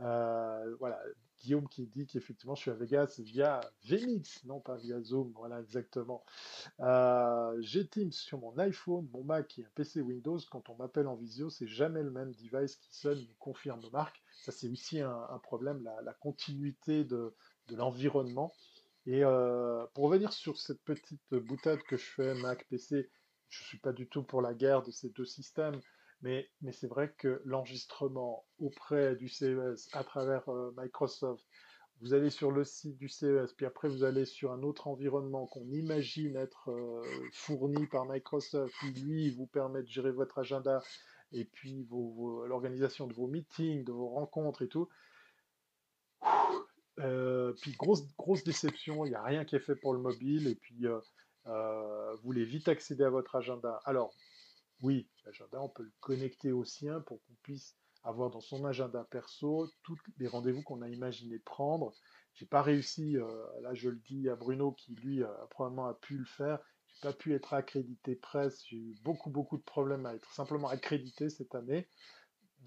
Euh, 0.00 0.76
voilà, 0.78 1.00
Guillaume 1.40 1.68
qui 1.68 1.86
dit 1.86 2.06
qu'effectivement 2.06 2.54
je 2.54 2.62
suis 2.62 2.70
à 2.70 2.74
Vegas 2.74 3.16
via 3.18 3.60
Vmix, 3.84 4.44
non 4.44 4.60
pas 4.60 4.76
via 4.76 5.00
Zoom, 5.00 5.32
voilà 5.34 5.60
exactement. 5.60 6.24
Euh, 6.80 7.56
j'ai 7.60 7.86
Teams 7.86 8.12
sur 8.12 8.38
mon 8.38 8.56
iPhone, 8.58 9.08
mon 9.12 9.24
Mac 9.24 9.58
et 9.58 9.64
un 9.64 9.70
PC 9.74 10.00
Windows. 10.00 10.38
Quand 10.50 10.68
on 10.70 10.76
m'appelle 10.76 11.06
en 11.06 11.16
visio, 11.16 11.50
c'est 11.50 11.66
jamais 11.66 12.02
le 12.02 12.10
même 12.10 12.32
device 12.34 12.76
qui 12.76 12.94
sonne, 12.94 13.18
nous 13.18 13.34
confirme 13.38 13.80
Marc. 13.92 14.22
Ça 14.42 14.52
c'est 14.52 14.68
aussi 14.68 15.00
un, 15.00 15.40
problème, 15.42 15.82
la, 16.02 16.14
continuité 16.14 17.04
de, 17.04 17.34
l'environnement. 17.70 18.52
Et 19.06 19.24
euh, 19.24 19.86
pour 19.94 20.04
revenir 20.04 20.32
sur 20.32 20.58
cette 20.58 20.82
petite 20.82 21.34
boutade 21.34 21.82
que 21.82 21.96
je 21.96 22.04
fais 22.04 22.34
Mac 22.34 22.66
PC, 22.68 23.10
je 23.48 23.62
ne 23.62 23.66
suis 23.66 23.78
pas 23.78 23.92
du 23.92 24.08
tout 24.08 24.22
pour 24.22 24.42
la 24.42 24.54
guerre 24.54 24.82
de 24.82 24.90
ces 24.90 25.10
deux 25.10 25.24
systèmes. 25.24 25.80
Mais, 26.22 26.50
c'est 26.72 26.86
vrai 26.86 27.14
que 27.16 27.40
l'enregistrement 27.44 28.44
auprès 28.58 29.16
du 29.16 29.28
CES 29.28 29.88
à 29.92 30.04
travers 30.04 30.46
euh, 30.50 30.74
Microsoft, 30.76 31.46
vous 32.00 32.12
allez 32.12 32.30
sur 32.30 32.50
le 32.50 32.64
site 32.64 32.96
du 32.98 33.08
CES, 33.08 33.52
puis 33.54 33.66
après 33.66 33.88
vous 33.88 34.04
allez 34.04 34.24
sur 34.26 34.52
un 34.52 34.62
autre 34.62 34.86
environnement 34.86 35.46
qu'on 35.46 35.68
imagine 35.70 36.36
être 36.36 36.70
euh, 36.70 37.02
fourni 37.32 37.86
par 37.86 38.06
Microsoft, 38.06 38.74
qui 38.80 39.00
lui 39.00 39.30
vous 39.30 39.46
permet 39.46 39.82
de 39.82 39.88
gérer 39.88 40.10
votre 40.10 40.38
agenda 40.38 40.82
et 41.32 41.44
puis 41.44 41.86
l'organisation 42.46 43.06
de 43.06 43.14
vos 43.14 43.26
meetings, 43.26 43.84
de 43.84 43.92
vos 43.92 44.08
rencontres 44.08 44.62
et 44.62 44.68
tout. 44.68 44.88
Euh, 46.98 47.54
puis 47.62 47.72
grosse, 47.72 48.04
grosse 48.16 48.44
déception, 48.44 49.06
il 49.06 49.10
n'y 49.10 49.14
a 49.14 49.22
rien 49.22 49.44
qui 49.44 49.56
est 49.56 49.60
fait 49.60 49.76
pour 49.76 49.94
le 49.94 50.00
mobile 50.00 50.48
et 50.48 50.54
puis 50.54 50.86
vous 51.44 52.22
voulez 52.22 52.44
vite 52.44 52.68
accéder 52.68 53.04
à 53.04 53.10
votre 53.10 53.36
agenda. 53.36 53.80
Alors, 53.84 54.12
oui, 54.82 55.08
l'agenda, 55.24 55.60
on 55.60 55.68
peut 55.68 55.82
le 55.82 55.92
connecter 56.00 56.52
au 56.52 56.64
sien 56.64 57.00
pour 57.00 57.22
qu'on 57.24 57.34
puisse 57.42 57.76
avoir 58.02 58.30
dans 58.30 58.40
son 58.40 58.64
agenda 58.64 59.04
perso 59.10 59.70
tous 59.82 59.98
les 60.18 60.26
rendez-vous 60.26 60.62
qu'on 60.62 60.82
a 60.82 60.88
imaginé 60.88 61.38
prendre. 61.38 61.92
J'ai 62.34 62.46
pas 62.46 62.62
réussi, 62.62 63.16
euh, 63.16 63.60
là 63.60 63.74
je 63.74 63.90
le 63.90 63.98
dis 63.98 64.28
à 64.28 64.36
Bruno 64.36 64.72
qui 64.72 64.94
lui 64.94 65.22
probablement 65.50 65.86
a 65.86 65.94
pu 65.94 66.16
le 66.16 66.24
faire. 66.24 66.58
J'ai 66.86 67.00
pas 67.02 67.12
pu 67.12 67.34
être 67.34 67.52
accrédité 67.54 68.16
presse. 68.16 68.64
J'ai 68.66 68.76
eu 68.76 68.94
beaucoup 69.02 69.30
beaucoup 69.30 69.58
de 69.58 69.62
problèmes 69.62 70.06
à 70.06 70.14
être 70.14 70.32
simplement 70.32 70.68
accrédité 70.68 71.28
cette 71.28 71.54
année 71.54 71.88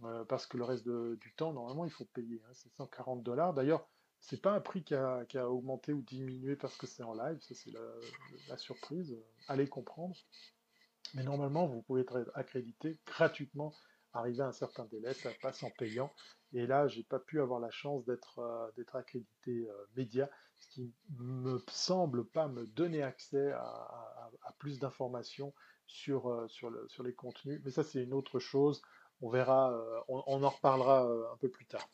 euh, 0.03 0.23
parce 0.25 0.45
que 0.45 0.57
le 0.57 0.63
reste 0.63 0.87
du 0.87 1.33
temps 1.35 1.53
normalement 1.53 1.85
il 1.85 1.91
faut 1.91 2.05
payer. 2.05 2.41
Hein, 2.45 2.53
c'est 2.53 2.71
140 2.73 3.23
dollars. 3.23 3.53
D'ailleurs 3.53 3.87
c'est 4.19 4.41
pas 4.41 4.53
un 4.53 4.61
prix 4.61 4.83
qui 4.83 4.95
a, 4.95 5.25
augmenté 5.49 5.91
ou 5.91 6.01
diminué 6.01 6.55
parce 6.55 6.77
que 6.77 6.87
c'est 6.87 7.03
en 7.03 7.13
live. 7.13 7.39
Ça 7.41 7.55
c'est 7.55 7.73
la 8.47 8.57
surprise. 8.57 9.17
Allez 9.47 9.67
comprendre. 9.67 10.15
Mais 11.13 11.23
normalement, 11.23 11.67
vous 11.67 11.81
pouvez 11.81 12.01
être 12.01 12.31
accrédité 12.33 12.97
gratuitement, 13.05 13.73
arriver 14.13 14.41
à 14.41 14.47
un 14.47 14.51
certain 14.51 14.85
délai, 14.85 15.13
ça 15.13 15.29
passe 15.41 15.63
en 15.63 15.69
payant. 15.71 16.11
Et 16.53 16.67
là, 16.67 16.87
j'ai 16.87 17.03
pas 17.03 17.19
pu 17.19 17.41
avoir 17.41 17.59
la 17.59 17.71
chance 17.71 18.05
d'être 18.05 18.39
euh, 18.39 18.83
accrédité 18.93 19.67
euh, 19.69 19.73
média, 19.95 20.29
ce 20.55 20.67
qui 20.67 20.93
me 21.17 21.59
semble 21.69 22.25
pas 22.25 22.47
me 22.47 22.65
donner 22.67 23.01
accès 23.01 23.51
à, 23.51 24.31
plus 24.59 24.79
d'informations 24.79 25.53
sur, 25.87 26.29
euh, 26.29 26.47
sur, 26.47 27.03
les 27.03 27.13
contenus. 27.13 27.59
Mais 27.63 27.71
ça, 27.71 27.83
c'est 27.83 28.03
une 28.03 28.13
autre 28.13 28.39
chose. 28.39 28.81
On 29.21 29.29
verra, 29.29 29.73
on, 30.09 30.43
en 30.43 30.49
reparlera 30.49 31.03
un 31.31 31.37
peu 31.37 31.49
plus 31.49 31.65
tard. 31.65 31.87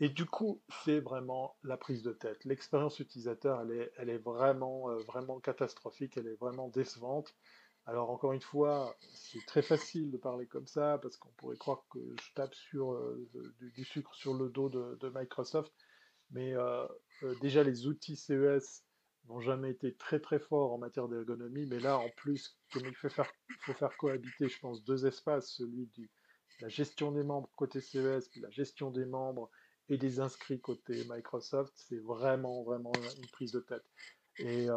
Et 0.00 0.10
du 0.10 0.26
coup, 0.26 0.60
c'est 0.84 1.00
vraiment 1.00 1.56
la 1.62 1.76
prise 1.76 2.02
de 2.02 2.12
tête. 2.12 2.44
L'expérience 2.44 2.98
utilisateur, 3.00 3.62
elle 3.62 3.70
est, 3.70 3.92
elle 3.96 4.10
est 4.10 4.18
vraiment, 4.18 4.94
vraiment 5.06 5.40
catastrophique, 5.40 6.16
elle 6.18 6.26
est 6.26 6.38
vraiment 6.38 6.68
décevante. 6.68 7.34
Alors 7.86 8.10
encore 8.10 8.32
une 8.32 8.40
fois, 8.40 8.96
c'est 9.12 9.44
très 9.46 9.62
facile 9.62 10.10
de 10.10 10.16
parler 10.16 10.46
comme 10.46 10.66
ça 10.66 10.98
parce 11.02 11.16
qu'on 11.16 11.30
pourrait 11.30 11.56
croire 11.56 11.84
que 11.90 11.98
je 11.98 12.34
tape 12.34 12.54
sur 12.54 12.92
euh, 12.92 13.28
du, 13.60 13.84
sucre 13.84 14.14
sur 14.14 14.34
le 14.34 14.48
dos 14.50 14.68
de, 14.68 15.12
Microsoft, 15.12 15.72
mais 16.30 16.54
euh, 16.54 16.86
euh, 17.24 17.34
déjà 17.40 17.64
les 17.64 17.88
outils 17.88 18.14
CES 18.14 18.84
n'ont 19.26 19.40
jamais 19.40 19.70
été 19.70 19.94
très 19.94 20.20
très 20.20 20.38
forts 20.38 20.72
en 20.72 20.78
matière 20.78 21.08
d'ergonomie, 21.08 21.66
mais 21.66 21.80
là 21.80 21.98
en 21.98 22.08
plus, 22.10 22.56
comme 22.72 22.86
il 22.86 22.94
faire, 22.94 23.32
faut 23.60 23.74
faire 23.74 23.96
cohabiter, 23.96 24.48
je 24.48 24.58
pense, 24.60 24.84
deux 24.84 25.04
espaces, 25.06 25.50
celui 25.50 25.90
de 25.96 26.08
la 26.60 26.68
gestion 26.68 27.10
des 27.10 27.24
membres 27.24 27.50
côté 27.56 27.80
CES, 27.80 28.28
puis 28.28 28.40
la 28.40 28.50
gestion 28.50 28.92
des 28.92 29.06
membres 29.06 29.50
et 29.88 29.98
des 29.98 30.20
inscrits 30.20 30.60
côté 30.60 31.04
Microsoft, 31.10 31.72
c'est 31.74 31.98
vraiment 31.98 32.62
vraiment 32.62 32.92
une 33.18 33.30
prise 33.32 33.50
de 33.50 33.60
tête. 33.60 33.84
Et 34.38 34.68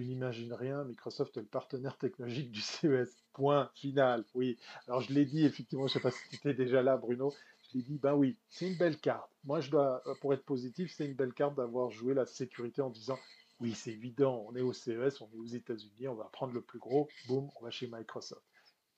tu 0.00 0.06
n'imagines 0.06 0.54
rien, 0.54 0.84
Microsoft 0.84 1.36
est 1.36 1.40
le 1.40 1.46
partenaire 1.46 1.98
technologique 1.98 2.50
du 2.50 2.62
CES. 2.62 3.22
Point 3.34 3.70
final. 3.74 4.24
Oui. 4.34 4.58
Alors 4.88 5.02
je 5.02 5.12
l'ai 5.12 5.26
dit, 5.26 5.44
effectivement, 5.44 5.86
je 5.86 5.92
ne 5.92 5.98
sais 5.98 6.00
pas 6.00 6.10
si 6.10 6.28
tu 6.30 6.36
étais 6.36 6.54
déjà 6.54 6.82
là, 6.82 6.96
Bruno. 6.96 7.34
Je 7.62 7.78
l'ai 7.78 7.84
dit, 7.84 7.98
ben 7.98 8.14
oui, 8.14 8.38
c'est 8.48 8.66
une 8.66 8.78
belle 8.78 8.98
carte. 8.98 9.30
Moi, 9.44 9.60
je 9.60 9.70
dois, 9.70 10.02
pour 10.20 10.32
être 10.32 10.44
positif, 10.44 10.92
c'est 10.96 11.04
une 11.04 11.14
belle 11.14 11.34
carte 11.34 11.54
d'avoir 11.54 11.90
joué 11.90 12.14
la 12.14 12.24
sécurité 12.24 12.80
en 12.80 12.90
disant, 12.90 13.18
oui, 13.60 13.74
c'est 13.74 13.90
évident, 13.90 14.44
on 14.48 14.56
est 14.56 14.62
au 14.62 14.72
CES, 14.72 15.20
on 15.20 15.28
est 15.34 15.38
aux 15.38 15.46
États-Unis, 15.46 16.08
on 16.08 16.14
va 16.14 16.24
prendre 16.32 16.54
le 16.54 16.62
plus 16.62 16.78
gros, 16.78 17.08
boum, 17.28 17.50
on 17.60 17.64
va 17.64 17.70
chez 17.70 17.88
Microsoft. 17.92 18.42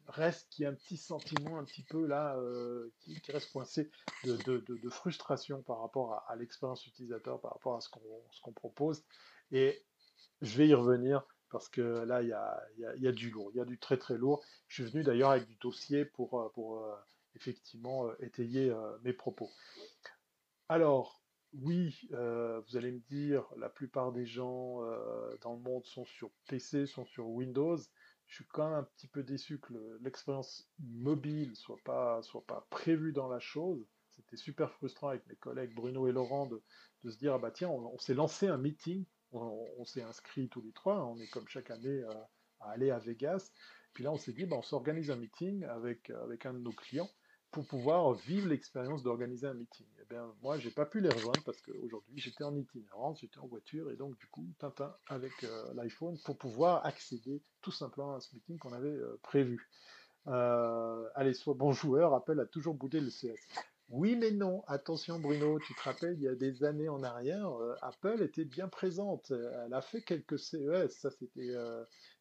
Reste 0.07 0.49
qu'il 0.51 0.63
y 0.63 0.67
a 0.67 0.71
un 0.71 0.75
petit 0.75 0.97
sentiment 0.97 1.59
un 1.59 1.65
petit 1.65 1.83
peu 1.83 2.07
là 2.07 2.37
euh, 2.37 2.93
qui, 3.01 3.21
reste 3.31 3.53
coincé 3.53 3.91
de, 4.25 4.91
frustration 4.91 5.63
par 5.63 5.81
rapport 5.81 6.25
à, 6.29 6.37
l'expérience 6.37 6.87
utilisateur, 6.87 7.41
par 7.41 7.53
rapport 7.53 7.77
à 7.77 7.81
ce 7.81 7.89
qu'on 7.89 8.53
propose. 8.53 9.05
Et 9.53 9.83
je 10.41 10.57
vais 10.59 10.69
y 10.69 10.75
revenir 10.75 11.25
parce 11.51 11.69
que 11.69 11.81
là, 11.81 12.23
il 12.23 12.29
y 12.29 13.07
a, 13.07 13.13
du 13.13 13.31
lourd, 13.31 13.51
il 13.53 13.59
y 13.59 13.61
a 13.61 13.65
du 13.65 13.79
très 13.79 13.99
très 13.99 14.17
lourd. 14.17 14.43
Je 14.69 14.83
suis 14.83 14.91
venu 14.91 15.05
d'ailleurs 15.05 15.31
avec 15.31 15.47
du 15.47 15.57
dossier 15.57 16.05
pour, 16.05 16.41
euh, 16.41 16.49
pour 16.55 16.79
euh, 16.79 16.95
effectivement 17.35 18.11
étayer 18.21 18.73
mes 19.05 19.13
propos. 19.13 19.51
Alors, 20.69 21.23
oui, 21.53 22.09
euh, 22.13 22.61
vous 22.61 22.77
allez 22.77 22.93
me 22.93 23.01
dire, 23.01 23.45
la 23.59 23.69
plupart 23.69 24.13
des 24.13 24.25
gens 24.25 24.83
euh, 24.85 25.37
dans 25.43 25.55
le 25.55 25.61
monde 25.61 25.85
sont 25.85 26.05
sur 26.05 26.31
PC, 26.49 26.87
sont 26.87 27.05
sur 27.05 27.29
Windows. 27.29 27.77
Je 28.27 28.37
suis 28.37 28.47
quand 28.47 28.69
même 28.71 28.79
un 28.79 28.83
petit 28.85 29.07
peu 29.07 29.23
déçu 29.23 29.59
que 29.59 29.75
l'expérience 30.01 30.67
mobile 30.79 31.55
soit 31.55 31.79
pas, 31.85 32.23
soit 32.23 32.45
pas 32.47 32.67
prévue 32.71 33.13
dans 33.13 33.29
la 33.29 33.39
chose. 33.39 33.87
C'était 34.11 34.37
super 34.37 34.73
frustrant 34.73 35.09
avec 35.09 35.27
mes 35.27 35.37
collègues 35.37 35.75
Bruno 35.75 36.09
et 36.09 36.13
Laurent 36.13 36.47
de, 36.47 36.63
se 37.11 37.19
dire, 37.19 37.35
ah 37.35 37.39
bah 37.39 37.51
tiens, 37.51 37.69
on, 37.69 37.99
s'est 37.99 38.15
lancé 38.15 38.49
un 38.49 38.57
meeting, 38.57 39.05
on, 39.33 39.85
s'est 39.85 40.03
inscrit 40.03 40.49
tous 40.49 40.63
les 40.63 40.73
trois, 40.73 41.05
on 41.07 41.19
est 41.19 41.29
comme 41.29 41.49
chaque 41.49 41.71
année 41.71 42.03
à, 42.05 42.31
à 42.61 42.71
aller 42.71 42.91
à 42.91 42.99
Vegas. 42.99 43.51
Puis 43.93 44.05
là, 44.05 44.13
on 44.13 44.17
s'est 44.17 44.33
dit, 44.33 44.47
bah, 44.47 44.57
on 44.59 44.63
s'organise 44.63 45.11
un 45.11 45.17
meeting 45.17 45.65
avec, 45.65 46.11
avec 46.11 46.47
un 46.47 46.55
de 46.55 46.59
nos 46.59 46.73
clients 46.73 47.11
pour 47.53 47.67
pouvoir 47.67 48.15
vivre 48.15 48.49
l'expérience 48.49 49.03
d'organiser 49.03 49.47
un 49.47 49.55
meeting. 49.55 49.87
Eh 50.01 50.07
bien, 50.09 50.27
moi, 50.43 50.59
j'ai 50.59 50.71
pas 50.71 50.87
pu 50.87 51.01
les 51.01 51.11
rejoindre 51.11 51.43
parce 51.45 51.61
qu'aujourd'hui, 51.61 52.19
j'étais 52.19 52.45
en 52.45 52.57
itinérance, 52.57 53.21
j'étais 53.21 53.39
en 53.39 53.47
voiture, 53.47 53.91
et 53.91 53.97
donc, 53.97 54.19
du 54.19 54.27
coup, 54.29 54.47
Tintin 54.59 54.97
avec 55.07 55.33
euh, 55.45 55.75
l'iPhone 55.75 56.19
pour 56.25 56.39
pouvoir 56.39 56.85
accéder 56.87 57.43
tout 57.61 57.71
simplement 57.71 58.15
à 58.17 58.21
ce 58.21 58.35
meeting 58.35 58.59
qu'on 58.59 58.73
avait 58.73 58.89
euh, 58.89 59.21
prévu. 59.23 59.69
Euh, 60.29 61.07
allez, 61.15 61.35
soit 61.35 61.55
bon 61.55 61.73
joueur, 61.73 62.15
Apple 62.15 62.41
a 62.41 62.47
toujours 62.47 62.75
boudé 62.75 63.01
le 63.01 63.11
CS. 63.11 63.37
Oui, 63.89 64.17
mais 64.17 64.31
non. 64.31 64.63
Attention, 64.67 65.19
Bruno, 65.19 65.59
tu 65.59 65.75
te 65.75 65.83
rappelles, 65.83 66.15
il 66.17 66.23
y 66.23 66.29
a 66.29 66.35
des 66.35 66.65
années 66.65 66.89
en 66.89 67.03
arrière, 67.03 67.51
Apple 67.83 68.23
était 68.23 68.45
bien 68.45 68.69
présente. 68.69 69.33
Elle 69.65 69.75
a 69.75 69.83
fait 69.83 70.03
quelques 70.03 70.39
CES. 70.39 70.89
Ça, 70.89 71.11
c'était 71.11 71.55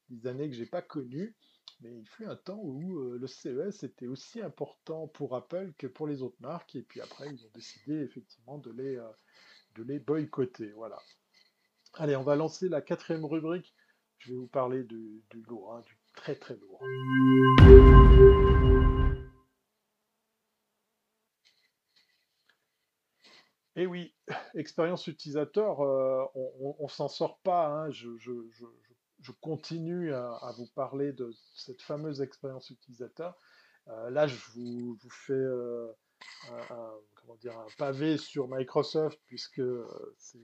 des 0.09 0.27
années 0.27 0.49
que 0.49 0.55
j'ai 0.55 0.65
pas 0.65 0.81
connues. 0.81 1.35
Mais 1.81 1.97
il 1.97 2.07
fut 2.07 2.25
un 2.25 2.35
temps 2.35 2.59
où 2.61 2.99
euh, 2.99 3.17
le 3.17 3.27
CES 3.27 3.83
était 3.83 4.07
aussi 4.07 4.39
important 4.41 5.07
pour 5.07 5.35
Apple 5.35 5.73
que 5.77 5.87
pour 5.87 6.07
les 6.07 6.21
autres 6.21 6.39
marques, 6.39 6.75
et 6.75 6.83
puis 6.83 7.01
après, 7.01 7.27
ils 7.27 7.43
ont 7.45 7.49
décidé 7.55 7.95
effectivement 8.01 8.59
de 8.59 8.71
les, 8.71 8.97
euh, 8.97 9.09
de 9.75 9.83
les 9.83 9.99
boycotter. 9.99 10.71
Voilà. 10.73 10.99
Allez, 11.95 12.15
on 12.15 12.23
va 12.23 12.35
lancer 12.35 12.69
la 12.69 12.81
quatrième 12.81 13.25
rubrique. 13.25 13.73
Je 14.19 14.31
vais 14.31 14.37
vous 14.37 14.47
parler 14.47 14.83
du, 14.83 15.23
lourd, 15.47 15.73
hein, 15.73 15.81
du 15.81 15.97
très 16.13 16.35
très 16.35 16.55
lourd. 16.55 16.79
Et 23.75 23.85
oui, 23.85 24.13
expérience 24.55 25.07
utilisateur, 25.07 25.81
euh, 25.81 26.23
on, 26.35 26.75
ne 26.83 26.89
s'en 26.89 27.07
sort 27.07 27.39
pas. 27.39 27.67
Hein. 27.67 27.91
je, 27.91 28.09
je 29.21 29.31
continue 29.31 30.13
à, 30.13 30.53
vous 30.57 30.67
parler 30.67 31.13
de 31.13 31.33
cette 31.53 31.81
fameuse 31.81 32.21
expérience 32.21 32.69
utilisateur. 32.69 33.37
Euh, 33.87 34.09
là, 34.09 34.27
je 34.27 34.37
vous, 34.53 34.97
fais 35.09 35.33
euh, 35.33 35.87
un, 36.69 36.91
comment 37.15 37.35
dire, 37.35 37.57
un 37.57 37.67
pavé 37.77 38.17
sur 38.17 38.47
Microsoft, 38.47 39.19
puisque 39.27 39.61
c'est 40.17 40.39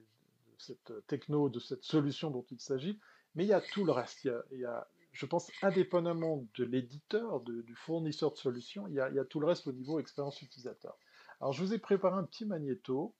cette 0.60 1.06
techno, 1.06 1.50
de 1.50 1.60
cette 1.60 1.84
solution 1.84 2.32
dont 2.32 2.46
il 2.50 2.60
s'agit. 2.60 3.00
Mais 3.36 3.46
il 3.46 3.50
y 3.50 3.54
a 3.54 3.62
tout 3.62 3.86
le 3.86 3.92
reste. 3.92 4.28
Il 4.52 4.60
y 4.60 4.66
a, 4.66 4.88
je 5.12 5.26
pense, 5.26 5.52
indépendamment 5.62 6.46
de 6.56 6.64
l'éditeur, 6.64 7.42
du 7.42 7.76
fournisseur 7.76 8.32
de 8.32 8.38
solutions, 8.38 8.88
il 8.88 8.96
y, 8.96 9.00
a, 9.00 9.26
tout 9.26 9.40
le 9.40 9.48
reste 9.48 9.68
au 9.68 9.72
niveau 9.72 10.00
expérience 10.00 10.42
utilisateur. 10.42 10.98
Alors, 11.40 11.54
je 11.54 11.64
vous 11.64 11.74
ai 11.74 11.80
préparé 11.80 12.18
un 12.18 12.24
petit 12.24 12.46
magnéto 12.46 13.16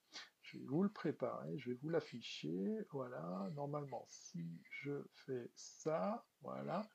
je 0.48 0.58
vais 0.58 0.64
vous 0.64 0.82
le 0.82 0.88
préparer, 0.88 1.58
je 1.58 1.70
vais 1.70 1.76
vous 1.82 1.90
l'afficher. 1.90 2.86
Voilà, 2.90 3.50
normalement, 3.54 4.06
si 4.08 4.46
je 4.70 4.92
fais 5.26 5.50
ça, 5.54 6.24
voilà, 6.42 6.88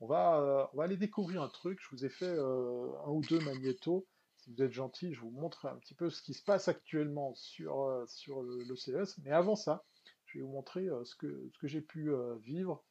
on 0.00 0.06
va, 0.06 0.40
euh, 0.40 0.66
on 0.74 0.80
aller 0.80 0.96
découvrir 0.96 1.42
un 1.42 1.48
truc. 1.48 1.78
Je 1.80 1.88
vous 1.96 2.04
ai 2.04 2.10
fait 2.10 2.26
euh, 2.26 2.92
un 3.06 3.10
ou 3.10 3.22
deux 3.22 3.40
magnétos. 3.40 4.06
Si 4.36 4.52
vous 4.52 4.62
êtes 4.62 4.72
gentil, 4.72 5.14
je 5.14 5.20
vous 5.20 5.30
montre 5.30 5.66
un 5.66 5.76
petit 5.76 5.94
peu 5.94 6.10
ce 6.10 6.22
qui 6.22 6.34
se 6.34 6.42
passe 6.42 6.68
actuellement 6.68 7.34
sur, 7.34 7.84
euh, 7.84 8.04
sur 8.06 8.42
le, 8.42 8.76
CES. 8.76 9.18
Mais 9.24 9.30
avant 9.30 9.56
ça, 9.56 9.84
je 10.26 10.38
vais 10.38 10.44
vous 10.44 10.52
montrer 10.52 10.86
ce 11.04 11.14
que, 11.16 11.48
ce 11.54 11.58
que 11.58 11.68
j'ai 11.68 11.80
pu 11.80 12.12
vivre 12.42 12.84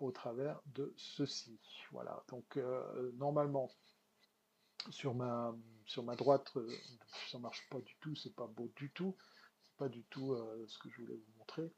au 0.00 0.10
travers 0.10 0.60
de 0.66 0.92
ceci. 0.96 1.58
Voilà, 1.92 2.24
donc 2.28 2.58
normalement, 3.14 3.70
sur 4.90 5.14
ma, 5.14 5.54
sur 5.86 6.02
ma 6.02 6.16
droite, 6.16 6.52
euh, 6.56 6.68
ça 7.30 7.38
marche 7.38 7.66
pas 7.70 7.80
du 7.80 7.96
tout, 8.00 8.14
c'est 8.16 8.34
pas 8.34 8.46
beau 8.46 8.70
du 8.76 8.90
tout, 8.90 9.16
c'est 9.62 9.76
pas 9.78 9.88
du 9.88 10.04
tout 10.04 10.32
euh, 10.32 10.64
ce 10.66 10.78
que 10.78 10.90
je 10.90 11.00
voulais 11.00 11.14
vous 11.14 11.38
montrer, 11.38 11.72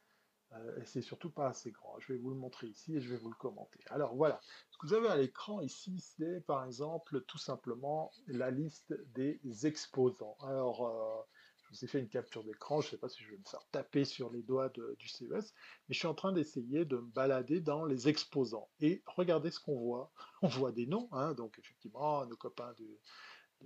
euh, 0.53 0.81
et 0.81 0.87
c'est 0.87 1.03
surtout 1.03 1.31
pas 1.31 1.49
assez 1.49 1.71
grand. 1.71 1.99
Je 2.01 2.13
vais 2.13 2.19
vous 2.19 2.31
le 2.31 2.37
montrer 2.37 2.69
ici 2.69 2.97
et 2.97 3.01
je 3.01 3.11
vais 3.11 3.19
vous 3.19 3.29
le 3.29 3.37
commenter. 3.37 3.81
Alors 3.91 4.17
voilà, 4.17 4.41
ce 4.71 4.79
que 4.79 4.87
vous 4.87 4.95
avez 4.95 5.09
à 5.09 5.17
l'écran 5.17 5.61
ici, 5.61 6.01
c'est 6.01 6.41
par 6.47 6.65
exemple 6.65 7.21
tout 7.23 7.39
simplement 7.39 8.11
la 8.27 8.51
liste 8.51 8.95
des 9.15 9.41
exposants. 9.67 10.37
Alors 10.41 11.27
je 11.59 11.69
vous 11.69 11.85
ai 11.85 11.87
fait 11.89 11.99
une 11.99 12.09
capture 12.09 12.45
d'écran, 12.45 12.81
je 12.81 12.87
ne 12.87 12.91
sais 12.93 12.97
pas 12.97 13.11
si 13.11 13.23
je 13.23 13.31
vais 13.31 13.37
me 13.37 13.45
faire 13.45 13.67
taper 13.71 14.07
sur 14.07 14.31
les 14.31 14.43
doigts 14.43 14.71
du 14.71 15.07
CES, 15.07 15.29
mais 15.31 15.95
je 15.95 15.99
suis 15.99 16.09
en 16.09 16.15
train 16.15 16.33
d'essayer 16.33 16.87
de 16.87 16.97
me 16.97 17.11
balader 17.11 17.61
dans 17.61 17.85
les 17.85 18.09
exposants. 18.09 18.71
Et 18.81 19.03
regardez 19.05 19.51
ce 19.51 19.61
qu'on 19.61 19.79
voit. 19.79 20.11
On 20.41 20.49
voit 20.49 20.73
des 20.73 20.87
noms, 20.87 21.09
hein, 21.13 21.35
donc 21.35 21.59
effectivement, 21.59 22.25
nos 22.25 22.37
copains 22.37 22.73
de, 22.79 22.99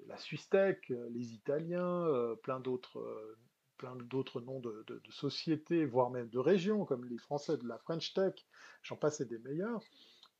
la 0.06 0.16
Suisse 0.16 0.48
Tech, 0.48 0.78
euh, 0.90 1.08
les 1.10 1.32
Italiens, 1.34 2.06
euh, 2.06 2.34
plein 2.36 2.60
d'autres 2.60 2.98
euh, 2.98 3.38
plein 3.78 3.96
d'autres 3.96 4.40
noms 4.40 4.60
de, 4.60 5.02
sociétés, 5.10 5.84
voire 5.84 6.10
même 6.10 6.28
de 6.28 6.38
régions, 6.38 6.84
comme 6.84 7.04
les 7.04 7.18
Français 7.18 7.56
de 7.56 7.66
la 7.66 7.78
French 7.78 8.14
Tech, 8.14 8.34
j'en 8.82 8.94
passe 8.96 9.20
et 9.20 9.24
des 9.24 9.40
meilleurs. 9.40 9.82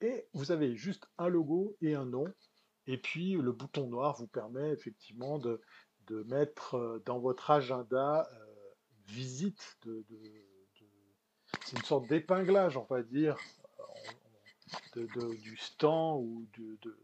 Et 0.01 0.29
vous 0.33 0.53
avez 0.53 0.77
juste 0.77 1.09
un 1.19 1.27
logo 1.27 1.77
et 1.81 1.97
un 1.97 2.05
nom, 2.05 2.33
et 2.87 2.99
puis 2.99 3.33
le 3.33 3.51
bouton 3.51 3.89
noir 3.89 4.17
vous 4.17 4.29
permet 4.29 4.71
effectivement 4.71 5.41
de, 5.41 5.61
de 6.07 6.23
mettre 6.23 7.03
dans 7.05 7.19
votre 7.19 7.51
agenda 7.51 8.29
visite 9.09 9.77
de, 9.83 10.05
c'est 11.65 11.77
une 11.77 11.83
sorte 11.83 12.07
d'épinglage, 12.09 12.77
on 12.77 12.85
va 12.85 13.03
dire, 13.03 13.37
du 14.95 15.57
stand 15.57 16.23
ou 16.23 16.47
de, 16.59 16.97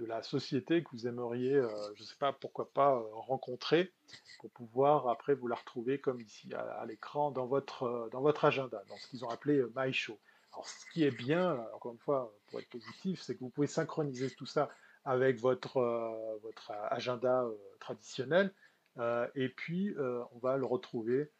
de, 0.00 0.06
la 0.06 0.22
société 0.22 0.82
que 0.82 0.88
vous 0.92 1.06
aimeriez, 1.06 1.54
euh, 1.54 1.68
je 1.94 2.02
ne 2.02 2.06
sais 2.06 2.16
pas 2.18 2.32
pourquoi 2.32 2.72
pas, 2.72 3.02
rencontrer 3.12 3.92
pour 4.40 4.50
pouvoir 4.50 5.08
après 5.08 5.34
vous 5.34 5.46
la 5.46 5.56
retrouver 5.56 6.00
comme 6.00 6.20
ici 6.20 6.52
à, 6.54 6.84
l'écran 6.86 7.30
dans 7.30 7.46
votre, 7.46 8.08
dans 8.12 8.20
votre 8.20 8.44
agenda, 8.44 8.82
dans 8.88 8.96
ce 8.96 9.08
qu'ils 9.08 9.24
ont 9.24 9.28
appelé 9.28 9.62
My 9.76 9.92
Show. 9.92 10.18
Alors 10.52 10.66
ce 10.66 10.84
qui 10.92 11.04
est 11.04 11.16
bien, 11.16 11.64
encore 11.74 11.92
une 11.92 11.98
fois, 11.98 12.34
pour 12.48 12.60
être 12.60 12.68
positif, 12.68 13.20
c'est 13.22 13.34
que 13.34 13.40
vous 13.40 13.50
pouvez 13.50 13.66
synchroniser 13.66 14.30
tout 14.30 14.46
ça 14.46 14.70
avec 15.04 15.38
votre, 15.38 15.78
euh, 15.78 16.38
votre 16.42 16.72
agenda 16.90 17.42
euh, 17.42 17.54
traditionnel. 17.78 18.52
Euh, 18.98 19.26
et 19.34 19.48
puis, 19.48 19.94
on 19.98 20.38
va 20.38 20.56
le 20.56 20.66
retrouver 20.66 21.30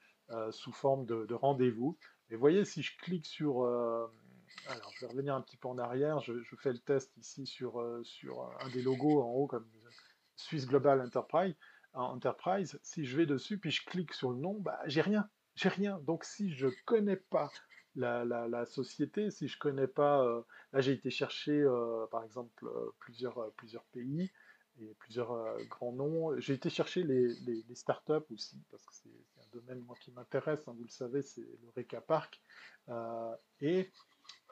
sous 0.51 0.73
forme 0.73 1.07
de, 1.07 1.35
rendez-vous. 1.35 1.99
Et 2.31 2.37
voyez, 2.37 2.65
si 2.65 2.83
je 2.83 2.97
clique 2.99 3.27
sur... 3.27 3.69
alors, 4.69 4.93
je 4.95 5.07
vais 5.07 5.11
revenir 5.11 5.35
un 5.35 5.41
petit 5.41 5.57
peu 5.57 5.69
en 5.69 5.79
arrière. 5.79 6.21
Je, 6.21 6.33
fais 6.59 6.73
le 6.73 6.79
test 6.79 7.17
ici 7.17 7.47
sur, 7.47 7.83
sur 8.05 8.43
un 8.61 8.69
des 8.71 8.83
logos 8.83 9.23
en 9.23 9.31
haut, 9.31 9.47
comme 9.47 9.69
Swiss 10.37 10.67
Global 10.67 11.01
Enterprise. 11.01 11.55
Enterprise, 11.93 12.79
si 12.83 13.05
je 13.05 13.17
vais 13.17 13.27
dessus, 13.27 13.59
puis 13.59 13.71
je 13.71 13.85
clique 13.85 14.13
sur 14.13 14.31
le 14.31 14.37
nom, 14.37 14.55
bah, 14.61 14.79
j'ai 14.87 15.01
rien. 15.01 15.29
J'ai 15.57 15.69
rien. 15.69 15.99
Donc, 16.01 16.25
si 16.25 16.53
je 16.53 16.67
ne 16.67 16.73
connais 16.85 17.17
pas 17.17 17.51
la, 17.97 18.67
société. 18.67 19.31
Si 19.31 19.49
je 19.49 19.59
connais 19.59 19.87
pas, 19.87 20.25
euh, 20.25 20.43
là 20.73 20.81
j'ai 20.81 20.93
été 20.93 21.11
chercher 21.11 21.61
euh, 21.61 22.07
par 22.11 22.25
exemple 22.25 22.67
euh, 22.67 22.91
plusieurs, 22.99 23.53
plusieurs 23.53 23.85
pays 23.85 24.31
et 24.81 24.95
plusieurs 24.99 25.59
grands 25.69 25.93
noms. 25.93 26.39
J'ai 26.39 26.55
été 26.55 26.71
chercher 26.71 27.03
les, 27.03 27.35
les, 27.41 27.75
startups 27.75 28.33
aussi 28.33 28.63
parce 28.71 28.85
que 28.87 28.95
c'est 28.95 29.11
un 29.39 29.49
domaine 29.53 29.81
moi 29.81 29.97
qui 30.01 30.11
m'intéresse. 30.13 30.61
Hein, 30.67 30.75
vous 30.77 30.85
le 30.85 30.91
savez, 30.91 31.23
c'est 31.23 31.41
le 31.41 31.69
Reka 31.77 32.01
Park. 32.01 32.41
et 33.61 33.91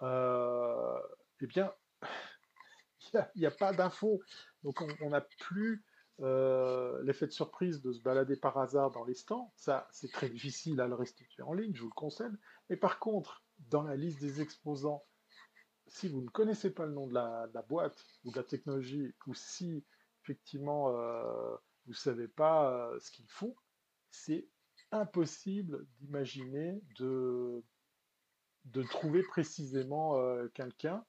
eh 0.02 1.46
bien, 1.46 1.72
il 3.14 3.40
n'y 3.40 3.46
a, 3.46 3.50
pas 3.50 3.72
d'infos. 3.72 4.20
Donc 4.62 4.82
on 5.00 5.10
n'a 5.10 5.20
plus 5.20 5.84
l'effet 6.18 7.26
de 7.26 7.32
surprise 7.32 7.80
de 7.80 7.92
se 7.92 8.00
balader 8.00 8.36
par 8.36 8.58
hasard 8.58 8.90
dans 8.90 9.04
les 9.04 9.14
stands, 9.14 9.52
ça 9.56 9.86
c'est 9.92 10.10
très 10.10 10.28
difficile 10.28 10.80
à 10.80 10.88
le 10.88 10.94
restituer 10.94 11.42
en 11.42 11.52
ligne, 11.52 11.74
je 11.74 11.82
vous 11.82 11.88
le 11.88 11.94
conseille. 11.94 12.32
Mais 12.70 12.76
par 12.76 12.98
contre, 12.98 13.42
dans 13.70 13.82
la 13.82 13.96
liste 13.96 14.20
des 14.20 14.40
exposants, 14.40 15.04
si 15.88 16.08
vous 16.08 16.20
ne 16.20 16.28
connaissez 16.28 16.70
pas 16.70 16.86
le 16.86 16.92
nom 16.92 17.06
de 17.06 17.14
la, 17.14 17.48
boîte 17.68 18.04
ou 18.24 18.30
de 18.30 18.36
la 18.36 18.44
technologie, 18.44 19.14
ou 19.26 19.34
si 19.34 19.84
effectivement 20.22 20.90
euh, 20.90 21.54
vous 21.86 21.92
ne 21.92 21.96
savez 21.96 22.28
pas 22.28 22.70
euh, 22.70 22.98
ce 23.00 23.10
qu'ils 23.10 23.28
font, 23.28 23.56
c'est 24.10 24.48
impossible 24.90 25.86
d'imaginer 25.98 26.82
de, 26.98 27.62
de 28.66 28.82
trouver 28.82 29.22
précisément 29.22 30.18
euh, 30.18 30.48
quelqu'un. 30.54 31.04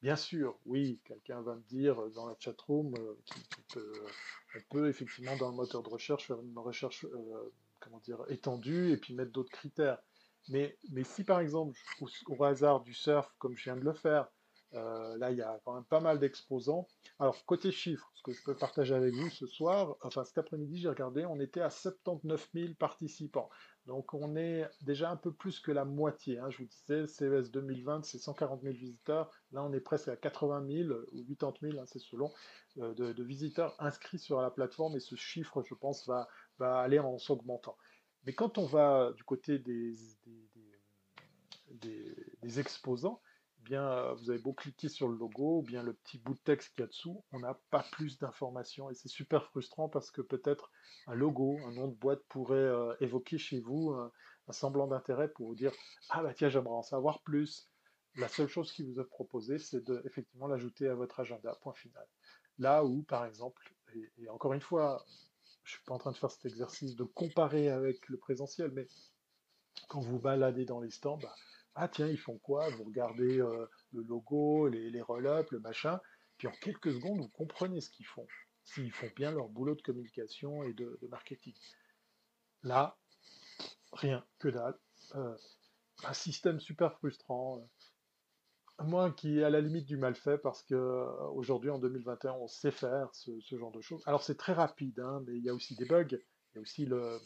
Bien 0.00 0.16
sûr, 0.16 0.58
oui, 0.66 1.00
quelqu'un 1.04 1.40
va 1.42 1.54
me 1.54 1.62
dire 1.62 1.96
dans 2.14 2.26
la 2.26 2.34
chatroom 2.38 2.92
qu'on 3.72 4.58
peut 4.70 4.88
effectivement 4.88 5.36
dans 5.36 5.50
le 5.50 5.54
moteur 5.54 5.82
de 5.84 5.88
recherche 5.88 6.26
faire 6.26 6.40
une 6.40 6.58
recherche 6.58 7.06
comment 7.82 8.00
dire, 8.00 8.24
étendue 8.28 8.92
et 8.92 8.96
puis 8.96 9.14
mettre 9.14 9.32
d'autres 9.32 9.50
critères. 9.50 9.98
Mais, 10.48 10.76
mais 10.90 11.04
si 11.04 11.24
par 11.24 11.40
exemple, 11.40 11.78
au, 12.00 12.44
hasard 12.44 12.80
du 12.80 12.94
surf, 12.94 13.32
comme 13.38 13.56
je 13.56 13.64
viens 13.64 13.76
de 13.76 13.84
le 13.84 13.92
faire, 13.92 14.28
euh, 14.74 15.16
là 15.18 15.30
il 15.30 15.36
y 15.36 15.42
a 15.42 15.60
quand 15.64 15.74
même 15.74 15.84
pas 15.84 16.00
mal 16.00 16.18
d'exposants. 16.18 16.88
Alors 17.18 17.44
côté 17.44 17.70
chiffres, 17.70 18.10
ce 18.14 18.22
que 18.22 18.32
je 18.32 18.42
peux 18.42 18.56
partager 18.56 18.94
avec 18.94 19.14
vous 19.14 19.30
ce 19.30 19.46
soir, 19.46 19.96
enfin 20.02 20.24
cet 20.24 20.38
après-midi 20.38 20.80
j'ai 20.80 20.88
regardé, 20.88 21.26
on 21.26 21.38
était 21.40 21.60
à 21.60 21.70
79 21.70 22.48
000 22.54 22.74
participants. 22.74 23.50
Donc 23.86 24.14
on 24.14 24.36
est 24.36 24.68
déjà 24.82 25.10
un 25.10 25.16
peu 25.16 25.32
plus 25.32 25.58
que 25.58 25.72
la 25.72 25.84
moitié. 25.84 26.38
Hein. 26.38 26.50
Je 26.50 26.58
vous 26.58 26.68
disais, 26.68 27.06
CES 27.06 27.50
2020 27.50 28.04
c'est 28.04 28.18
140 28.18 28.62
000 28.62 28.74
visiteurs. 28.74 29.30
Là 29.50 29.64
on 29.64 29.72
est 29.72 29.80
presque 29.80 30.08
à 30.08 30.16
80 30.16 30.66
000 30.68 30.90
ou 31.12 31.34
80 31.34 31.70
000, 31.70 31.80
hein, 31.80 31.84
c'est 31.86 31.98
selon, 31.98 32.30
euh, 32.78 32.94
de, 32.94 33.22
visiteurs 33.24 33.74
inscrits 33.80 34.20
sur 34.20 34.40
la 34.40 34.50
plateforme 34.50 34.96
et 34.96 35.00
ce 35.00 35.16
chiffre 35.16 35.62
je 35.62 35.74
pense 35.74 36.06
va, 36.06 36.28
aller 36.60 37.00
en 37.00 37.18
s'augmentant. 37.18 37.76
Mais 38.24 38.34
quand 38.34 38.56
on 38.56 38.66
va 38.66 39.12
du 39.16 39.24
côté 39.24 39.58
des, 39.58 39.96
exposants, 42.58 43.20
euh, 43.70 44.14
vous 44.14 44.30
avez 44.30 44.38
beau 44.38 44.52
cliquer 44.52 44.88
sur 44.88 45.08
le 45.08 45.16
logo 45.16 45.58
ou 45.58 45.62
bien 45.62 45.82
le 45.82 45.92
petit 45.92 46.18
bout 46.18 46.34
de 46.34 46.40
texte 46.40 46.70
qu'il 46.70 46.80
y 46.80 46.84
a 46.84 46.88
dessous, 46.88 47.24
on 47.32 47.40
n'a 47.40 47.58
pas 47.70 47.84
plus 47.92 48.18
d'informations 48.18 48.90
et 48.90 48.94
c'est 48.94 49.08
super 49.08 49.44
frustrant 49.46 49.88
parce 49.88 50.10
que 50.10 50.20
peut-être 50.20 50.70
un 51.06 51.14
logo, 51.14 51.58
un 51.66 51.72
nom 51.72 51.88
de 51.88 51.94
boîte 51.94 52.22
pourrait 52.28 52.56
euh, 52.56 52.94
évoquer 53.00 53.38
chez 53.38 53.60
vous 53.60 53.90
un, 53.92 54.10
semblant 54.50 54.86
d'intérêt 54.86 55.28
pour 55.28 55.46
vous 55.46 55.54
dire 55.54 55.72
ah 56.10 56.22
bah 56.22 56.34
tiens 56.34 56.50
j'aimerais 56.50 56.74
en 56.74 56.82
savoir 56.82 57.22
plus. 57.22 57.68
La 58.16 58.28
seule 58.28 58.48
chose 58.48 58.70
qui 58.72 58.82
vous 58.82 59.00
est 59.00 59.04
proposée, 59.04 59.58
c'est 59.58 59.82
de 59.82 60.02
effectivement 60.04 60.46
l'ajouter 60.46 60.86
à 60.88 60.94
votre 60.94 61.20
agenda. 61.20 61.56
Point 61.62 61.72
final. 61.72 62.06
Là 62.58 62.84
où, 62.84 63.02
par 63.04 63.24
exemple, 63.24 63.74
et 64.18 64.28
encore 64.28 64.52
une 64.52 64.60
fois, 64.60 65.02
je 65.64 65.72
suis 65.72 65.84
pas 65.84 65.94
en 65.94 65.98
train 65.98 66.12
de 66.12 66.16
faire 66.16 66.30
cet 66.30 66.44
exercice 66.44 66.96
de 66.96 67.04
comparer 67.04 67.70
avec 67.70 68.08
le 68.08 68.18
présentiel, 68.18 68.70
mais 68.72 68.86
quand 69.88 70.00
vous 70.00 70.18
baladez 70.18 70.64
dans 70.64 70.80
les 70.80 70.90
stands, 70.90 71.18
bah, 71.18 71.34
ah 71.74 71.88
tiens, 71.88 72.08
ils 72.08 72.18
font 72.18 72.38
quoi? 72.38 72.68
Vous 72.70 72.84
regardez 72.84 73.40
euh, 73.40 73.66
le 73.92 74.02
logo, 74.02 74.68
les, 74.68 74.90
les 74.90 75.00
roll-up, 75.00 75.50
le 75.50 75.60
machin, 75.60 76.00
puis 76.38 76.48
en 76.48 76.52
quelques 76.60 76.92
secondes, 76.92 77.20
vous 77.20 77.28
comprenez 77.28 77.80
ce 77.80 77.90
qu'ils 77.90 78.06
font, 78.06 78.26
s'ils 78.64 78.92
font 78.92 79.10
bien 79.16 79.30
leur 79.30 79.48
boulot 79.48 79.74
de 79.74 79.82
communication 79.82 80.64
et 80.64 80.72
de, 80.72 80.98
marketing. 81.08 81.54
Là, 82.62 82.98
rien, 83.92 84.24
que 84.38 84.48
dalle. 84.48 84.78
Euh, 85.14 85.36
un 86.04 86.12
système 86.12 86.60
super 86.60 86.94
frustrant. 86.94 87.68
Moi 88.80 89.12
qui 89.12 89.38
est 89.38 89.44
à 89.44 89.50
la 89.50 89.60
limite 89.60 89.86
du 89.86 89.96
mal 89.96 90.16
fait 90.16 90.38
parce 90.38 90.62
que 90.64 90.74
euh, 90.74 91.06
aujourd'hui 91.28 91.70
en 91.70 91.78
2021 91.78 92.32
on 92.32 92.48
sait 92.48 92.70
faire 92.70 93.14
ce, 93.14 93.30
genre 93.56 93.70
de 93.70 93.80
choses. 93.80 94.02
Alors 94.06 94.22
c'est 94.22 94.36
très 94.36 94.52
rapide, 94.52 94.98
hein, 94.98 95.22
mais 95.26 95.36
il 95.36 95.44
y 95.44 95.48
a 95.48 95.54
aussi 95.54 95.76
des 95.76 95.84
bugs, 95.84 96.08
il 96.10 96.56
y 96.56 96.58
a 96.58 96.60
aussi 96.60 96.86
le, 96.86 97.20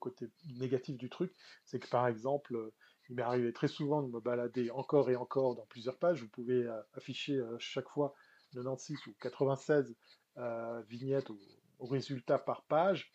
côté 0.00 0.30
négatif 0.56 0.96
du 0.96 1.10
truc, 1.10 1.34
c'est 1.66 1.78
que 1.78 1.88
par 1.88 2.08
exemple, 2.08 2.72
il 3.08 3.16
m'est 3.16 3.22
arrivé 3.22 3.52
très 3.52 3.68
souvent 3.68 4.02
de 4.02 4.08
me 4.08 4.20
balader 4.20 4.70
encore 4.70 5.10
et 5.10 5.16
encore 5.16 5.54
dans 5.54 5.66
plusieurs 5.66 5.98
pages. 5.98 6.22
Vous 6.22 6.28
pouvez 6.28 6.64
euh, 6.64 6.80
afficher 6.94 7.42
chaque 7.58 7.88
fois 7.88 8.14
96 8.52 9.06
ou 9.06 9.14
96 9.20 9.94
vignettes 10.88 11.30
au 11.30 11.86
résultat 11.86 12.38
par 12.38 12.62
page. 12.62 13.12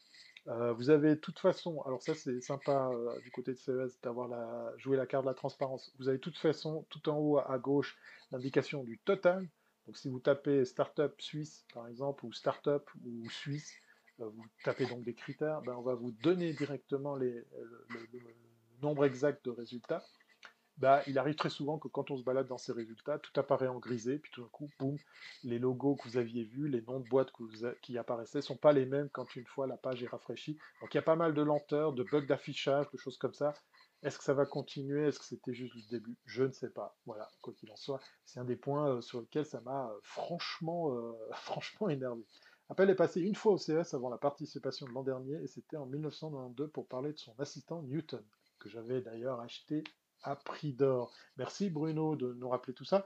Euh, 0.47 0.73
vous 0.73 0.89
avez 0.89 1.09
de 1.09 1.19
toute 1.19 1.39
façon, 1.39 1.81
alors 1.83 2.01
ça 2.01 2.15
c'est 2.15 2.41
sympa 2.41 2.89
euh, 2.91 3.19
du 3.21 3.29
côté 3.29 3.51
de 3.51 3.57
CES 3.57 3.99
d'avoir 4.01 4.29
joué 4.77 4.97
la 4.97 5.05
carte 5.05 5.25
de 5.25 5.29
la 5.29 5.35
transparence. 5.35 5.93
Vous 5.99 6.07
avez 6.07 6.17
de 6.17 6.23
toute 6.23 6.37
façon 6.37 6.85
tout 6.89 7.09
en 7.09 7.17
haut 7.17 7.37
à, 7.37 7.57
gauche 7.59 7.97
l'indication 8.31 8.83
du 8.83 8.97
total. 8.99 9.47
Donc 9.85 9.97
si 9.97 10.09
vous 10.09 10.19
tapez 10.19 10.65
startup 10.65 11.13
suisse 11.19 11.65
par 11.73 11.87
exemple 11.87 12.25
ou 12.25 12.33
startup 12.33 12.89
ou 13.05 13.29
suisse, 13.29 13.73
euh, 14.21 14.29
vous 14.29 14.45
tapez 14.63 14.85
donc 14.85 15.03
des 15.03 15.13
critères, 15.13 15.61
ben, 15.61 15.75
on 15.75 15.81
va 15.81 15.93
vous 15.93 16.11
donner 16.11 16.53
directement 16.53 17.15
les, 17.15 17.31
le, 17.31 18.19
nombre 18.81 19.05
exact 19.05 19.45
de 19.45 19.51
résultats. 19.51 20.03
Bah, 20.79 21.03
il 21.07 21.17
arrive 21.17 21.35
très 21.35 21.49
souvent 21.49 21.77
que 21.77 21.89
quand 21.89 22.09
on 22.09 22.15
se 22.15 22.23
balade 22.23 22.47
dans 22.47 22.57
ces 22.57 22.71
résultats, 22.71 23.19
tout 23.19 23.37
apparaît 23.37 23.67
en 23.67 23.79
grisé, 23.79 24.17
puis 24.17 24.31
tout 24.31 24.41
d'un 24.43 24.47
coup, 24.47 24.69
boum, 24.79 24.97
les 25.43 25.59
logos 25.59 25.97
que 25.97 26.07
vous 26.07 26.15
aviez 26.15 26.45
vus, 26.45 26.69
les 26.69 26.81
noms 26.83 27.01
de 27.01 27.09
boîtes 27.09 27.33
qui 27.81 27.97
apparaissaient, 27.97 28.41
sont 28.41 28.55
pas 28.55 28.71
les 28.71 28.85
mêmes 28.85 29.09
quand 29.09 29.35
une 29.35 29.45
fois 29.45 29.67
la 29.67 29.75
page 29.75 30.01
est 30.03 30.07
rafraîchie. 30.07 30.57
Donc 30.79 30.93
il 30.93 30.97
y 30.97 30.99
a 30.99 31.03
pas 31.03 31.17
mal 31.17 31.33
de 31.33 31.41
lenteur, 31.41 31.91
de 31.91 32.03
bugs 32.03 32.25
d'affichage, 32.25 32.89
de 32.91 32.97
choses 32.97 33.17
comme 33.17 33.33
ça. 33.33 33.53
Est-ce 34.03 34.17
que 34.17 34.23
ça 34.23 34.33
va 34.33 34.45
continuer? 34.45 35.07
Est-ce 35.07 35.19
que 35.19 35.25
c'était 35.25 35.53
juste 35.53 35.75
le 35.75 35.81
début? 35.97 36.15
Je 36.23 36.45
ne 36.45 36.53
sais 36.53 36.69
pas. 36.69 36.97
Voilà, 37.05 37.27
quoi 37.41 37.53
qu'il 37.53 37.69
en 37.71 37.75
soit, 37.75 37.99
c'est 38.23 38.39
un 38.39 38.45
des 38.45 38.55
points 38.55 38.89
euh, 38.89 39.01
sur 39.01 39.19
lesquels 39.19 39.45
ça 39.45 39.59
m'a 39.59 39.89
euh, 39.89 39.99
franchement, 40.01 40.95
euh, 40.95 41.11
franchement 41.33 41.89
énervé. 41.89 42.25
Appel 42.69 42.89
est 42.89 42.95
passé 42.95 43.19
une 43.19 43.35
fois 43.35 43.51
au 43.51 43.57
CS 43.57 43.93
avant 43.95 44.09
la 44.09 44.17
participation 44.17 44.85
de 44.85 44.91
l'an 44.93 45.03
dernier, 45.03 45.43
et 45.43 45.47
c'était 45.47 45.75
en 45.75 45.87
1992 45.87 46.71
pour 46.71 46.87
parler 46.87 47.11
de 47.11 47.17
son 47.17 47.37
assistant 47.39 47.81
Newton, 47.81 48.23
que 48.59 48.69
j'avais 48.69 49.01
d'ailleurs 49.01 49.39
acheté 49.39 49.83
à 50.23 50.35
prix 50.35 50.73
d'or. 50.73 51.13
Merci 51.37 51.69
Bruno 51.69 52.15
de 52.15 52.33
nous 52.33 52.49
rappeler 52.49 52.73
tout 52.73 52.85
ça. 52.85 53.05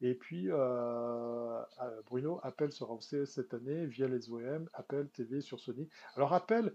Et 0.00 0.14
puis, 0.14 0.50
euh, 0.50 0.56
euh, 0.56 2.02
Bruno, 2.06 2.40
Apple 2.42 2.72
sera 2.72 2.92
au 2.92 3.00
CES 3.00 3.30
cette 3.30 3.54
année 3.54 3.86
via 3.86 4.08
les 4.08 4.28
OEM, 4.28 4.68
Apple 4.74 5.08
TV 5.08 5.40
sur 5.40 5.60
Sony. 5.60 5.88
Alors, 6.16 6.32
Apple 6.32 6.74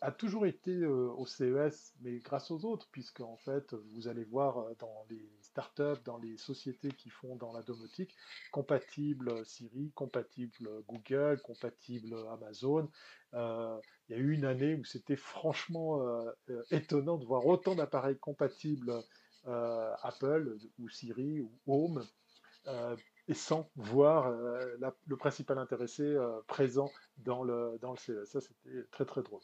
a 0.00 0.12
toujours 0.12 0.46
été 0.46 0.70
euh, 0.70 1.10
au 1.16 1.26
CES, 1.26 1.94
mais 2.00 2.18
grâce 2.18 2.50
aux 2.50 2.64
autres, 2.64 2.88
puisque 2.92 3.20
en 3.20 3.36
fait, 3.36 3.74
vous 3.74 4.08
allez 4.08 4.24
voir 4.24 4.66
dans 4.78 5.04
les 5.08 5.39
startups, 5.50 6.02
dans 6.04 6.18
les 6.18 6.36
sociétés 6.36 6.90
qui 6.90 7.10
font 7.10 7.36
dans 7.36 7.52
la 7.52 7.62
domotique, 7.62 8.14
compatible 8.52 9.44
Siri, 9.44 9.92
compatible 9.94 10.68
Google, 10.88 11.40
compatible 11.42 12.14
Amazon. 12.32 12.88
il 13.32 14.10
y 14.10 14.14
a 14.14 14.18
eu 14.18 14.32
une 14.32 14.44
année 14.44 14.74
où 14.74 14.84
c'était 14.84 15.16
franchement 15.16 16.00
étonnant 16.70 17.18
de 17.18 17.24
voir 17.24 17.46
autant 17.46 17.74
d'appareils 17.74 18.18
compatibles 18.18 18.92
Apple 19.44 20.56
ou 20.78 20.88
Siri 20.88 21.40
ou 21.40 21.52
Home 21.66 22.06
euh, 22.66 22.96
et 23.28 23.34
sans 23.34 23.70
voir 23.76 24.26
euh, 24.26 24.76
le 25.06 25.16
principal 25.16 25.58
intéressé 25.58 26.02
euh, 26.02 26.40
présent 26.48 26.90
dans 27.18 27.44
le, 27.44 27.78
dans 27.80 27.92
le 27.92 27.96
CES. 27.96 28.24
Ça, 28.24 28.40
c'était 28.40 28.84
très 28.90 29.04
très 29.04 29.22
drôle. 29.22 29.40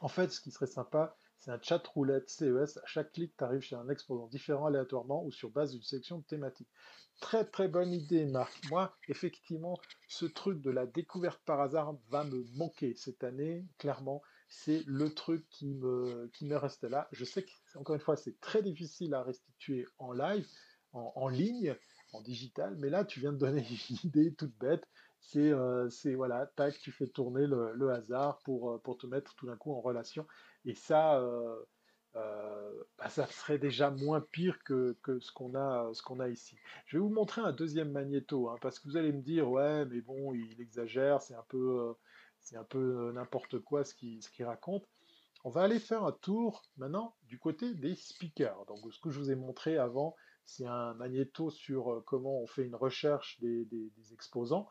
En 0.00 0.08
fait, 0.08 0.30
ce 0.30 0.40
qui 0.40 0.52
serait 0.52 0.66
sympa, 0.66 1.16
c'est 1.42 1.50
un 1.50 1.60
chat 1.60 1.84
roulette 1.88 2.30
CES. 2.30 2.76
À 2.76 2.86
chaque 2.86 3.10
clic, 3.10 3.34
tu 3.36 3.42
arrives 3.42 3.62
chez 3.62 3.74
un 3.74 3.88
exposant 3.88 4.28
différent 4.28 4.66
aléatoirement 4.66 5.24
ou 5.24 5.32
sur 5.32 5.50
base 5.50 5.72
d'une 5.72 5.82
sélection 5.82 6.18
de 6.18 6.24
thématiques. 6.24 6.70
Très 7.20 7.44
très 7.44 7.66
bonne 7.66 7.92
idée, 7.92 8.26
Marc. 8.26 8.52
Moi, 8.70 8.96
effectivement, 9.08 9.76
ce 10.06 10.24
truc 10.24 10.60
de 10.60 10.70
la 10.70 10.86
découverte 10.86 11.40
par 11.44 11.60
hasard 11.60 11.96
va 12.10 12.22
me 12.22 12.44
manquer 12.56 12.94
cette 12.94 13.24
année, 13.24 13.66
clairement. 13.78 14.22
C'est 14.48 14.84
le 14.86 15.12
truc 15.12 15.44
qui 15.50 15.66
me, 15.66 16.30
reste 16.52 16.84
là. 16.84 17.08
Je 17.10 17.24
sais 17.24 17.42
que, 17.42 17.50
encore 17.74 17.96
une 17.96 18.00
fois, 18.00 18.16
c'est 18.16 18.38
très 18.38 18.62
difficile 18.62 19.12
à 19.12 19.24
restituer 19.24 19.88
en 19.98 20.12
live, 20.12 20.46
en 20.92 21.28
ligne, 21.28 21.74
en 22.12 22.20
digital, 22.20 22.76
mais 22.78 22.88
là, 22.88 23.04
tu 23.04 23.18
viens 23.18 23.32
de 23.32 23.38
donner 23.38 23.66
une 23.90 23.96
idée 24.04 24.32
toute 24.34 24.56
bête. 24.58 24.86
C'est, 25.22 25.52
euh, 25.52 25.88
voilà, 26.16 26.46
tac, 26.46 26.78
tu 26.78 26.90
fais 26.90 27.06
tourner 27.06 27.46
le, 27.46 27.90
hasard 27.90 28.38
pour, 28.44 28.80
pour 28.82 28.98
te 28.98 29.06
mettre 29.06 29.34
tout 29.36 29.46
d'un 29.46 29.56
coup 29.56 29.72
en 29.72 29.80
relation. 29.80 30.26
Et 30.64 30.74
ça, 30.74 31.24
bah, 32.14 33.08
ça 33.08 33.26
serait 33.26 33.58
déjà 33.58 33.90
moins 33.90 34.20
pire 34.20 34.58
que, 34.64 34.96
que 35.02 35.20
ce 35.20 35.32
qu'on 35.32 35.54
a, 35.54 35.90
a 36.20 36.28
ici. 36.28 36.56
Je 36.86 36.96
vais 36.96 37.00
vous 37.00 37.08
montrer 37.08 37.40
un 37.40 37.52
deuxième 37.52 37.92
magnéto, 37.92 38.50
hein, 38.50 38.56
parce 38.60 38.78
que 38.78 38.88
vous 38.88 38.96
allez 38.96 39.12
me 39.12 39.22
dire, 39.22 39.48
ouais, 39.48 39.84
mais 39.86 40.00
bon, 40.00 40.34
il 40.34 40.60
exagère, 40.60 41.22
c'est 41.22 41.34
un 41.34 41.44
peu, 41.48 41.94
n'importe 43.14 43.60
quoi 43.60 43.84
ce 43.84 43.94
qu'il 43.94 44.22
ce 44.22 44.42
raconte. 44.42 44.86
On 45.44 45.50
va 45.50 45.62
aller 45.62 45.80
faire 45.80 46.04
un 46.04 46.12
tour 46.12 46.62
maintenant 46.76 47.16
du 47.24 47.38
côté 47.38 47.74
des 47.74 47.94
speakers. 47.94 48.64
Donc, 48.66 48.78
ce 48.92 49.00
que 49.00 49.10
je 49.10 49.18
vous 49.18 49.30
ai 49.30 49.36
montré 49.36 49.76
avant, 49.76 50.14
c'est 50.44 50.66
un 50.66 50.94
magnéto 50.94 51.50
sur 51.50 52.02
comment 52.06 52.40
on 52.40 52.46
fait 52.46 52.64
une 52.64 52.74
recherche 52.74 53.40
des, 53.40 53.66
exposants. 54.12 54.68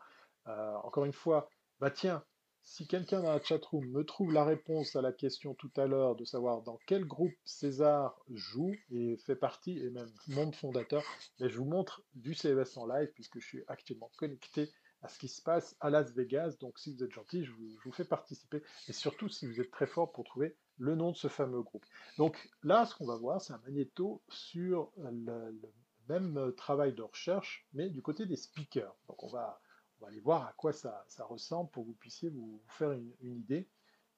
Euh, 0.48 0.74
encore 0.82 1.04
une 1.04 1.12
fois, 1.12 1.48
bah 1.80 1.90
tiens, 1.90 2.24
si 2.62 2.86
quelqu'un 2.86 3.22
dans 3.22 3.32
la 3.32 3.42
chatroom 3.42 3.86
me 3.86 4.04
trouve 4.04 4.32
la 4.32 4.44
réponse 4.44 4.94
à 4.94 5.02
la 5.02 5.12
question 5.12 5.54
tout 5.54 5.70
à 5.76 5.86
l'heure 5.86 6.14
de 6.14 6.24
savoir 6.24 6.62
dans 6.62 6.78
quel 6.86 7.04
groupe 7.04 7.34
César 7.44 8.20
joue 8.30 8.72
et 8.90 9.16
fait 9.16 9.36
partie, 9.36 9.78
et 9.78 9.90
même 9.90 10.10
membre 10.28 10.54
fondateur, 10.54 11.02
ben, 11.38 11.48
je 11.48 11.58
vous 11.58 11.64
montre 11.64 12.02
du 12.14 12.34
CES 12.34 12.76
en 12.76 12.86
live 12.86 13.10
puisque 13.14 13.40
je 13.40 13.46
suis 13.46 13.64
actuellement 13.66 14.10
connecté 14.16 14.70
à 15.02 15.08
ce 15.08 15.18
qui 15.18 15.28
se 15.28 15.42
passe 15.42 15.76
à 15.80 15.90
Las 15.90 16.12
Vegas. 16.12 16.56
Donc 16.60 16.78
si 16.78 16.94
vous 16.94 17.02
êtes 17.02 17.12
gentil, 17.12 17.44
je 17.44 17.52
vous, 17.52 17.76
je 17.78 17.84
vous 17.84 17.92
fais 17.92 18.04
participer. 18.04 18.62
Et 18.88 18.92
surtout 18.92 19.28
si 19.28 19.46
vous 19.46 19.60
êtes 19.60 19.70
très 19.70 19.86
fort 19.86 20.12
pour 20.12 20.24
trouver 20.24 20.56
le 20.78 20.94
nom 20.94 21.10
de 21.10 21.16
ce 21.16 21.28
fameux 21.28 21.62
groupe. 21.62 21.84
Donc 22.18 22.36
là, 22.62 22.86
ce 22.86 22.94
qu'on 22.94 23.06
va 23.06 23.16
voir, 23.16 23.40
c'est 23.40 23.52
un 23.52 23.60
magnéto 23.64 24.22
sur 24.28 24.92
le, 24.96 25.60
même 26.08 26.52
travail 26.56 26.92
de 26.92 27.02
recherche, 27.02 27.66
mais 27.72 27.88
du 27.88 28.02
côté 28.02 28.26
des 28.26 28.36
speakers. 28.36 28.94
Donc 29.08 29.22
on 29.22 29.28
va, 29.28 29.60
on 30.02 30.06
va 30.06 30.10
aller 30.10 30.20
voir 30.20 30.46
à 30.46 30.52
quoi 30.56 30.72
ça, 30.72 31.06
ressemble 31.20 31.70
pour 31.70 31.84
que 31.84 31.88
vous 31.88 31.94
puissiez 31.94 32.28
vous, 32.28 32.60
faire 32.66 32.90
une, 32.92 33.14
idée 33.22 33.68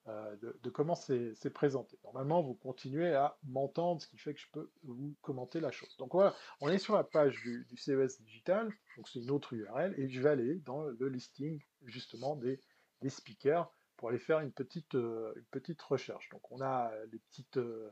euh, 0.08 0.36
de, 0.36 0.70
comment 0.70 0.94
c'est 0.94 1.52
présenté. 1.52 1.98
Normalement, 2.04 2.42
vous 2.42 2.54
continuez 2.54 3.14
à 3.14 3.36
m'entendre, 3.44 4.00
ce 4.00 4.06
qui 4.06 4.16
fait 4.16 4.32
que 4.32 4.40
je 4.40 4.48
peux 4.50 4.70
vous 4.82 5.14
commenter 5.20 5.60
la 5.60 5.70
chose. 5.70 5.94
Donc 5.98 6.12
voilà, 6.12 6.34
on 6.60 6.68
est 6.68 6.78
sur 6.78 6.94
la 6.94 7.04
page 7.04 7.40
du, 7.42 7.66
CES 7.76 8.22
Digital, 8.22 8.72
donc 8.96 9.08
c'est 9.08 9.20
une 9.20 9.30
autre 9.30 9.52
URL, 9.52 9.94
et 9.98 10.08
je 10.08 10.22
vais 10.22 10.30
aller 10.30 10.54
dans 10.60 10.84
le 10.84 11.08
listing 11.08 11.60
justement 11.84 12.36
des, 12.36 12.60
speakers 13.06 13.70
pour 13.98 14.08
aller 14.08 14.18
faire 14.18 14.40
une 14.40 14.52
petite, 14.52 14.94
euh, 14.94 15.34
une 15.36 15.44
petite 15.50 15.82
recherche. 15.82 16.30
Donc 16.30 16.50
on 16.50 16.62
a 16.62 16.90
les 17.12 17.18
petites, 17.18 17.58
euh, 17.58 17.90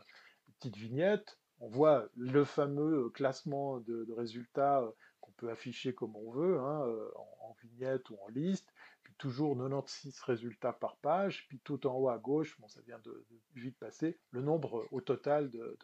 petites 0.59 0.77
vignettes, 0.77 1.39
on 1.61 1.69
voit 1.69 2.09
le 2.17 2.45
fameux 2.45 3.11
classement 3.11 3.81
de, 3.81 4.11
résultats 4.13 4.91
qu'on 5.33 5.47
peut 5.47 5.51
afficher 5.51 5.95
comme 5.95 6.17
on 6.17 6.31
veut, 6.33 6.59
hein, 6.59 6.87
en, 7.17 7.57
vignette 7.63 8.11
ou 8.11 8.17
en 8.25 8.29
liste, 8.29 8.67
puis 9.03 9.15
toujours 9.19 9.57
96 9.57 10.21
résultats 10.23 10.73
par 10.73 10.97
page, 10.97 11.47
puis 11.49 11.61
tout 11.63 11.87
en 11.87 11.95
haut 11.95 12.09
à 12.09 12.19
gauche, 12.19 12.59
bon 12.59 12.67
ça 12.67 12.81
vient 12.83 12.99
de, 13.01 13.25
vite 13.55 13.79
passer, 13.79 14.19
le 14.33 14.43
nombre 14.43 14.89
au 14.91 15.01
total 15.01 15.51
de, 15.51 15.79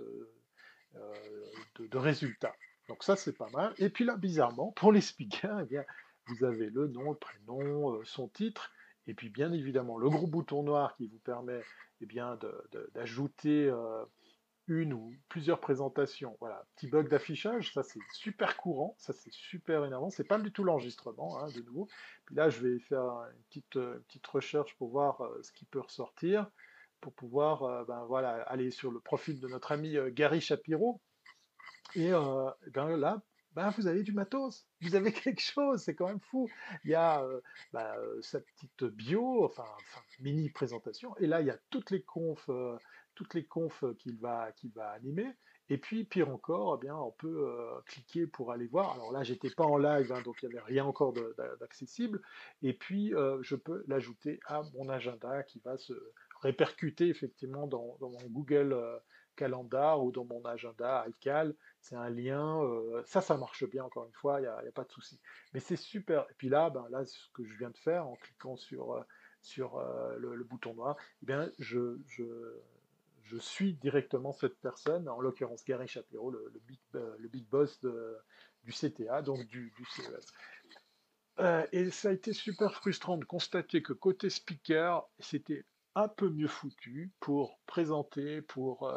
de 1.78 1.96
résultats. 1.96 2.54
Donc 2.88 3.04
ça 3.04 3.16
c'est 3.16 3.36
pas 3.36 3.48
mal. 3.50 3.74
Et 3.78 3.90
puis 3.90 4.04
là, 4.04 4.16
bizarrement, 4.16 4.72
pour 4.72 4.92
les 4.92 5.00
speakers, 5.00 5.60
eh 5.60 5.66
bien, 5.66 5.84
vous 6.26 6.44
avez 6.44 6.70
le 6.70 6.88
nom, 6.88 7.12
le 7.12 7.16
prénom, 7.16 8.02
son 8.04 8.28
titre, 8.28 8.72
et 9.06 9.14
puis 9.14 9.30
bien 9.30 9.52
évidemment, 9.52 9.98
le 9.98 10.10
gros 10.10 10.26
bouton 10.26 10.62
noir 10.62 10.94
qui 10.96 11.06
vous 11.06 11.18
permet 11.18 11.60
eh 12.00 12.06
bien, 12.06 12.38
d'ajouter 12.94 13.68
euh, 13.68 14.04
une 14.68 14.92
ou 14.92 15.14
plusieurs 15.28 15.60
présentations. 15.60 16.36
Voilà, 16.40 16.64
petit 16.76 16.86
bug 16.86 17.08
d'affichage, 17.08 17.72
ça 17.72 17.82
c'est 17.82 18.00
super 18.12 18.56
courant, 18.56 18.94
ça 18.98 19.12
c'est 19.12 19.32
super 19.32 19.84
énervant. 19.84 20.10
C'est 20.10 20.24
pas 20.24 20.38
du 20.38 20.52
tout 20.52 20.64
l'enregistrement, 20.64 21.38
hein, 21.42 21.48
de 21.54 21.62
nouveau. 21.62 21.88
Là, 22.30 22.50
je 22.50 22.60
vais 22.60 22.78
faire 22.78 23.02
une 23.02 23.42
petite, 23.48 23.76
euh, 23.76 23.98
petite 24.08 24.26
recherche 24.26 24.76
pour 24.76 24.90
voir 24.90 25.20
euh, 25.22 25.40
ce 25.42 25.52
qui 25.52 25.64
peut 25.64 25.80
ressortir, 25.80 26.50
pour 27.00 27.12
pouvoir 27.12 27.86
ben, 27.86 28.04
voilà, 28.06 28.42
aller 28.42 28.70
sur 28.70 28.90
le 28.90 28.98
profil 28.98 29.38
de 29.40 29.46
notre 29.46 29.70
ami 29.70 29.96
Gary 30.10 30.40
Shapiro. 30.40 31.00
Et 31.94 32.10
ben, 32.10 32.96
là, 32.96 33.22
ben, 33.58 33.70
vous 33.70 33.88
avez 33.88 34.04
du 34.04 34.12
matos, 34.12 34.68
vous 34.82 34.94
avez 34.94 35.12
quelque 35.12 35.40
chose, 35.40 35.82
c'est 35.82 35.96
quand 35.96 36.06
même 36.06 36.20
fou. 36.20 36.48
Il 36.84 36.90
y 36.90 36.94
a 36.94 37.22
euh, 37.22 37.40
ben, 37.72 37.92
euh, 37.98 38.22
sa 38.22 38.40
petite 38.40 38.84
bio, 38.84 39.44
enfin, 39.44 39.64
mini 40.20 40.48
présentation, 40.48 41.16
et 41.16 41.26
là 41.26 41.40
il 41.40 41.48
y 41.48 41.50
a 41.50 41.58
toutes 41.68 41.90
les 41.90 42.02
confs, 42.02 42.48
euh, 42.50 42.78
toutes 43.18 43.34
les 43.34 43.44
confs 43.44 43.84
qu'il 43.98 44.16
va, 44.18 44.52
qu'il 44.52 44.70
va 44.72 44.90
animer. 44.90 45.26
Et 45.70 45.76
puis 45.76 46.04
pire 46.04 46.30
encore, 46.30 46.78
eh 46.78 46.86
bien 46.86 46.96
on 46.96 47.10
peut 47.10 47.46
cliquer 47.84 48.26
pour 48.26 48.52
aller 48.52 48.66
voir. 48.66 48.94
Alors 48.94 49.12
là 49.12 49.22
j'étais 49.22 49.50
pas 49.50 49.64
en 49.64 49.76
live, 49.76 50.10
hein, 50.12 50.22
donc 50.22 50.36
il 50.42 50.48
n'y 50.48 50.56
avait 50.56 50.64
rien 50.64 50.86
encore 50.86 51.12
d'accessible. 51.60 52.22
Et 52.62 52.72
puis 52.72 53.12
je 53.42 53.54
peux 53.54 53.84
l'ajouter 53.86 54.40
à 54.46 54.62
mon 54.74 54.88
agenda 54.88 55.42
qui 55.42 55.58
va 55.58 55.76
se 55.76 55.92
répercuter 56.40 57.08
effectivement 57.08 57.66
dans, 57.66 57.98
mon 58.00 58.28
Google 58.28 58.74
Calendar 59.36 60.02
ou 60.02 60.10
dans 60.10 60.24
mon 60.24 60.42
agenda 60.46 61.04
iCal 61.06 61.54
c'est 61.80 61.96
un 61.96 62.10
lien, 62.10 62.62
euh, 62.62 63.02
ça, 63.06 63.20
ça 63.20 63.36
marche 63.36 63.64
bien, 63.68 63.84
encore 63.84 64.06
une 64.06 64.12
fois, 64.12 64.40
il 64.40 64.42
n'y 64.42 64.48
a, 64.48 64.72
pas 64.74 64.84
de 64.84 64.90
souci. 64.90 65.18
Mais 65.54 65.60
c'est 65.60 65.76
super. 65.76 66.26
Et 66.30 66.34
puis 66.36 66.48
là, 66.48 66.70
ben, 66.70 66.86
là, 66.90 67.04
ce 67.04 67.28
que 67.32 67.44
je 67.44 67.56
viens 67.56 67.70
de 67.70 67.78
faire 67.78 68.06
en 68.06 68.14
cliquant 68.16 68.56
sur, 68.56 68.92
euh, 68.92 69.02
sur 69.40 69.78
euh, 69.78 70.16
le, 70.18 70.44
bouton 70.44 70.74
noir, 70.74 70.96
eh 71.22 71.26
bien, 71.26 71.50
je, 71.58 71.98
suis 73.36 73.74
directement 73.74 74.32
cette 74.32 74.58
personne, 74.60 75.08
en 75.08 75.20
l'occurrence 75.20 75.64
Gary 75.64 75.86
Shapiro, 75.86 76.30
le, 76.30 76.50
le, 76.52 76.60
big, 76.60 76.78
big 77.30 77.46
boss 77.48 77.80
du 78.64 78.72
CTA, 78.72 79.22
donc 79.22 79.46
du, 79.46 79.72
CES. 79.90 80.32
et 81.72 81.90
ça 81.90 82.08
a 82.08 82.12
été 82.12 82.32
super 82.32 82.72
frustrant 82.74 83.18
de 83.18 83.24
constater 83.24 83.82
que 83.82 83.92
côté 83.92 84.30
speaker, 84.30 85.08
c'était 85.18 85.64
un 85.94 86.08
peu 86.08 86.30
mieux 86.30 86.48
foutu 86.48 87.12
pour 87.20 87.58
présenter, 87.66 88.40
pour, 88.42 88.88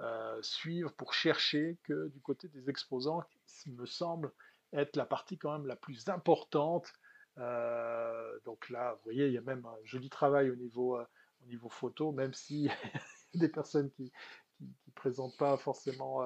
euh, 0.00 0.42
suivre, 0.42 0.92
pour 0.92 1.14
chercher 1.14 1.78
que 1.84 2.08
du 2.08 2.20
côté 2.20 2.48
des 2.48 2.68
exposants, 2.68 3.22
qui 3.46 3.70
me 3.70 3.86
semble 3.86 4.32
être 4.72 4.96
la 4.96 5.06
partie 5.06 5.38
quand 5.38 5.52
même 5.52 5.68
la 5.68 5.76
plus 5.76 6.08
importante. 6.08 6.92
Euh, 7.38 8.38
donc 8.44 8.68
là, 8.70 8.94
vous 8.94 9.04
voyez, 9.04 9.28
il 9.28 9.32
y 9.32 9.38
a 9.38 9.42
même 9.42 9.64
un 9.64 9.76
joli 9.84 10.10
travail 10.10 10.50
au 10.50 10.56
niveau, 10.56 10.98
euh, 10.98 11.04
au 11.44 11.48
niveau 11.48 11.68
photo, 11.68 12.12
même 12.12 12.34
si 12.34 12.68
des 13.34 13.48
personnes 13.48 13.90
qui 13.90 14.12
ne 14.60 14.92
présentent 14.94 15.36
pas 15.36 15.56
forcément, 15.56 16.20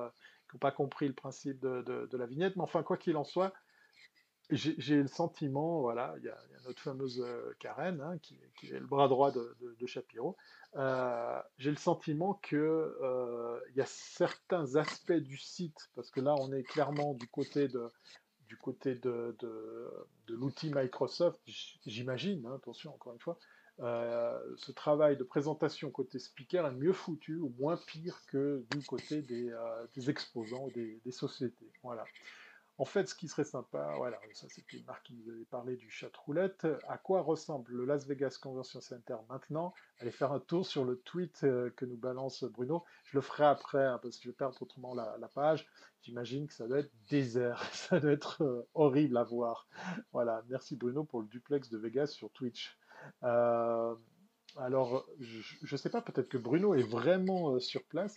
qui 0.49 0.57
n'ont 0.57 0.61
pas 0.61 0.73
compris 0.73 1.09
le 1.09 1.15
principe 1.15 1.61
de, 1.61 1.83
de, 1.83 2.17
la 2.17 2.27
vignette. 2.27 2.57
Mais 2.57 2.63
enfin, 2.63 2.83
quoi 2.83 2.97
qu'il 2.97 3.17
en 3.17 3.25
soit, 3.25 3.53
j'ai 4.51 4.97
le 4.97 5.09
sentiment, 5.09 5.81
voilà, 5.81 6.15
il 6.19 6.25
y, 6.25 6.29
a, 6.29 6.39
notre 6.67 6.81
fameuse 6.81 7.25
Karen, 7.59 8.01
hein, 8.01 8.19
qui, 8.19 8.39
qui, 8.57 8.69
est 8.69 8.81
le 8.81 8.87
bras 8.87 9.09
droit 9.09 9.31
de, 9.31 9.57
de 9.61 9.87
Shapiro, 9.87 10.37
euh, 10.77 11.41
j'ai 11.57 11.71
le 11.71 11.77
sentiment 11.77 12.35
qu'il 12.35 12.59
euh, 12.59 13.59
y 13.75 13.81
a 13.81 13.87
certains 13.87 14.77
aspects 14.77 15.13
du 15.13 15.39
site, 15.39 15.91
parce 15.95 16.11
que 16.11 16.21
là 16.21 16.35
on 16.39 16.53
est 16.53 16.63
clairement 16.63 17.15
du 17.15 17.27
côté 17.27 17.69
de, 17.69 17.91
du 18.47 18.59
de, 18.85 19.37
de, 19.39 20.35
l'outil 20.35 20.71
Microsoft, 20.75 21.41
j'imagine, 21.87 22.45
hein, 22.47 22.55
attention 22.57 22.95
encore 22.95 23.15
une 23.15 23.21
fois, 23.21 23.39
euh, 23.81 24.39
ce 24.57 24.73
travail 24.73 25.17
de 25.17 25.25
présentation 25.25 25.91
côté 25.91 26.19
speaker 26.19 26.67
est 26.67 26.75
mieux 26.75 26.93
foutu 26.93 27.37
ou 27.37 27.53
moins 27.59 27.77
pire 27.77 28.23
que 28.27 28.65
du 28.73 28.85
côté 28.85 29.23
des, 29.23 29.55
des 29.95 30.11
exposants, 30.11 30.69
des, 30.69 31.01
des 31.05 31.13
sociétés. 31.13 31.71
Voilà. 31.83 32.05
En 32.81 32.85
fait, 32.85 33.09
ce 33.09 33.15
qui 33.17 33.27
serait 33.27 33.45
sympa, 33.45 33.93
voilà, 33.97 34.21
ça 34.35 34.47
c'était 34.49 34.81
Marc 34.87 35.03
qui 35.03 35.15
nous 35.15 35.29
avait 35.33 35.45
parlé 35.45 35.75
du 35.75 35.91
chat 35.91 36.17
roulette. 36.17 36.65
À 36.87 36.97
quoi 36.97 37.23
ressemble 37.23 37.73
le 37.73 37.85
Las 37.85 38.07
Vegas 38.07 38.39
Convention 38.41 38.81
Center 38.81 39.17
maintenant? 39.29 39.75
Allez 39.99 40.13
faire 40.13 40.31
un 40.31 40.39
tour 40.39 40.65
sur 40.65 40.85
le 40.85 40.97
tweet 41.01 41.43
euh, 41.43 41.71
que 41.71 41.85
nous 41.85 41.97
balance 41.97 42.45
Bruno. 42.45 42.85
Je 43.03 43.17
le 43.17 43.21
ferai 43.21 43.47
après 43.47 43.85
hein, 43.85 43.99
parce 44.01 44.19
que 44.19 44.23
je 44.23 44.29
vais 44.29 44.35
perdre 44.35 44.63
autrement 44.63 44.95
la, 44.95 45.29
page. 45.35 45.67
J'imagine 46.03 46.47
que 46.47 46.55
ça 46.55 46.69
doit 46.69 46.79
être 46.79 46.93
désert, 47.11 47.65
ça 47.73 47.99
doit 47.99 48.13
être 48.13 48.45
euh, 48.45 48.69
horrible 48.75 49.17
à 49.17 49.25
voir. 49.25 49.67
Voilà, 50.13 50.45
merci 50.49 50.77
Bruno 50.77 51.03
pour 51.03 51.21
le 51.21 51.27
duplex 51.27 51.71
de 51.71 51.79
Vegas 51.79 52.07
sur 52.07 52.31
Twitch. 52.31 52.78
Euh, 53.23 53.95
alors, 54.57 55.07
je 55.21 55.73
ne 55.75 55.77
sais 55.77 55.91
pas, 55.91 56.03
peut-être 56.03 56.29
que 56.29 56.39
Bruno 56.39 56.75
est 56.75 56.83
vraiment 56.83 57.59
sur 57.61 57.83
place. 57.85 58.15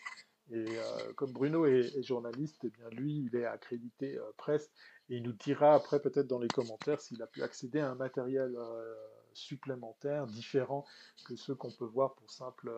Et 0.51 0.65
euh, 0.67 1.13
comme 1.15 1.31
Bruno 1.31 1.65
est, 1.65 2.03
journaliste, 2.03 2.59
eh 2.63 2.69
bien 2.69 2.89
lui, 2.89 3.29
il 3.31 3.35
est 3.37 3.45
accrédité 3.45 4.17
euh, 4.17 4.31
presse 4.35 4.69
et 5.09 5.15
il 5.15 5.23
nous 5.23 5.31
dira 5.31 5.73
après 5.73 6.01
peut-être 6.01 6.27
dans 6.27 6.39
les 6.39 6.49
commentaires 6.49 6.99
s'il 6.99 7.21
a 7.21 7.27
pu 7.27 7.41
accéder 7.41 7.79
à 7.79 7.89
un 7.89 7.95
matériel 7.95 8.53
euh, 8.57 8.95
supplémentaire, 9.33 10.27
différent 10.27 10.85
que 11.25 11.37
ceux 11.37 11.55
qu'on 11.55 11.71
peut 11.71 11.85
voir 11.85 12.15
pour 12.15 12.29
simple, 12.31 12.69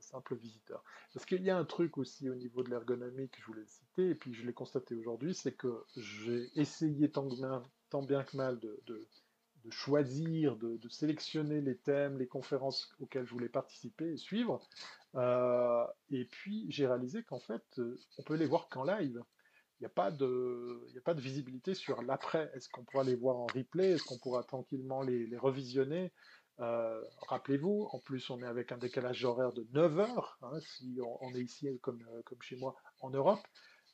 simple 0.00 0.34
visiteur. 0.34 0.82
Parce 1.14 1.24
qu'il 1.24 1.42
y 1.42 1.50
a 1.50 1.56
un 1.56 1.64
truc 1.64 1.98
aussi 1.98 2.28
au 2.28 2.34
niveau 2.34 2.64
de 2.64 2.70
l'ergonomie 2.70 3.28
que 3.28 3.40
je 3.40 3.46
voulais 3.46 3.66
citer, 3.66 4.10
et 4.10 4.14
puis 4.16 4.34
je 4.34 4.44
l'ai 4.44 4.52
constaté 4.52 4.96
aujourd'hui, 4.96 5.34
c'est 5.34 5.52
que 5.52 5.84
j'ai 5.96 6.50
essayé 6.56 7.12
tant 7.12 7.26
bien, 7.26 7.62
tant 7.90 8.02
bien 8.02 8.24
que 8.24 8.36
mal 8.36 8.58
de 8.58 9.08
choisir, 9.70 10.56
de, 10.56 10.78
sélectionner 10.88 11.60
les 11.60 11.76
thèmes, 11.76 12.18
les 12.18 12.26
conférences 12.26 12.94
auxquelles 13.00 13.26
je 13.26 13.32
voulais 13.32 13.48
participer 13.48 14.12
et 14.12 14.16
suivre. 14.16 14.60
Euh, 15.16 15.84
et 16.10 16.24
puis 16.24 16.66
j'ai 16.70 16.86
réalisé 16.86 17.22
qu'en 17.22 17.40
fait, 17.40 17.62
euh, 17.78 17.98
on 18.18 18.22
peut 18.22 18.34
les 18.34 18.46
voir 18.46 18.68
qu'en 18.68 18.84
live. 18.84 19.22
Il 19.78 19.84
n'y 19.84 19.86
a, 19.86 19.90
pas 19.90 20.10
de, 20.10 20.86
a 20.96 21.00
pas 21.00 21.14
de 21.14 21.20
visibilité 21.20 21.74
sur 21.74 22.02
l'après. 22.02 22.50
Est-ce 22.54 22.68
qu'on 22.68 22.84
pourra 22.84 23.02
les 23.02 23.14
voir 23.16 23.36
en 23.36 23.46
replay? 23.46 23.92
Est-ce 23.92 24.04
qu'on 24.04 24.18
pourra 24.18 24.42
tranquillement 24.42 25.02
les, 25.02 25.36
revisionner? 25.38 26.12
Euh, 26.58 27.02
Rappelez-vous, 27.28 27.88
en 27.90 27.98
plus 27.98 28.28
on 28.28 28.42
est 28.42 28.46
avec 28.46 28.72
un 28.72 28.78
décalage 28.78 29.24
horaire 29.24 29.52
de 29.52 29.66
9 29.72 29.98
heures, 30.00 30.38
hein, 30.42 30.60
si 30.60 30.98
on, 31.22 31.34
est 31.34 31.40
ici 31.40 31.78
comme, 31.80 32.04
comme 32.24 32.42
chez 32.42 32.56
moi 32.56 32.76
en 33.00 33.08
Europe. 33.08 33.40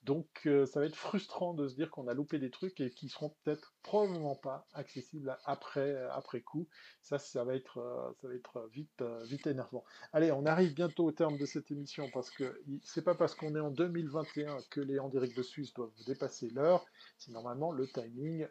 Donc 0.07 0.43
euh, 0.47 0.67
ça 0.67 0.79
va 0.79 0.87
être 0.87 0.95
frustrant 0.95 1.53
de 1.53 1.67
se 1.67 1.75
dire 1.75 1.91
qu'on 1.91 2.07
a 2.07 2.15
loupé 2.15 2.39
des 2.39 2.51
trucs 2.51 2.81
et 2.81 2.91
qui 2.91 3.09
seront 3.09 3.35
peut-être 3.43 3.75
probablement 3.83 4.37
pas 4.37 4.69
accessibles 4.73 5.37
après, 5.45 5.81
euh, 5.81 6.13
après 6.13 6.43
coup. 6.43 6.69
Ça, 7.03 7.19
ça 7.19 7.43
va 7.43 7.57
être, 7.57 7.79
euh, 7.79 8.13
ça 8.21 8.29
va 8.29 8.35
être 8.35 8.71
vite, 8.73 9.03
vite 9.25 9.49
énervant. 9.49 9.85
Allez, 10.13 10.31
on 10.31 10.47
arrive 10.47 10.75
bientôt 10.75 11.07
au 11.07 11.11
terme 11.11 11.37
de 11.39 11.45
cette 11.45 11.73
émission 11.73 12.09
parce 12.15 12.31
que 12.31 12.63
c'est 12.85 13.03
pas 13.03 13.17
parce 13.17 13.35
qu'on 13.35 13.57
est 13.57 13.61
en 13.61 13.73
2021 13.73 14.59
que 14.71 14.81
les 14.81 15.01
en 15.01 15.09
direct 15.09 15.37
de 15.37 15.43
Suisse 15.43 15.75
doivent 15.75 15.91
dépasser 16.07 16.51
l'heure. 16.51 16.87
C'est 17.19 17.33
normalement 17.33 17.73
le 17.73 17.89
timing 17.89 18.47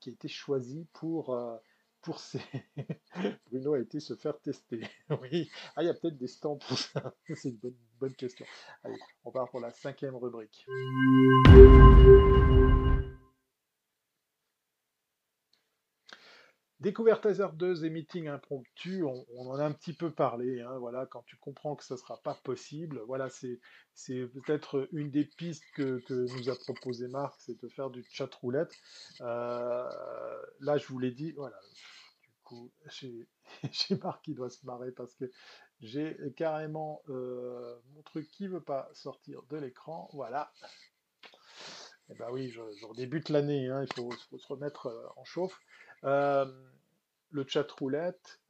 qui 0.00 0.08
a 0.08 0.12
été 0.12 0.28
choisi 0.28 0.86
pour 0.94 1.36
pour 2.00 2.20
ces... 2.20 2.40
A 3.72 3.78
été 3.78 3.98
se 3.98 4.14
faire 4.14 4.38
tester. 4.40 4.80
oui. 5.22 5.50
Ah, 5.74 5.82
il 5.82 5.86
y 5.86 5.88
a 5.88 5.94
peut-être 5.94 6.18
des 6.18 6.28
stands 6.28 6.58
pour 6.58 6.78
ça. 6.78 7.14
C'est 7.34 7.48
une 7.48 7.74
bonne, 7.98 8.14
question. 8.14 8.44
Allez, 8.82 8.98
on 9.24 9.30
part 9.30 9.48
pour 9.48 9.60
la 9.60 9.70
cinquième 9.70 10.16
rubrique. 10.16 10.66
Découverte 16.80 17.24
hasardeuse 17.24 17.82
et 17.84 17.88
meeting 17.88 18.28
impromptu, 18.28 19.04
on, 19.04 19.24
en 19.48 19.58
a 19.58 19.64
un 19.64 19.72
petit 19.72 19.94
peu 19.94 20.10
parlé. 20.10 20.60
hein, 20.60 20.76
voilà, 20.78 21.06
quand 21.06 21.22
tu 21.24 21.36
comprends 21.38 21.76
que 21.76 21.84
ça 21.84 21.94
ne 21.94 21.98
sera 21.98 22.18
pas 22.18 22.34
possible, 22.44 23.00
voilà, 23.06 23.30
c'est 23.30 23.58
c'est 23.94 24.26
peut-être 24.26 24.86
une 24.92 25.10
des 25.10 25.24
pistes 25.24 25.64
que, 25.74 26.00
que 26.00 26.12
nous 26.36 26.50
a 26.50 26.56
proposé 26.56 27.08
Marc, 27.08 27.36
c'est 27.38 27.58
de 27.62 27.68
faire 27.68 27.88
du 27.88 28.04
chat 28.10 28.28
roulette. 28.34 28.74
Euh, 29.22 29.88
là, 30.60 30.76
je 30.76 30.86
vous 30.88 30.98
l'ai 30.98 31.12
dit, 31.12 31.32
voilà. 31.32 31.56
Coup, 32.44 32.70
j'ai 32.90 33.26
Marc 34.02 34.24
qui 34.24 34.34
doit 34.34 34.50
se 34.50 34.64
marrer 34.66 34.92
parce 34.92 35.14
que 35.14 35.30
j'ai 35.80 36.16
carrément 36.36 37.02
euh, 37.08 37.76
mon 37.94 38.02
truc 38.02 38.30
qui 38.30 38.48
veut 38.48 38.62
pas 38.62 38.88
sortir 38.92 39.42
de 39.50 39.56
l'écran. 39.56 40.08
Voilà. 40.12 40.52
Eh 42.10 42.14
ben 42.14 42.28
oui, 42.32 42.48
je, 42.50 42.60
je 42.78 42.86
redébute 42.86 43.28
l'année, 43.30 43.68
hein, 43.68 43.82
il 43.82 43.92
faut, 43.94 44.10
faut 44.28 44.38
se 44.38 44.46
remettre 44.46 44.86
euh, 44.86 45.06
en 45.16 45.24
chauffe. 45.24 45.58
Euh, 46.04 46.44
le 47.30 47.44
chat 47.48 47.70
roulette, 47.72 48.40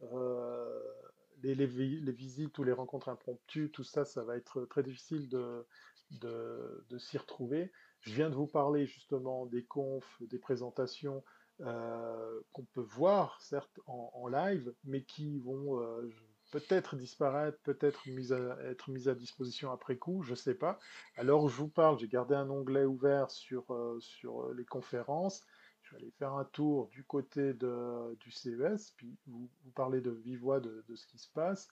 les, 1.43 1.55
les 1.55 1.67
les 1.67 2.13
visites 2.13 2.59
ou 2.59 2.65
les 2.65 2.73
rencontres 2.73 3.09
impromptues, 3.09 3.71
tout 3.71 3.85
ça, 3.85 4.05
ça 4.05 4.25
va 4.25 4.37
être 4.37 4.65
très 4.67 4.83
difficile 4.83 5.29
de, 5.29 5.67
de, 6.11 6.85
de 6.89 6.99
s'y 6.99 7.19
retrouver. 7.19 7.73
Je 8.01 8.15
viens 8.15 8.31
de 8.31 8.35
vous 8.35 8.47
parler 8.47 8.87
justement 8.87 9.47
des 9.47 9.65
confs, 9.65 10.17
des 10.23 10.39
présentations 10.39 11.25
euh, 11.61 12.41
qu'on 12.53 12.65
peut 12.65 12.81
voir, 12.81 13.41
certes, 13.41 13.79
en, 13.87 14.27
live, 14.27 14.75
mais 14.83 15.05
qui 15.05 15.39
vont 15.39 15.81
euh, 15.81 16.13
peut-être 16.51 16.97
disparaître, 16.97 17.57
peut-être 17.63 18.09
être 18.09 18.91
mises 18.91 19.09
à 19.09 19.15
disposition 19.15 19.71
après 19.71 19.97
coup, 19.97 20.25
je 20.25 20.33
ne 20.33 20.37
sais 20.37 20.57
pas. 20.57 20.81
Où 21.19 21.49
je 21.49 21.57
vous 21.57 21.69
parle, 21.69 22.01
j'ai 22.01 22.09
gardé 22.09 22.35
un 22.35 22.51
onglet 22.51 22.85
ouvert 22.85 23.31
sur, 23.31 23.73
euh, 23.73 24.01
sur 24.01 24.53
les 24.53 24.65
conférences. 24.65 25.47
Je 25.83 25.93
vais 25.93 25.99
aller 26.03 26.11
faire 26.19 26.33
un 26.33 26.45
tour 26.45 26.89
du 26.89 27.05
côté 27.05 27.55
de, 27.55 28.17
du 28.19 28.33
CES, 28.33 28.91
puis 28.97 29.17
vous, 29.29 29.49
vous 29.65 29.71
parlez 29.77 30.01
de 30.01 30.11
vive 30.11 30.41
voix 30.41 30.59
de, 30.59 30.85
ce 30.93 31.07
qui 31.07 31.19
se 31.19 31.31
passe. 31.31 31.69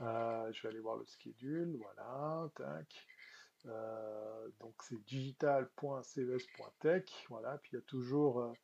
Je 0.00 0.62
vais 0.62 0.68
aller 0.68 0.80
voir 0.80 0.96
le 0.96 1.06
schedule, 1.06 1.78
voilà, 1.78 2.50
tac. 2.56 3.06
Donc 4.60 4.74
c'est 4.82 5.02
digital.ces.tech, 5.06 7.26
voilà, 7.30 7.56
puis 7.58 7.70
il 7.72 7.76
y 7.76 7.78
a 7.78 7.82
toujours, 7.82 8.54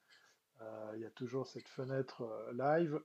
il 0.94 1.00
y 1.00 1.06
a 1.06 1.10
toujours 1.10 1.46
cette 1.46 1.68
fenêtre 1.68 2.22
euh, 2.22 2.52
live. 2.52 3.00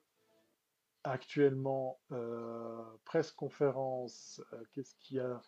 Actuellement, 1.03 1.99
euh, 2.12 2.84
presse 3.06 3.32
conférence, 3.32 4.41
euh, 4.53 4.64
qu'est-ce 4.74 4.95
qu'il 4.95 5.18
y 5.18 5.20
a? 5.20 5.41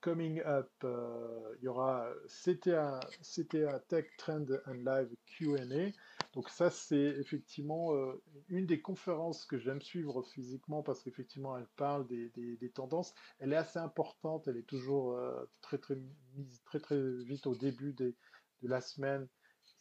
Coming 0.00 0.42
up, 0.44 0.68
euh, 0.82 1.54
il 1.58 1.64
y 1.64 1.68
aura 1.68 2.12
CTA, 2.26 2.98
CTA 3.22 3.78
Tech 3.86 4.06
Trend 4.18 4.46
and 4.66 4.82
Live 4.84 5.14
Q&A. 5.26 5.92
Donc 6.32 6.48
ça, 6.48 6.70
c'est 6.70 6.96
effectivement 6.96 7.94
euh, 7.94 8.20
une 8.48 8.66
des 8.66 8.80
conférences 8.80 9.44
que 9.44 9.58
j'aime 9.58 9.80
suivre 9.80 10.24
physiquement 10.24 10.82
parce 10.82 11.04
qu'effectivement, 11.04 11.56
elle 11.56 11.68
parle 11.76 12.08
des, 12.08 12.72
tendances. 12.74 13.14
Elle 13.38 13.52
est 13.52 13.56
assez 13.56 13.78
importante, 13.78 14.48
elle 14.48 14.56
est 14.56 14.66
toujours 14.66 15.16
euh, 15.16 15.48
très, 15.60 15.78
très 15.78 15.94
mise 16.34 16.60
très, 16.64 16.80
très 16.80 17.00
vite 17.22 17.46
au 17.46 17.54
début 17.54 17.92
de 17.92 18.16
la 18.62 18.80
semaine. 18.80 19.28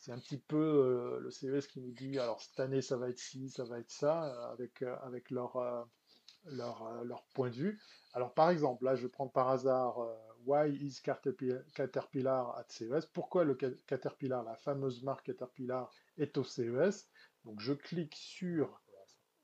C'est 0.01 0.11
un 0.11 0.17
petit 0.17 0.39
peu 0.39 0.57
euh, 0.57 1.19
le 1.19 1.29
CES 1.29 1.67
qui 1.67 1.79
nous 1.79 1.91
dit, 1.91 2.17
alors 2.17 2.41
cette 2.41 2.59
année, 2.59 2.81
ça 2.81 2.97
va 2.97 3.07
être 3.09 3.19
ci, 3.19 3.51
ça 3.51 3.65
va 3.65 3.77
être 3.77 3.91
ça, 3.91 4.33
euh, 4.33 4.51
avec, 4.51 4.81
euh, 4.81 4.95
leur, 5.29 7.23
point 7.35 7.51
de 7.51 7.55
vue. 7.55 7.79
Alors, 8.13 8.33
par 8.33 8.49
exemple, 8.49 8.83
là, 8.83 8.95
je 8.95 9.05
prendre 9.05 9.31
par 9.31 9.49
hasard 9.49 9.99
Why 10.43 10.75
is 10.75 11.01
Caterpillar 11.03 12.57
at 12.57 12.65
CES? 12.69 13.05
Pourquoi 13.13 13.43
le 13.43 13.55
Ca- 13.61 13.69
Caterpillar, 13.85 14.43
la 14.43 14.55
fameuse 14.55 15.03
marque 15.03 15.27
Caterpillar, 15.27 15.93
est 16.17 16.35
au 16.35 16.43
CES? 16.43 17.07
Donc, 17.45 17.59
je 17.59 17.73
clique 17.73 18.15
sur, 18.15 18.81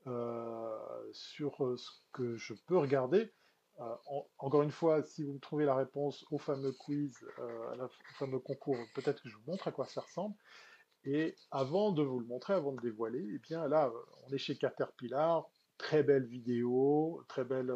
ce 0.04 1.90
que 2.12 2.36
je 2.36 2.54
peux 2.66 2.78
regarder. 2.78 3.32
Euh, 3.80 3.94
en- 4.06 4.28
encore 4.38 4.62
une 4.62 4.70
fois, 4.72 5.02
si 5.02 5.22
vous 5.24 5.38
trouvez 5.38 5.64
la 5.64 5.74
réponse 5.76 6.24
au 6.30 6.38
fameux 6.38 6.72
quiz, 6.72 7.24
euh, 7.38 7.70
à 7.72 7.76
la- 7.76 7.84
au 7.86 8.14
fameux 8.14 8.40
concours, 8.40 8.76
peut-être 8.94 9.22
que 9.22 9.28
je 9.28 9.36
vous 9.36 9.44
montre 9.46 9.68
à 9.68 9.72
quoi 9.72 9.86
ça 9.86 10.00
ressemble. 10.00 10.36
Et 11.04 11.36
avant 11.50 11.92
de 11.92 12.02
vous 12.02 12.20
le 12.20 12.26
montrer, 12.26 12.54
avant 12.54 12.72
de 12.72 12.80
dévoiler, 12.80 13.26
eh 13.34 13.38
bien 13.40 13.68
là, 13.68 13.88
euh, 13.88 13.92
on 14.26 14.32
est 14.32 14.38
chez 14.38 14.58
Caterpillar, 14.58 15.50
très 15.78 16.02
belle 16.02 16.26
vidéo, 16.26 17.24
très 17.28 17.44
belle 17.44 17.72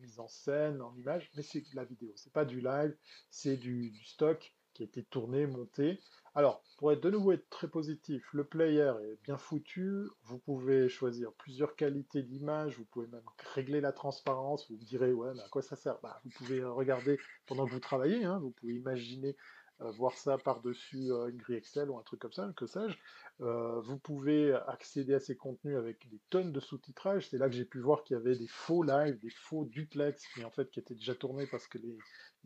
mise 0.00 0.20
en 0.20 0.28
scène, 0.28 0.80
en 0.82 0.94
image, 0.96 1.30
mais 1.36 1.42
c'est 1.42 1.60
de 1.60 1.76
la 1.76 1.84
vidéo, 1.84 2.12
c'est 2.16 2.32
pas 2.32 2.44
du 2.44 2.60
live, 2.60 2.96
c'est 3.30 3.56
du 3.56 3.94
stock 4.04 4.57
qui 4.78 4.84
été 4.84 5.02
tourné, 5.02 5.46
monté. 5.46 5.98
Alors, 6.36 6.62
pour 6.76 6.92
être 6.92 7.02
de 7.02 7.10
nouveau 7.10 7.32
être 7.32 7.50
très 7.50 7.66
positif, 7.66 8.32
le 8.32 8.44
player 8.44 8.92
est 9.02 9.18
bien 9.24 9.36
foutu, 9.36 10.06
vous 10.22 10.38
pouvez 10.38 10.88
choisir 10.88 11.32
plusieurs 11.32 11.74
qualités 11.74 12.22
d'image, 12.22 12.78
vous 12.78 12.84
pouvez 12.84 13.08
même 13.08 13.24
régler 13.54 13.80
la 13.80 13.90
transparence, 13.90 14.70
vous 14.70 14.76
direz, 14.76 15.12
ouais, 15.12 15.32
mais 15.34 15.42
à 15.42 15.48
quoi 15.48 15.62
ça 15.62 15.74
sert? 15.74 15.98
Bah, 16.00 16.20
vous 16.24 16.30
pouvez 16.30 16.62
regarder 16.62 17.18
pendant 17.46 17.66
que 17.66 17.72
vous 17.72 17.80
travaillez, 17.80 18.24
hein, 18.24 18.38
vous 18.38 18.50
pouvez 18.52 18.74
imaginer 18.74 19.36
voir 19.80 20.12
ça 20.16 20.38
par-dessus 20.38 21.12
euh, 21.12 21.28
une 21.28 21.36
grille 21.36 21.56
Excel 21.56 21.90
ou 21.90 21.98
un 21.98 22.02
truc 22.02 22.20
comme 22.20 22.32
ça, 22.32 22.50
que 22.56 22.66
sais-je. 22.66 22.96
Euh, 23.40 23.80
vous 23.80 23.98
pouvez 23.98 24.52
accéder 24.66 25.14
à 25.14 25.20
ces 25.20 25.36
contenus 25.36 25.76
avec 25.76 26.08
des 26.08 26.20
tonnes 26.30 26.52
de 26.52 26.60
sous-titrage. 26.60 27.28
C'est 27.28 27.38
là 27.38 27.48
que 27.48 27.54
j'ai 27.54 27.64
pu 27.64 27.80
voir 27.80 28.02
qu'il 28.02 28.16
y 28.16 28.20
avait 28.20 28.36
des 28.36 28.48
faux 28.48 28.82
lives, 28.82 29.18
des 29.20 29.30
faux 29.30 29.64
duplex, 29.64 30.24
mais 30.36 30.44
en 30.44 30.50
fait 30.50 30.70
qui 30.70 30.80
étaient 30.80 30.94
déjà 30.94 31.14
tournés 31.14 31.46
parce 31.46 31.68
que 31.68 31.78
les, 31.78 31.96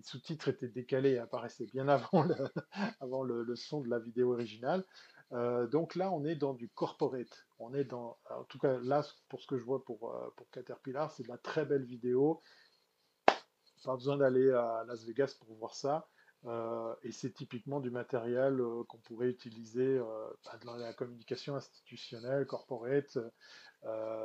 sous-titres 0.02 0.48
étaient 0.48 0.68
décalés 0.68 1.12
et 1.12 1.18
apparaissaient 1.18 1.66
bien 1.66 1.88
avant 1.88 2.22
le, 2.22 2.34
avant 3.00 3.22
le, 3.22 3.56
son 3.56 3.80
de 3.80 3.88
la 3.88 3.98
vidéo 3.98 4.32
originale. 4.32 4.84
Euh, 5.32 5.66
donc 5.66 5.94
là, 5.94 6.12
on 6.12 6.26
est 6.26 6.36
dans 6.36 6.52
du 6.52 6.68
corporate. 6.68 7.46
On 7.58 7.72
est 7.72 7.84
dans, 7.84 8.18
en 8.28 8.44
tout 8.44 8.58
cas 8.58 8.78
là, 8.80 9.02
pour 9.30 9.40
ce 9.40 9.46
que 9.46 9.56
je 9.56 9.64
vois 9.64 9.82
pour, 9.82 10.12
euh, 10.12 10.28
pour 10.36 10.50
Caterpillar, 10.50 11.10
c'est 11.10 11.22
de 11.22 11.28
la 11.28 11.38
très 11.38 11.64
belle 11.64 11.84
vidéo. 11.84 12.42
Pas 13.84 13.96
besoin 13.96 14.18
d'aller 14.18 14.50
à 14.52 14.84
Las 14.86 15.04
Vegas 15.04 15.34
pour 15.40 15.56
voir 15.56 15.74
ça. 15.74 16.06
Euh, 16.44 16.94
et 17.02 17.12
c'est 17.12 17.32
typiquement 17.32 17.80
du 17.80 17.90
matériel 17.90 18.60
euh, 18.60 18.82
qu'on 18.88 18.98
pourrait 18.98 19.28
utiliser 19.28 19.98
euh, 19.98 20.04
bah, 20.44 20.58
dans 20.64 20.76
la 20.76 20.92
communication 20.92 21.54
institutionnelle, 21.54 22.46
corporate. 22.46 23.18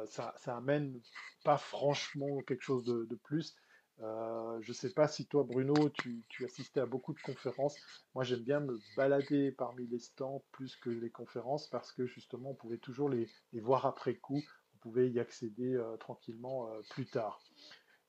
Ça, 0.05 0.33
ça 0.37 0.57
amène 0.57 1.01
pas 1.43 1.57
franchement 1.57 2.41
quelque 2.41 2.61
chose 2.61 2.83
de, 2.83 3.05
de 3.05 3.15
plus. 3.15 3.55
Je 3.99 4.71
sais 4.71 4.93
pas 4.93 5.07
si 5.07 5.25
toi, 5.25 5.43
Bruno, 5.43 5.89
tu, 5.89 6.23
tu 6.29 6.45
assistais 6.45 6.79
à 6.79 6.85
beaucoup 6.85 7.13
de 7.13 7.21
conférences. 7.21 7.75
Moi, 8.13 8.23
j'aime 8.23 8.43
bien 8.43 8.59
me 8.59 8.79
balader 8.95 9.51
parmi 9.51 9.87
les 9.87 9.97
stands 9.97 10.43
plus 10.51 10.75
que 10.75 10.91
les 10.91 11.09
conférences 11.09 11.67
parce 11.69 11.91
que 11.91 12.05
justement, 12.05 12.51
on 12.51 12.55
pouvait 12.55 12.77
toujours 12.77 13.09
les, 13.09 13.27
les 13.51 13.59
voir 13.59 13.87
après 13.87 14.15
coup. 14.15 14.43
On 14.75 14.77
pouvait 14.77 15.09
y 15.09 15.19
accéder 15.19 15.75
tranquillement 15.99 16.69
plus 16.91 17.07
tard. 17.07 17.46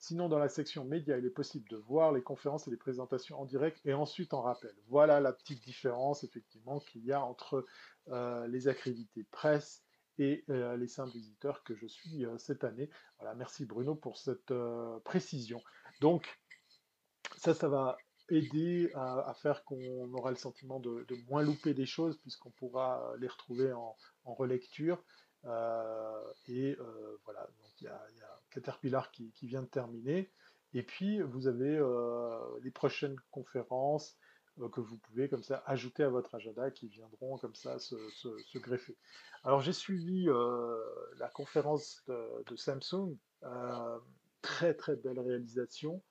Sinon, 0.01 0.29
dans 0.29 0.39
la 0.39 0.49
section 0.49 0.85
médias, 0.85 1.19
il 1.19 1.27
est 1.27 1.31
possible 1.31 1.69
de 1.69 1.77
voir 1.77 2.13
les 2.13 2.23
conférences 2.23 2.69
et 2.69 2.71
les 2.71 2.77
présentations 2.77 3.41
en 3.41 3.45
direct 3.45 3.81
et 3.85 3.95
ensuite 3.95 4.33
en 4.33 4.43
rappel. 4.43 4.73
Voilà 4.87 5.19
la 5.19 5.33
petite 5.33 5.63
différence, 5.65 6.23
effectivement, 6.23 6.79
qu'il 6.79 7.05
y 7.05 7.13
a 7.13 7.21
entre 7.21 7.67
euh, 8.09 8.47
les 8.47 8.69
accrédités 8.69 9.25
presse 9.25 9.83
et 10.19 10.45
euh, 10.51 10.77
les 10.77 10.87
simples 10.87 11.13
visiteurs 11.13 11.65
que 11.65 11.75
je 11.75 11.87
suis 11.87 12.25
euh, 12.25 12.39
cette 12.39 12.63
année. 12.63 12.89
Voilà, 13.19 13.35
merci 13.35 13.67
Bruno 13.67 13.97
pour 13.97 14.19
cette 14.19 14.53
précision. 15.03 15.61
Donc, 16.01 16.39
ça, 17.37 17.53
ça 17.53 17.69
va 17.69 17.99
aider 18.29 18.93
à, 18.95 19.35
faire 19.35 19.65
qu'on 19.65 20.13
aura 20.13 20.31
le 20.31 20.37
sentiment 20.37 20.79
de, 20.79 21.07
moins 21.29 21.43
louper 21.43 21.75
des 21.75 21.87
choses 21.87 22.19
puisqu'on 22.19 22.51
pourra 22.51 23.15
les 23.19 23.27
retrouver 23.27 23.73
en, 23.73 23.97
relecture. 24.25 25.03
Et 26.47 26.77
voilà, 27.25 27.49
donc 27.59 27.81
il 27.81 27.85
y 27.85 27.89
a 27.89 28.38
Caterpillar 28.51 29.11
qui, 29.11 29.31
qui 29.33 29.47
vient 29.47 29.63
de 29.63 29.69
terminer. 29.69 30.31
Et 30.75 30.83
puis 30.83 31.21
vous 31.23 31.47
avez 31.47 31.77
euh, 31.79 32.39
les 32.63 32.71
prochaines 32.71 33.17
conférences 33.31 34.17
euh, 34.59 34.69
que 34.69 34.81
vous 34.81 34.99
pouvez 34.99 35.29
comme 35.29 35.43
ça 35.43 35.63
ajouter 35.67 36.03
à 36.03 36.11
votre 36.11 36.35
agenda 36.35 36.71
qui 36.71 36.89
viendront 36.89 37.39
comme 37.39 37.55
ça 37.55 37.79
se, 37.79 37.97
greffer. 38.59 38.97
Alors 39.45 39.61
j'ai 39.61 39.73
suivi 39.73 40.29
euh, 40.29 40.77
la 41.17 41.29
conférence 41.29 42.03
de, 42.07 42.57
Samsung, 42.57 43.17
très 44.43 44.75
très 44.75 44.97
belle 44.97 45.21
réalisation. 45.21 46.03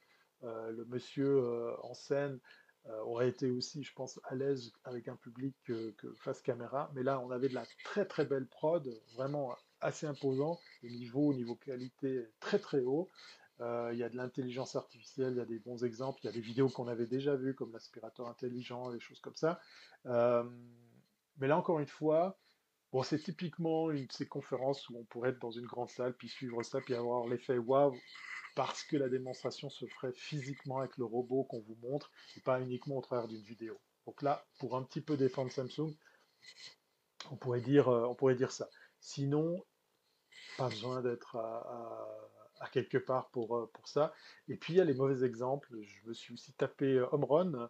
Le 0.42 0.86
monsieur 0.86 1.42
en 1.84 1.94
scène 1.94 2.40
aurait 2.86 3.30
été 3.30 3.50
aussi, 3.50 3.84
je 3.84 3.94
pense, 3.94 4.20
à 4.26 4.36
l'aise 4.36 4.72
avec 4.84 5.08
un 5.08 5.16
public 5.16 5.56
que 5.66 6.14
face 6.16 6.42
caméra. 6.42 6.92
Mais 6.94 7.04
là, 7.04 7.20
on 7.20 7.32
avait 7.32 7.50
de 7.50 7.56
la 7.56 7.66
très 7.84 8.06
très 8.06 8.26
belle 8.26 8.48
prod, 8.48 8.88
vraiment 9.16 9.56
assez 9.82 10.06
imposant. 10.06 10.60
Le 10.84 10.90
niveau, 10.90 11.30
au 11.30 11.34
niveau 11.34 11.56
qualité, 11.56 12.26
très 12.40 12.60
très 12.60 12.82
haut. 12.82 13.10
Euh, 13.60 13.90
il 13.92 13.98
y 13.98 14.04
a 14.04 14.10
de 14.10 14.16
l'intelligence 14.16 14.76
artificielle, 14.76 15.34
il 15.34 15.38
y 15.38 15.42
a 15.42 15.46
des 15.46 15.60
bons 15.60 15.84
exemples, 15.84 16.20
il 16.24 16.28
y 16.28 16.30
a 16.30 16.32
des 16.32 16.42
vidéos 16.42 16.70
qu'on 16.70 16.88
avait 16.88 17.08
déjà 17.08 17.36
vues, 17.36 17.56
comme 17.56 17.72
l'aspirateur 17.74 18.28
intelligent, 18.28 18.92
des 18.92 19.00
choses 19.00 19.20
comme 19.20 19.36
ça. 19.36 19.60
Euh, 20.06 20.44
mais 21.38 21.48
là, 21.48 21.58
encore 21.58 21.80
une 21.80 21.88
fois, 21.88 22.38
bon, 22.92 23.02
c'est 23.02 23.20
typiquement 23.20 23.90
une 23.90 24.06
de 24.06 24.12
ces 24.12 24.28
conférences 24.28 24.88
où 24.90 24.98
on 24.98 25.06
pourrait 25.06 25.32
être 25.32 25.40
dans 25.40 25.52
une 25.52 25.66
grande 25.66 25.90
salle, 25.90 26.16
puis 26.16 26.30
suivre 26.30 26.62
ça, 26.62 26.82
puis 26.82 26.94
avoir 26.94 27.28
l'effet 27.28 27.58
waouh, 27.58 27.98
parce 28.56 28.84
que 28.84 28.96
la 28.96 29.10
démonstration 29.10 29.70
se 29.70 29.88
ferait 29.88 30.14
physiquement 30.14 30.80
avec 30.80 30.96
le 30.98 31.06
robot 31.06 31.44
qu'on 31.46 31.62
vous 31.62 31.78
montre, 31.82 32.12
et 32.36 32.42
pas 32.42 32.62
uniquement 32.62 32.98
au 32.98 33.02
travers 33.02 33.28
d'une 33.28 33.44
vidéo. 33.44 33.80
Donc 34.06 34.22
là, 34.22 34.46
pour 34.60 34.78
un 34.78 34.84
petit 34.84 35.02
peu 35.02 35.18
défendre 35.18 35.52
Samsung, 35.52 35.96
on 37.32 37.36
pourrait 37.36 37.62
dire, 37.62 37.90
euh, 37.90 38.06
on 38.06 38.16
pourrait 38.16 38.36
dire 38.36 38.52
ça. 38.52 38.70
Sinon, 39.00 39.64
pas 40.58 40.70
besoin 40.70 41.02
d'être 41.02 41.36
à, 41.36 42.70
quelque 42.72 42.98
part 42.98 43.30
pour, 43.30 43.70
pour 43.72 43.88
ça. 43.88 44.14
Et 44.48 44.58
puis 44.58 44.74
il 44.74 44.78
y 44.78 44.82
a 44.82 44.86
les 44.86 44.94
mauvais 44.94 45.26
exemples. 45.26 45.70
Je 45.82 46.08
me 46.08 46.14
suis 46.14 46.34
aussi 46.34 46.54
tapé 46.54 47.00
Omron, 47.12 47.68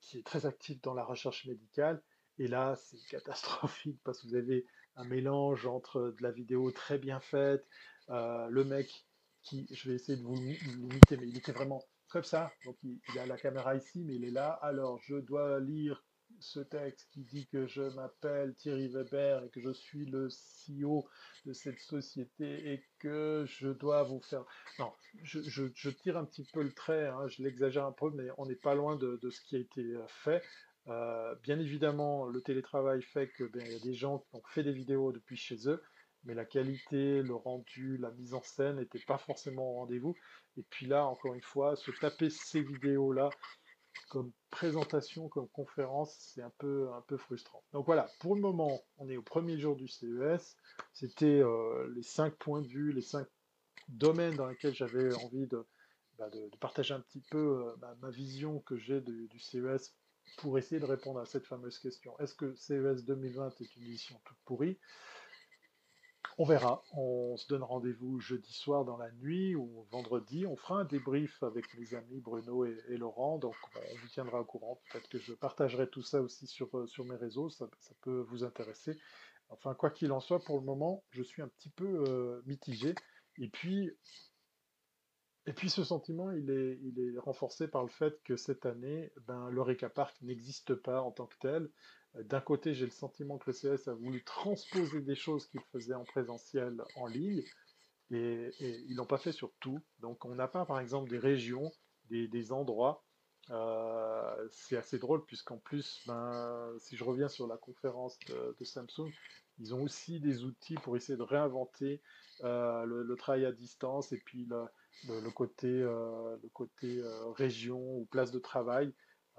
qui 0.00 0.18
est 0.18 0.26
très 0.26 0.46
actif 0.46 0.80
dans 0.82 0.94
la 0.94 1.04
recherche 1.04 1.46
médicale. 1.46 2.02
Et 2.38 2.48
là, 2.48 2.76
c'est 2.76 2.98
catastrophique 3.10 4.00
parce 4.04 4.20
que 4.20 4.28
vous 4.28 4.34
avez 4.34 4.66
un 4.96 5.04
mélange 5.04 5.66
entre 5.66 6.14
de 6.16 6.22
la 6.22 6.30
vidéo 6.30 6.70
très 6.72 6.98
bien 6.98 7.20
faite, 7.20 7.66
le 8.08 8.62
mec 8.62 9.06
qui, 9.42 9.66
je 9.70 9.88
vais 9.88 9.94
essayer 9.94 10.18
de 10.18 10.22
vous 10.24 10.34
limiter, 10.34 11.16
mais 11.16 11.28
il 11.28 11.38
était 11.38 11.52
vraiment 11.52 11.82
comme 12.08 12.24
ça. 12.24 12.52
Donc 12.64 12.76
il, 12.82 13.00
a 13.18 13.26
la 13.26 13.36
caméra 13.36 13.74
ici, 13.74 14.04
mais 14.04 14.16
il 14.16 14.24
est 14.24 14.30
là. 14.30 14.58
Alors 14.62 14.98
je 15.02 15.16
dois 15.16 15.60
lire 15.60 16.04
ce 16.40 16.60
texte 16.60 17.08
qui 17.12 17.22
dit 17.22 17.46
que 17.46 17.66
je 17.66 17.82
m'appelle 17.82 18.54
Thierry 18.54 18.88
Weber 18.88 19.44
et 19.44 19.48
que 19.50 19.60
je 19.60 19.72
suis 19.72 20.06
le 20.06 20.28
CEO 20.28 21.06
de 21.46 21.52
cette 21.52 21.78
société 21.80 22.72
et 22.72 22.84
que 22.98 23.44
je 23.46 23.68
dois 23.68 24.02
vous 24.02 24.20
faire... 24.20 24.44
Non, 24.78 24.92
je, 25.22 25.90
tire 25.90 26.16
un 26.16 26.24
petit 26.24 26.46
peu 26.52 26.62
le 26.62 26.72
trait, 26.72 27.08
hein, 27.08 27.28
je 27.28 27.42
l'exagère 27.42 27.86
un 27.86 27.92
peu, 27.92 28.10
mais 28.10 28.28
on 28.38 28.46
n'est 28.46 28.56
pas 28.56 28.74
loin 28.74 28.96
de, 28.96 29.18
ce 29.30 29.40
qui 29.42 29.56
a 29.56 29.58
été 29.58 29.82
euh, 29.82 30.06
fait. 30.08 30.42
Euh, 30.88 31.34
bien 31.42 31.58
évidemment, 31.58 32.26
le 32.26 32.40
télétravail 32.40 33.02
fait 33.02 33.28
que 33.28 33.44
ben, 33.44 33.66
y 33.66 33.74
a 33.74 33.80
des 33.80 33.94
gens 33.94 34.18
qui 34.18 34.36
ont 34.36 34.42
fait 34.48 34.62
des 34.62 34.72
vidéos 34.72 35.12
depuis 35.12 35.36
chez 35.36 35.68
eux, 35.68 35.82
mais 36.24 36.34
la 36.34 36.44
qualité, 36.44 37.22
le 37.22 37.34
rendu, 37.34 37.96
la 37.98 38.10
mise 38.10 38.34
en 38.34 38.42
scène 38.42 38.76
n'était 38.76 38.98
pas 39.06 39.18
forcément 39.18 39.70
au 39.70 39.74
rendez-vous. 39.74 40.16
Et 40.56 40.62
puis 40.68 40.86
là, 40.86 41.06
encore 41.06 41.34
une 41.34 41.42
fois, 41.42 41.76
se 41.76 41.90
taper 41.92 42.28
ces 42.30 42.62
vidéos-là 42.62 43.30
comme 44.08 44.32
présentation, 44.50 45.28
comme 45.28 45.48
conférence, 45.48 46.14
c'est 46.18 46.42
un 46.42 46.52
peu, 46.58 46.88
un 46.92 47.00
peu 47.02 47.16
frustrant. 47.16 47.62
Donc 47.72 47.86
voilà, 47.86 48.08
pour 48.20 48.34
le 48.34 48.40
moment, 48.40 48.82
on 48.98 49.08
est 49.08 49.16
au 49.16 49.22
premier 49.22 49.58
jour 49.58 49.76
du 49.76 49.88
CES. 49.88 50.56
C'était 50.92 51.40
euh, 51.40 51.92
les 51.94 52.02
cinq 52.02 52.34
points 52.36 52.60
de 52.60 52.66
vue, 52.66 52.92
les 52.92 53.02
cinq 53.02 53.26
domaines 53.88 54.34
dans 54.36 54.46
lesquels 54.46 54.74
j'avais 54.74 55.12
envie 55.14 55.46
de, 55.46 55.64
bah, 56.18 56.28
partager 56.60 56.94
un 56.94 57.00
petit 57.00 57.22
peu 57.30 57.64
euh, 57.66 57.86
ma 58.00 58.10
vision 58.10 58.60
que 58.60 58.76
j'ai 58.76 59.00
du 59.00 59.38
CES 59.38 59.94
pour 60.38 60.58
essayer 60.58 60.80
de 60.80 60.86
répondre 60.86 61.20
à 61.20 61.26
cette 61.26 61.46
fameuse 61.46 61.78
question. 61.78 62.18
Est-ce 62.18 62.34
que 62.34 62.54
CES 62.54 63.04
2020 63.04 63.60
est 63.60 63.76
une 63.76 63.82
édition 63.84 64.20
toute 64.24 64.38
pourrie? 64.44 64.78
On 66.40 66.44
verra. 66.44 66.82
On 66.94 67.36
se 67.36 67.46
donne 67.48 67.62
rendez-vous 67.62 68.18
jeudi 68.18 68.54
soir 68.54 68.86
dans 68.86 68.96
la 68.96 69.12
nuit 69.12 69.54
ou 69.54 69.86
vendredi. 69.90 70.46
On 70.46 70.56
fera 70.56 70.80
un 70.80 70.84
débrief 70.86 71.42
avec 71.42 71.66
mes 71.78 71.92
amis 71.94 72.18
Bruno 72.18 72.64
et, 72.64 72.96
Laurent. 72.96 73.36
Donc, 73.36 73.54
on 73.76 73.96
vous 73.98 74.08
tiendra 74.08 74.40
au 74.40 74.44
courant. 74.46 74.80
Peut-être 74.90 75.10
que 75.10 75.18
je 75.18 75.34
partagerai 75.34 75.90
tout 75.90 76.00
ça 76.00 76.22
aussi 76.22 76.46
sur, 76.46 76.74
euh, 76.78 76.86
sur 76.86 77.04
mes 77.04 77.16
réseaux. 77.16 77.50
Ça, 77.50 77.68
peut 78.00 78.24
vous 78.30 78.42
intéresser. 78.42 78.98
Enfin, 79.50 79.74
quoi 79.74 79.90
qu'il 79.90 80.12
en 80.12 80.20
soit, 80.20 80.42
pour 80.42 80.58
le 80.58 80.64
moment, 80.64 81.04
je 81.10 81.22
suis 81.22 81.42
un 81.42 81.48
petit 81.48 81.68
peu 81.68 82.04
euh, 82.08 82.40
mitigé. 82.46 82.94
Et 83.36 83.48
puis, 83.48 83.90
et 85.44 85.52
puis 85.52 85.68
ce 85.68 85.84
sentiment, 85.84 86.30
il 86.30 86.50
est, 86.50 86.78
il 86.82 86.98
est 87.00 87.18
renforcé 87.18 87.68
par 87.68 87.82
le 87.82 87.90
fait 87.90 88.18
que 88.24 88.36
cette 88.36 88.64
année, 88.64 89.12
ben, 89.26 89.50
l'Eureka 89.50 89.90
Park 89.90 90.16
n'existe 90.22 90.74
pas 90.74 91.02
en 91.02 91.10
tant 91.10 91.26
que 91.26 91.36
tel. 91.38 91.70
D'un 92.14 92.40
côté, 92.40 92.74
j'ai 92.74 92.86
le 92.86 92.90
sentiment 92.90 93.38
que 93.38 93.50
le 93.50 93.76
CS 93.76 93.88
a 93.88 93.94
voulu 93.94 94.24
transposer 94.24 95.00
des 95.00 95.14
choses 95.14 95.46
qu'il 95.46 95.60
faisait 95.72 95.94
en 95.94 96.04
présentiel 96.04 96.82
en 96.96 97.06
ligne, 97.06 97.44
et, 98.10 98.50
ils 98.60 98.96
l'ont 98.96 99.06
pas 99.06 99.18
fait 99.18 99.32
sur 99.32 99.52
tout. 99.60 99.80
Donc 100.00 100.24
on 100.24 100.34
n'a 100.34 100.48
pas, 100.48 100.64
par 100.64 100.80
exemple, 100.80 101.08
des 101.08 101.18
régions, 101.18 101.70
des, 102.10 102.52
endroits. 102.52 103.04
Euh, 103.50 104.48
c'est 104.50 104.76
assez 104.76 104.98
drôle, 104.98 105.24
puisqu'en 105.24 105.58
plus, 105.58 106.00
ben, 106.06 106.74
si 106.78 106.96
je 106.96 107.04
reviens 107.04 107.28
sur 107.28 107.46
la 107.46 107.56
conférence 107.56 108.18
de, 108.28 108.64
Samsung, 108.64 109.12
ils 109.58 109.74
ont 109.74 109.82
aussi 109.82 110.20
des 110.20 110.44
outils 110.44 110.76
pour 110.76 110.96
essayer 110.96 111.16
de 111.16 111.22
réinventer 111.22 112.02
euh, 112.42 112.84
le, 112.84 113.16
travail 113.16 113.44
à 113.44 113.52
distance 113.52 114.12
et 114.12 114.18
puis 114.18 114.46
le, 114.46 115.30
côté, 115.30 115.68
le 115.68 116.48
côté 116.52 116.98
euh, 116.98 117.30
région 117.30 117.80
ou 117.98 118.06
place 118.06 118.32
de 118.32 118.40
travail. 118.40 118.92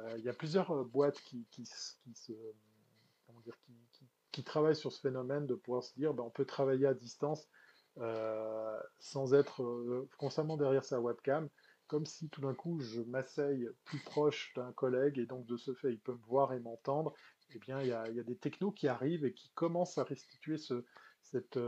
Euh, 0.05 0.17
il 0.17 0.23
y 0.23 0.29
a 0.29 0.33
plusieurs 0.33 0.71
euh, 0.71 0.83
boîtes 0.83 1.19
qui, 1.21 1.45
se, 1.65 1.93
qui, 4.31 4.43
travaillent 4.43 4.75
sur 4.75 4.91
ce 4.91 4.99
phénomène 4.99 5.45
de 5.45 5.55
pouvoir 5.55 5.83
se 5.83 5.93
dire 5.95 6.13
ben, 6.13 6.23
on 6.23 6.29
peut 6.29 6.45
travailler 6.45 6.87
à 6.87 6.93
distance 6.93 7.47
euh, 7.97 8.79
sans 8.99 9.33
être 9.33 10.07
constamment 10.17 10.57
derrière 10.57 10.85
sa 10.85 10.99
webcam, 10.99 11.49
comme 11.87 12.05
si 12.05 12.29
tout 12.29 12.41
d'un 12.41 12.53
coup 12.53 12.79
je 12.79 13.01
m'asseye 13.01 13.67
plus 13.83 13.99
proche 13.99 14.53
d'un 14.55 14.71
collègue 14.71 15.19
et 15.19 15.25
donc 15.25 15.45
de 15.45 15.57
ce 15.57 15.73
fait 15.73 15.91
il 15.91 15.99
peut 15.99 16.13
me 16.13 16.25
voir 16.25 16.53
et 16.53 16.59
m'entendre. 16.59 17.13
Eh 17.53 17.59
bien, 17.59 17.81
il 17.81 17.87
y, 17.87 17.91
a, 17.91 18.05
des 18.07 18.37
technos 18.37 18.71
qui 18.71 18.87
arrivent 18.87 19.25
et 19.25 19.33
qui 19.33 19.49
commencent 19.49 19.97
à 19.97 20.05
restituer 20.05 20.55
cette, 20.57 21.59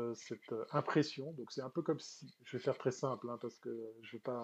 impression. 0.71 1.33
Donc 1.33 1.51
c'est 1.51 1.61
un 1.61 1.69
peu 1.69 1.81
comme 1.81 1.99
si, 1.99 2.33
je 2.45 2.55
vais 2.55 2.63
faire 2.63 2.77
très 2.77 2.93
simple 2.93 3.29
hein, 3.29 3.37
parce 3.41 3.59
que 3.59 3.69
je 4.01 4.15
ne 4.15 4.17
vais 4.17 4.23
pas 4.23 4.43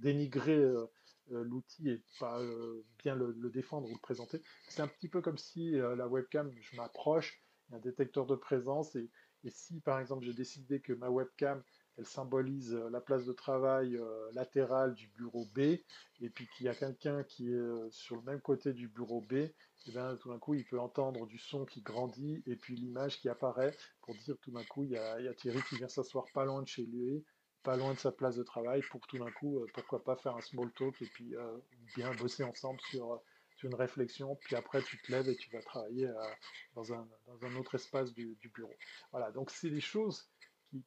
dénigrer 0.00 0.58
euh, 0.58 0.86
l'outil 1.30 1.90
et 1.90 2.02
pas 2.20 2.40
euh, 2.40 2.84
bien 2.98 3.14
le, 3.14 3.34
défendre 3.50 3.88
ou 3.88 3.94
le 3.94 4.00
présenter. 4.00 4.42
C'est 4.68 4.82
un 4.82 4.88
petit 4.88 5.08
peu 5.08 5.20
comme 5.20 5.38
si 5.38 5.78
euh, 5.78 5.96
la 5.96 6.08
webcam, 6.08 6.52
je 6.60 6.76
m'approche, 6.76 7.40
il 7.68 7.72
y 7.72 7.74
a 7.74 7.78
un 7.78 7.80
détecteur 7.80 8.26
de 8.26 8.34
présence 8.34 8.94
et, 8.96 9.10
si 9.46 9.80
par 9.80 10.00
exemple 10.00 10.24
j'ai 10.24 10.32
décidé 10.32 10.80
que 10.80 10.94
ma 10.94 11.10
webcam 11.10 11.62
elle 11.98 12.06
symbolise 12.06 12.72
la 12.90 13.00
place 13.00 13.26
de 13.26 13.32
travail 13.32 14.00
latérale 14.32 14.94
du 14.94 15.06
bureau 15.08 15.46
B, 15.54 15.58
et 15.58 16.30
puis 16.34 16.48
qu'il 16.56 16.66
y 16.66 16.68
a 16.68 16.74
quelqu'un 16.74 17.22
qui 17.22 17.52
est 17.52 17.90
sur 17.90 18.16
le 18.16 18.22
même 18.22 18.40
côté 18.40 18.72
du 18.72 18.88
bureau 18.88 19.20
B, 19.20 19.34
et 19.34 19.54
eh 19.86 19.90
bien 19.92 20.16
tout 20.16 20.30
d'un 20.30 20.38
coup 20.38 20.54
il 20.54 20.64
peut 20.64 20.80
entendre 20.80 21.26
du 21.26 21.38
son 21.38 21.66
qui 21.66 21.82
grandit, 21.82 22.42
et 22.46 22.56
puis 22.56 22.74
l'image 22.74 23.20
qui 23.20 23.28
apparaît 23.28 23.76
pour 24.00 24.16
dire 24.16 24.36
tout 24.40 24.50
d'un 24.50 24.64
coup 24.64 24.82
il 24.82 24.92
y, 24.92 24.96
a, 24.96 25.20
il 25.20 25.26
y 25.26 25.28
a 25.28 25.34
Thierry 25.34 25.60
qui 25.68 25.76
vient 25.76 25.88
s'asseoir 25.88 26.24
pas 26.32 26.46
loin 26.46 26.62
de 26.62 26.68
chez 26.68 26.86
lui, 26.86 27.22
pas 27.64 27.76
loin 27.76 27.94
de 27.94 27.98
sa 27.98 28.12
place 28.12 28.36
de 28.36 28.42
travail 28.44 28.82
pour 28.90 29.00
tout 29.08 29.18
d'un 29.18 29.30
coup, 29.32 29.58
euh, 29.58 29.66
pourquoi 29.74 30.04
pas 30.04 30.16
faire 30.16 30.36
un 30.36 30.40
small 30.42 30.70
talk 30.72 31.00
et 31.02 31.06
puis 31.06 31.34
euh, 31.34 31.58
bien 31.96 32.14
bosser 32.14 32.44
ensemble 32.44 32.80
sur, 32.90 33.20
sur, 33.56 33.68
une 33.68 33.74
réflexion, 33.74 34.36
puis 34.36 34.54
après 34.54 34.82
tu 34.82 35.00
te 35.00 35.10
lèves 35.10 35.28
et 35.28 35.36
tu 35.36 35.50
vas 35.50 35.62
travailler 35.62 36.06
euh, 36.06 36.14
dans, 36.74 36.92
un, 36.92 37.08
dans, 37.26 37.46
un, 37.46 37.56
autre 37.56 37.74
espace 37.74 38.12
du, 38.12 38.38
bureau. 38.54 38.74
Voilà, 39.10 39.32
donc 39.32 39.50
c'est 39.50 39.70
des 39.70 39.80
choses 39.80 40.30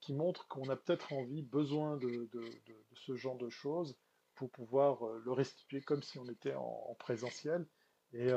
qui, 0.02 0.14
montrent 0.14 0.48
qu'on 0.48 0.70
a 0.70 0.76
peut-être 0.76 1.12
envie, 1.14 1.42
besoin 1.42 1.98
de, 1.98 2.30
de, 2.32 2.52
ce 2.94 3.16
genre 3.16 3.38
de 3.38 3.50
choses 3.50 3.98
pour 4.36 4.52
pouvoir 4.52 5.04
le 5.04 5.32
restituer 5.32 5.82
comme 5.82 6.04
si 6.04 6.20
on 6.20 6.26
était 6.26 6.54
en, 6.54 6.96
présentiel. 7.00 7.66
Et 8.14 8.30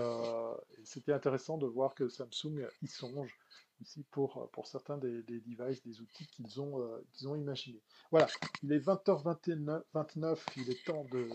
c'était 0.84 1.12
intéressant 1.12 1.58
de 1.58 1.66
voir 1.66 1.94
que 1.94 2.08
Samsung 2.08 2.66
y 2.82 2.86
songe 2.86 3.36
aussi 3.80 4.04
pour, 4.10 4.50
pour 4.52 4.66
certains 4.66 4.98
des, 4.98 5.22
devices, 5.22 5.82
des 5.82 6.00
outils 6.00 6.26
qu'ils 6.28 6.60
ont, 6.60 6.80
euh, 6.80 7.28
ont 7.28 7.34
imaginés. 7.34 7.82
Voilà, 8.10 8.26
il 8.62 8.72
est 8.72 8.78
20h29, 8.78 10.38
il 10.56 10.70
est 10.70 10.84
temps 10.84 11.04
de, 11.12 11.28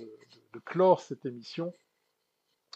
de, 0.54 0.60
clore 0.60 1.02
cette 1.02 1.26
émission. 1.26 1.74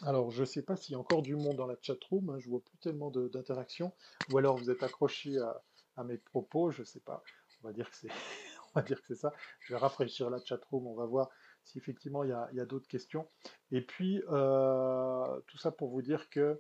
Alors, 0.04 0.32
je 0.32 0.42
ne 0.42 0.46
sais 0.46 0.62
pas 0.62 0.76
s'il 0.76 0.94
y 0.94 0.96
a 0.96 1.00
encore 1.00 1.22
du 1.22 1.36
monde 1.36 1.58
dans 1.58 1.68
la 1.68 1.76
chatroom, 1.82 2.30
hein, 2.30 2.40
je 2.40 2.50
vois 2.50 2.62
plus 2.62 2.78
tellement 2.78 3.12
d'interactions, 3.12 3.94
ou 4.32 4.38
alors 4.38 4.58
vous 4.58 4.70
êtes 4.70 4.84
accroché 4.84 5.38
à, 5.38 5.62
à, 5.98 6.04
mes 6.04 6.18
propos, 6.18 6.72
je 6.72 6.82
ne 6.82 6.86
sais 6.86 7.02
pas. 7.02 7.22
On 7.62 7.68
va 7.68 7.74
dire 7.74 7.90
que 7.90 7.98
c'est 7.98 8.08
on 8.76 8.80
va 8.80 8.86
dire 8.86 9.02
que 9.02 9.08
c'est 9.08 9.20
ça. 9.20 9.34
Je 9.60 9.74
vais 9.74 9.80
rafraîchir 9.80 10.30
la 10.30 10.40
chatroom, 10.44 10.88
on 10.88 10.96
va 10.96 11.06
voir 11.06 11.30
si 11.64 11.78
effectivement 11.78 12.24
il 12.24 12.30
y 12.30 12.34
a, 12.34 12.50
a 12.62 12.66
d'autres 12.66 12.88
questions. 12.88 13.28
Et 13.72 13.82
puis, 13.82 14.24
euh, 14.30 15.40
tout 15.48 15.58
ça 15.58 15.72
pour 15.72 15.90
vous 15.90 16.02
dire 16.02 16.30
que 16.30 16.60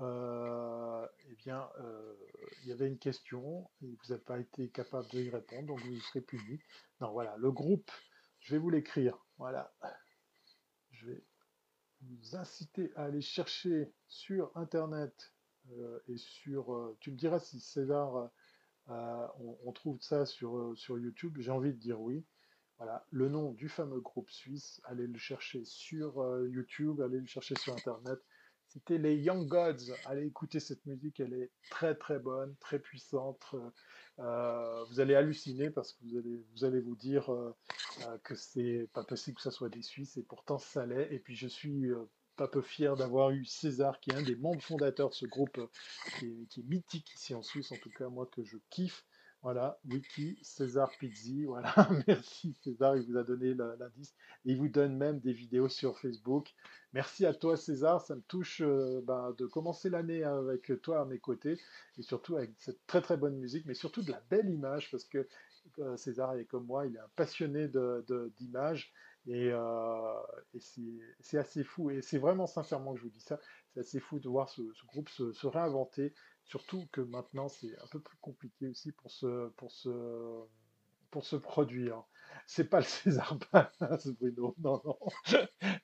euh, 0.00 1.06
eh 1.30 1.34
bien, 1.36 1.68
euh, 1.80 2.14
il 2.62 2.68
y 2.68 2.72
avait 2.72 2.88
une 2.88 2.98
question 2.98 3.70
et 3.82 3.86
vous 3.86 4.08
n'avez 4.08 4.22
pas 4.22 4.38
été 4.38 4.68
capable 4.70 5.08
de 5.10 5.20
y 5.20 5.30
répondre, 5.30 5.68
donc 5.68 5.80
vous 5.80 6.00
serez 6.00 6.20
puni. 6.20 6.60
Non, 7.00 7.12
voilà, 7.12 7.36
le 7.36 7.52
groupe, 7.52 7.90
je 8.40 8.54
vais 8.54 8.58
vous 8.58 8.70
l'écrire. 8.70 9.18
Voilà. 9.38 9.72
Je 10.90 11.06
vais 11.06 11.24
vous 12.02 12.36
inciter 12.36 12.92
à 12.96 13.04
aller 13.04 13.20
chercher 13.20 13.92
sur 14.08 14.50
Internet 14.56 15.32
euh, 15.70 16.00
et 16.08 16.16
sur. 16.16 16.96
tu 17.00 17.12
me 17.12 17.16
diras 17.16 17.38
si 17.38 17.60
César, 17.60 18.30
on, 18.86 19.58
on, 19.64 19.72
trouve 19.72 20.00
ça 20.00 20.26
sur, 20.26 20.72
sur 20.76 20.98
YouTube. 20.98 21.36
J'ai 21.38 21.52
envie 21.52 21.72
de 21.72 21.78
dire 21.78 22.00
oui. 22.00 22.24
Voilà, 22.78 23.06
le 23.10 23.28
nom 23.28 23.52
du 23.52 23.68
fameux 23.68 24.00
groupe 24.00 24.30
suisse, 24.30 24.80
allez 24.84 25.06
le 25.06 25.18
chercher 25.18 25.64
sur 25.64 26.44
YouTube, 26.48 27.00
allez 27.00 27.20
le 27.20 27.26
chercher 27.26 27.54
sur 27.56 27.74
Internet. 27.74 28.18
C'était 28.72 28.96
les 28.96 29.16
Young 29.16 29.46
Gods. 29.46 29.92
Allez 30.06 30.26
écouter 30.26 30.58
cette 30.58 30.86
musique, 30.86 31.20
elle 31.20 31.34
est 31.34 31.50
très 31.68 31.94
très 31.94 32.18
bonne, 32.18 32.56
très 32.56 32.78
puissante. 32.78 33.54
Euh, 34.18 34.84
vous 34.84 34.98
allez 34.98 35.14
halluciner 35.14 35.68
parce 35.68 35.92
que 35.92 35.98
vous 36.04 36.16
allez 36.16 36.42
vous, 36.54 36.64
allez 36.64 36.80
vous 36.80 36.96
dire 36.96 37.30
euh, 37.30 37.54
euh, 38.06 38.16
que 38.24 38.34
c'est 38.34 38.88
pas 38.94 39.04
possible 39.04 39.36
que 39.36 39.42
ça 39.42 39.50
soit 39.50 39.68
des 39.68 39.82
Suisses 39.82 40.16
et 40.16 40.22
pourtant 40.22 40.56
ça 40.56 40.86
l'est. 40.86 41.12
Et 41.12 41.18
puis 41.18 41.36
je 41.36 41.48
suis 41.48 41.90
pas 42.36 42.48
peu 42.48 42.62
fier 42.62 42.96
d'avoir 42.96 43.30
eu 43.30 43.44
César, 43.44 44.00
qui 44.00 44.10
est 44.10 44.14
un 44.14 44.22
des 44.22 44.36
membres 44.36 44.62
fondateurs 44.62 45.10
de 45.10 45.14
ce 45.14 45.26
groupe 45.26 45.60
qui 46.18 46.26
est, 46.26 46.64
mythique 46.64 47.12
ici 47.14 47.34
en 47.34 47.42
Suisse, 47.42 47.72
en 47.72 47.76
tout 47.76 47.90
cas 47.90 48.08
moi 48.08 48.26
que 48.26 48.42
je 48.42 48.56
kiffe. 48.70 49.04
Voilà, 49.42 49.76
Wiki, 49.90 50.38
César 50.40 50.88
Pizzi, 51.00 51.44
voilà, 51.46 51.74
merci 52.06 52.54
César, 52.62 52.96
il 52.96 53.10
vous 53.10 53.16
a 53.16 53.24
donné 53.24 53.54
l'indice. 53.54 54.14
Il 54.44 54.56
vous 54.56 54.68
donne 54.68 54.96
même 54.96 55.18
des 55.18 55.32
vidéos 55.32 55.68
sur 55.68 55.98
Facebook. 55.98 56.54
Merci 56.92 57.26
à 57.26 57.34
toi 57.34 57.56
César, 57.56 58.00
ça 58.00 58.14
me 58.14 58.20
touche 58.20 58.60
euh, 58.60 59.00
ben, 59.04 59.34
de 59.36 59.46
commencer 59.46 59.90
l'année 59.90 60.22
avec 60.22 60.80
toi 60.82 61.00
à 61.00 61.04
mes 61.06 61.18
côtés, 61.18 61.58
et 61.98 62.02
surtout 62.02 62.36
avec 62.36 62.52
cette 62.58 62.86
très 62.86 63.02
très 63.02 63.16
bonne 63.16 63.36
musique, 63.36 63.66
mais 63.66 63.74
surtout 63.74 64.02
de 64.02 64.12
la 64.12 64.22
belle 64.30 64.48
image, 64.48 64.92
parce 64.92 65.04
que 65.04 65.26
euh, 65.80 65.96
César 65.96 66.34
est 66.36 66.44
comme 66.44 66.66
moi, 66.66 66.86
il 66.86 66.94
est 66.94 67.00
un 67.00 67.10
passionné 67.16 67.68
d'images, 68.36 68.92
et, 69.26 69.50
euh, 69.52 70.14
c'est 71.18 71.38
assez 71.38 71.64
fou, 71.64 71.90
et 71.90 72.00
c'est 72.00 72.18
vraiment 72.18 72.46
sincèrement 72.46 72.92
que 72.92 72.98
je 72.98 73.04
vous 73.04 73.10
dis 73.10 73.20
ça, 73.20 73.40
c'est 73.74 73.80
assez 73.80 73.98
fou 73.98 74.20
de 74.20 74.28
voir 74.28 74.48
ce, 74.48 74.62
groupe 74.86 75.08
se 75.08 75.46
réinventer, 75.48 76.14
Surtout 76.44 76.86
que 76.92 77.00
maintenant, 77.00 77.48
c'est 77.48 77.78
un 77.80 77.86
peu 77.90 78.00
plus 78.00 78.16
compliqué 78.18 78.68
aussi 78.68 78.92
pour 78.92 79.10
se, 79.10 79.48
pour 79.50 79.70
se, 79.70 79.88
pour 81.10 81.24
se 81.24 81.36
produire. 81.36 82.02
C'est 82.46 82.68
pas 82.68 82.78
le 82.78 82.84
César 82.84 83.38
Palace, 83.50 84.08
Bruno, 84.08 84.54
non, 84.62 84.82
non. 84.84 84.98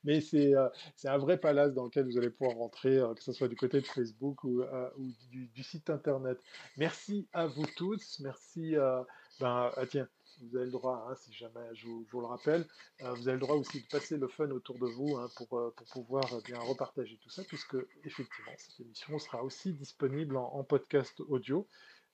Mais 0.04 0.20
c'est 0.20 0.54
euh, 0.54 0.68
un 1.04 1.18
vrai 1.18 1.38
palace 1.38 1.74
dans 1.74 1.84
lequel 1.84 2.06
vous 2.06 2.18
allez 2.18 2.30
pouvoir 2.30 2.56
rentrer, 2.56 2.96
euh, 2.96 3.14
que 3.14 3.22
ce 3.22 3.32
soit 3.32 3.48
du 3.48 3.56
côté 3.56 3.80
de 3.80 3.86
Facebook 3.86 4.42
ou, 4.44 4.62
euh, 4.62 4.90
du, 5.30 5.62
site 5.62 5.90
internet. 5.90 6.38
Merci 6.76 7.28
à 7.32 7.46
vous 7.46 7.66
tous. 7.76 8.20
Merci. 8.20 8.72
ben, 9.40 9.70
ah, 9.76 9.86
tiens, 9.88 10.08
vous 10.40 10.56
avez 10.56 10.66
le 10.66 10.72
droit, 10.72 11.06
hein, 11.08 11.14
si 11.16 11.32
jamais 11.32 11.74
je 11.74 11.86
vous, 11.86 12.20
le 12.20 12.26
rappelle, 12.26 12.66
euh, 13.02 13.12
vous 13.14 13.28
avez 13.28 13.36
le 13.36 13.40
droit 13.40 13.56
aussi 13.56 13.82
de 13.82 13.88
passer 13.88 14.16
le 14.16 14.28
fun 14.28 14.50
autour 14.50 14.78
de 14.78 14.86
vous 14.86 15.16
hein, 15.16 15.28
pour, 15.36 15.58
euh, 15.58 15.72
pour, 15.76 15.86
pouvoir 15.88 16.32
euh, 16.34 16.40
bien 16.44 16.58
repartager 16.58 17.18
tout 17.18 17.30
ça, 17.30 17.42
puisque 17.44 17.76
effectivement 18.04 18.52
cette 18.56 18.80
émission 18.80 19.18
sera 19.18 19.42
aussi 19.42 19.72
disponible 19.72 20.36
en, 20.36 20.64
podcast 20.64 21.20
audio. 21.28 21.66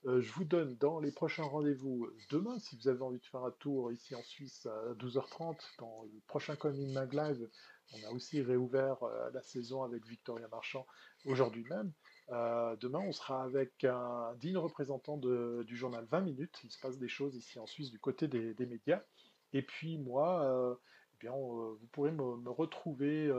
je 0.04 0.30
vous 0.32 0.44
donne 0.44 0.76
dans 0.76 1.00
les 1.00 1.10
prochains 1.10 1.44
rendez-vous 1.44 2.08
demain, 2.30 2.58
si 2.58 2.76
vous 2.76 2.88
avez 2.88 3.02
envie 3.02 3.18
de 3.18 3.26
faire 3.26 3.44
un 3.44 3.50
tour 3.52 3.90
ici 3.90 4.14
en 4.14 4.22
Suisse 4.22 4.66
à 4.66 4.94
12h30, 4.94 5.56
dans 5.78 6.04
le 6.04 6.20
prochain 6.26 6.56
Coming 6.56 6.92
Mag 6.92 7.12
Live, 7.12 7.48
on 7.92 8.08
a 8.08 8.10
aussi 8.12 8.42
réouvert 8.42 8.98
la 9.32 9.42
saison 9.42 9.82
avec 9.82 10.06
Victoria 10.06 10.46
Marchand 10.48 10.86
aujourd'hui 11.24 11.64
même. 11.68 11.92
Euh, 12.30 12.76
demain, 12.76 13.00
on 13.00 13.12
sera 13.12 13.42
avec 13.44 13.84
un 13.84 14.34
digne 14.36 14.56
représentant 14.56 15.16
du 15.16 15.76
journal 15.76 16.06
20 16.10 16.20
minutes. 16.20 16.60
Il 16.64 16.70
se 16.70 16.78
passe 16.80 16.98
des 16.98 17.08
choses 17.08 17.36
ici 17.36 17.58
en 17.58 17.66
Suisse 17.66 17.90
du 17.90 17.98
côté 17.98 18.28
des, 18.28 18.66
médias. 18.66 19.02
Et 19.52 19.62
puis 19.62 19.98
moi, 19.98 20.42
euh, 20.44 20.74
eh 21.14 21.16
bien, 21.20 21.32
euh, 21.32 21.74
vous 21.78 21.86
pourrez 21.92 22.12
me, 22.12 22.50
retrouver 22.50 23.30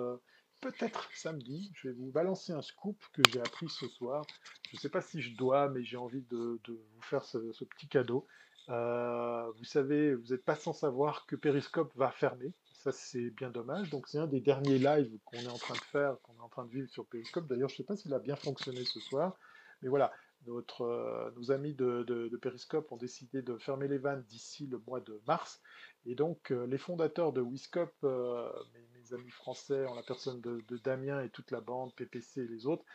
peut-être 0.61 1.09
samedi. 1.13 1.71
Je 1.75 1.89
vais 1.89 1.93
vous 1.95 2.11
balancer 2.11 2.53
un 2.53 2.61
scoop 2.61 2.97
que 3.13 3.21
j'ai 3.31 3.39
appris 3.39 3.69
ce 3.69 3.87
soir. 3.87 4.23
Je 4.69 4.77
ne 4.77 4.79
sais 4.79 4.89
pas 4.89 5.01
si 5.01 5.21
je 5.21 5.35
dois, 5.35 5.69
mais 5.69 5.83
j'ai 5.83 5.97
envie 5.97 6.23
de, 6.23 6.59
vous 6.67 7.01
faire 7.01 7.23
ce, 7.23 7.37
petit 7.65 7.87
cadeau. 7.87 8.27
vous 8.67 9.65
savez, 9.65 10.13
vous 10.15 10.27
n'êtes 10.27 10.45
pas 10.45 10.55
sans 10.55 10.73
savoir 10.73 11.25
que 11.25 11.35
Periscope 11.35 11.91
va 11.95 12.11
fermer. 12.11 12.53
Ça, 12.85 12.91
c'est 12.91 13.31
bien 13.31 13.49
dommage. 13.49 13.89
Donc, 13.89 14.07
c'est 14.07 14.19
un 14.19 14.27
des 14.27 14.41
derniers 14.41 14.77
lives 14.77 15.17
qu'on 15.25 15.39
est 15.39 15.47
en 15.47 15.57
train 15.57 15.73
de 15.73 15.79
faire, 15.79 16.21
qu'on 16.21 16.35
est 16.35 16.41
en 16.41 16.49
train 16.49 16.65
de 16.65 16.69
vivre 16.69 16.87
sur 16.87 17.07
Periscope. 17.07 17.47
D'ailleurs, 17.47 17.67
je 17.67 17.73
ne 17.73 17.77
sais 17.77 17.83
pas 17.83 17.95
s'il 17.95 18.13
a 18.13 18.19
bien 18.19 18.35
fonctionné 18.35 18.85
ce 18.85 18.99
soir. 18.99 19.39
Mais 19.81 19.89
voilà, 19.89 20.13
notre, 20.45 20.83
euh, 20.83 21.31
nos 21.35 21.49
amis 21.49 21.73
de, 21.73 22.37
Periscope 22.39 22.91
ont 22.91 22.97
décidé 22.97 23.41
de 23.41 23.57
fermer 23.57 23.87
les 23.87 23.97
vannes 23.97 24.23
d'ici 24.29 24.67
le 24.67 24.77
mois 24.85 24.99
de 24.99 25.19
mars. 25.25 25.63
Et 26.05 26.13
donc, 26.13 26.51
euh, 26.51 26.67
les 26.67 26.77
fondateurs 26.77 27.33
de 27.33 27.41
Wiscope, 27.41 27.95
euh, 28.03 28.51
mes, 28.75 29.13
amis 29.15 29.31
français, 29.31 29.87
en 29.87 29.95
la 29.95 30.03
personne 30.03 30.39
de, 30.41 30.77
Damien 30.83 31.23
et 31.23 31.31
toute 31.31 31.49
la 31.49 31.61
bande, 31.61 31.91
PPC 31.95 32.41
et 32.41 32.47
les 32.47 32.67
autres, 32.67 32.85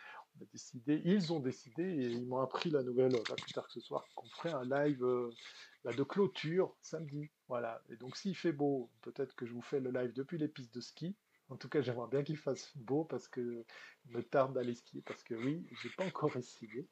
on 0.40 0.44
décidé, 0.52 1.02
ils 1.04 1.32
ont 1.32 1.40
décidé, 1.40 1.82
et 1.82 2.06
ils 2.06 2.28
m'ont 2.28 2.38
appris 2.38 2.70
la 2.70 2.84
nouvelle 2.84 3.20
pas 3.24 3.34
plus 3.34 3.52
tard 3.52 3.66
que 3.66 3.72
ce 3.72 3.80
soir, 3.80 4.06
qu'on 4.14 4.28
ferait 4.28 4.52
un 4.52 4.62
live 4.62 5.04
de 5.84 6.02
clôture 6.04 6.76
samedi. 6.80 7.28
Voilà. 7.50 7.82
Et 7.90 7.96
donc 7.96 8.16
s'il 8.16 8.36
fait 8.36 8.52
beau, 8.52 8.88
peut-être 9.02 9.34
que 9.34 9.44
je 9.44 9.52
vous 9.52 9.60
fais 9.60 9.80
le 9.80 9.90
live 9.90 10.12
depuis 10.12 10.38
les 10.38 10.46
pistes 10.46 10.72
de 10.72 10.80
ski. 10.80 11.16
En 11.48 11.56
tout 11.56 11.68
cas, 11.68 11.82
j'aimerais 11.82 12.08
bien 12.08 12.22
qu'il 12.22 12.36
fasse 12.36 12.70
beau 12.76 13.02
parce 13.02 13.26
que 13.26 13.64
me 14.06 14.22
tarde 14.22 14.54
d'aller 14.54 14.76
skier 14.76 15.02
parce 15.04 15.24
que 15.24 15.34
oui, 15.34 15.66
j'ai 15.82 15.88
pas 15.90 16.06
encore 16.06 16.36
essayé. 16.36 16.86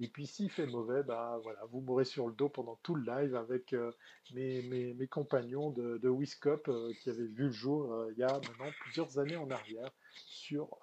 Et 0.00 0.08
puis 0.08 0.26
s'il 0.26 0.50
fait 0.50 0.66
mauvais, 0.66 1.04
bah 1.04 1.38
voilà, 1.44 1.60
vous 1.66 1.80
mourrez 1.80 2.04
sur 2.04 2.26
le 2.26 2.34
dos 2.34 2.48
pendant 2.48 2.74
tout 2.82 2.96
le 2.96 3.04
live 3.04 3.36
avec 3.36 3.72
euh, 3.72 3.92
mes, 4.32 5.06
compagnons 5.08 5.70
de, 5.70 5.98
de 5.98 6.08
Wiscop 6.08 6.66
euh, 6.66 6.92
qui 7.00 7.10
avaient 7.10 7.28
vu 7.28 7.44
le 7.44 7.52
jour 7.52 7.92
euh, 7.92 8.10
il 8.10 8.18
y 8.18 8.24
a 8.24 8.32
maintenant 8.32 8.72
plusieurs 8.80 9.16
années 9.20 9.36
en 9.36 9.48
arrière 9.48 9.92
sur 10.26 10.76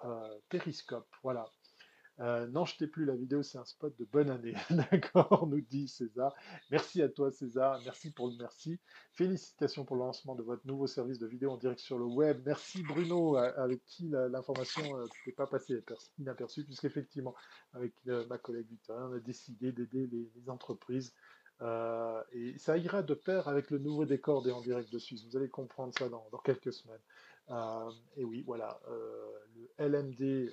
Periscope. 0.48 1.06
Voilà. 1.22 1.44
Euh, 2.20 2.48
non, 2.48 2.64
je 2.64 2.84
plus 2.84 3.04
la 3.04 3.14
vidéo, 3.14 3.42
c'est 3.42 3.58
un 3.58 3.64
spot 3.64 3.96
de 3.96 4.04
bonne 4.04 4.30
année. 4.30 4.54
D'accord, 4.90 5.46
nous 5.46 5.60
dit 5.60 5.86
César. 5.86 6.34
Merci 6.70 7.00
à 7.00 7.08
toi, 7.08 7.30
César. 7.30 7.80
Merci 7.84 8.10
pour 8.10 8.28
le 8.28 8.34
merci. 8.36 8.80
Félicitations 9.12 9.84
pour 9.84 9.96
le 9.96 10.02
lancement 10.02 10.34
de 10.34 10.42
votre 10.42 10.66
nouveau 10.66 10.88
service 10.88 11.18
de 11.18 11.26
vidéo 11.26 11.52
en 11.52 11.56
direct 11.56 11.80
sur 11.80 11.98
le 11.98 12.06
web. 12.06 12.40
Merci, 12.44 12.82
Bruno, 12.82 13.36
avec 13.36 13.84
qui 13.84 14.08
l'information 14.08 14.98
ne 14.98 15.06
s'est 15.24 15.32
pas 15.32 15.46
passée 15.46 15.80
inaperçue, 16.18 16.64
puisqu'effectivement, 16.64 17.34
avec 17.72 17.92
euh, 18.08 18.26
ma 18.26 18.38
collègue 18.38 18.66
Victoria, 18.68 19.06
on 19.06 19.12
a 19.14 19.20
décidé 19.20 19.70
d'aider 19.70 20.08
les, 20.08 20.50
entreprises. 20.50 21.14
Euh, 21.60 22.22
et 22.32 22.56
ça 22.58 22.76
ira 22.76 23.02
de 23.02 23.14
pair 23.14 23.48
avec 23.48 23.70
le 23.70 23.78
nouveau 23.78 24.06
décor 24.06 24.42
des 24.42 24.50
En 24.50 24.60
Direct 24.60 24.92
de 24.92 24.98
Suisse. 24.98 25.24
Vous 25.24 25.36
allez 25.36 25.48
comprendre 25.48 25.92
ça 25.96 26.08
dans, 26.08 26.24
quelques 26.44 26.72
semaines. 26.72 27.00
et 28.16 28.24
oui, 28.24 28.42
voilà, 28.44 28.80
le 28.88 29.86
LMD 29.86 30.52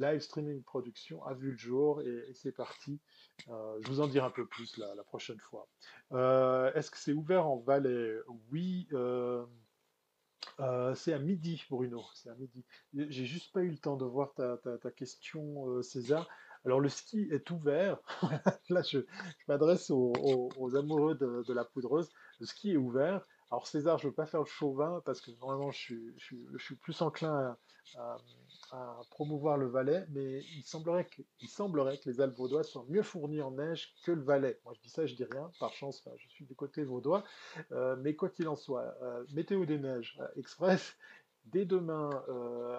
live 0.00 0.20
streaming 0.20 0.62
production 0.62 1.22
a 1.24 1.34
vu 1.34 1.52
le 1.52 1.58
jour 1.58 2.02
et, 2.02 2.32
c'est 2.34 2.52
parti. 2.52 2.98
Euh, 3.48 3.78
je 3.82 3.88
vous 3.88 4.00
en 4.00 4.08
dirai 4.08 4.26
un 4.26 4.30
peu 4.30 4.46
plus 4.46 4.78
la, 4.78 5.04
prochaine 5.04 5.38
fois. 5.38 5.68
Euh, 6.12 6.72
est-ce 6.74 6.90
que 6.90 6.98
c'est 6.98 7.12
ouvert 7.12 7.46
en 7.46 7.58
Valais 7.58 8.16
Oui. 8.50 8.88
Euh, 8.92 9.44
c'est 10.94 11.12
à 11.12 11.18
midi, 11.18 11.62
Bruno. 11.70 12.02
C'est 12.14 12.30
à 12.30 12.34
midi. 12.34 12.64
J'ai 12.94 13.26
juste 13.26 13.52
pas 13.52 13.60
eu 13.62 13.70
le 13.70 13.78
temps 13.78 13.96
de 13.96 14.04
voir 14.04 14.32
ta, 14.34 14.90
question, 14.90 15.82
César. 15.82 16.26
Alors 16.64 16.80
le 16.80 16.88
ski 16.88 17.28
est 17.30 17.50
ouvert. 17.50 17.98
Là, 18.68 18.82
je, 18.82 18.98
m'adresse 19.48 19.90
aux, 19.90 20.76
amoureux 20.76 21.14
de, 21.14 21.52
la 21.52 21.64
poudreuse. 21.64 22.10
Le 22.40 22.46
ski 22.46 22.72
est 22.72 22.76
ouvert. 22.76 23.24
Alors 23.50 23.66
César, 23.66 23.98
je 23.98 24.06
ne 24.06 24.10
veux 24.10 24.14
pas 24.14 24.26
faire 24.26 24.40
le 24.40 24.46
chauvin 24.46 25.02
parce 25.04 25.20
que 25.20 25.30
normalement 25.40 25.70
je 25.70 25.96
suis, 26.16 26.76
plus 26.76 27.02
enclin 27.02 27.56
à, 27.96 28.16
promouvoir 29.10 29.56
le 29.56 29.66
Valais, 29.66 30.06
mais 30.10 30.40
il 30.56 30.62
semblerait, 30.62 31.06
que, 31.06 32.08
les 32.08 32.20
Alpes 32.20 32.36
vaudois 32.36 32.62
soient 32.62 32.86
mieux 32.88 33.02
fournis 33.02 33.42
en 33.42 33.50
neige 33.50 33.94
que 34.04 34.12
le 34.12 34.22
Valais. 34.22 34.60
Moi 34.64 34.74
je 34.76 34.80
dis 34.80 34.90
ça, 34.90 35.06
je 35.06 35.14
dis 35.14 35.24
rien, 35.24 35.50
par 35.58 35.72
chance, 35.72 36.04
je 36.16 36.28
suis 36.28 36.44
du 36.44 36.54
côté 36.54 36.84
vaudois, 36.84 37.24
euh, 37.72 37.96
mais 37.96 38.14
quoi 38.14 38.28
qu'il 38.28 38.46
en 38.48 38.56
soit, 38.56 38.94
euh, 39.02 39.24
météo 39.32 39.66
des 39.66 39.78
neiges 39.78 40.16
euh, 40.20 40.28
express, 40.36 40.96
dès 41.46 41.64
demain, 41.64 42.10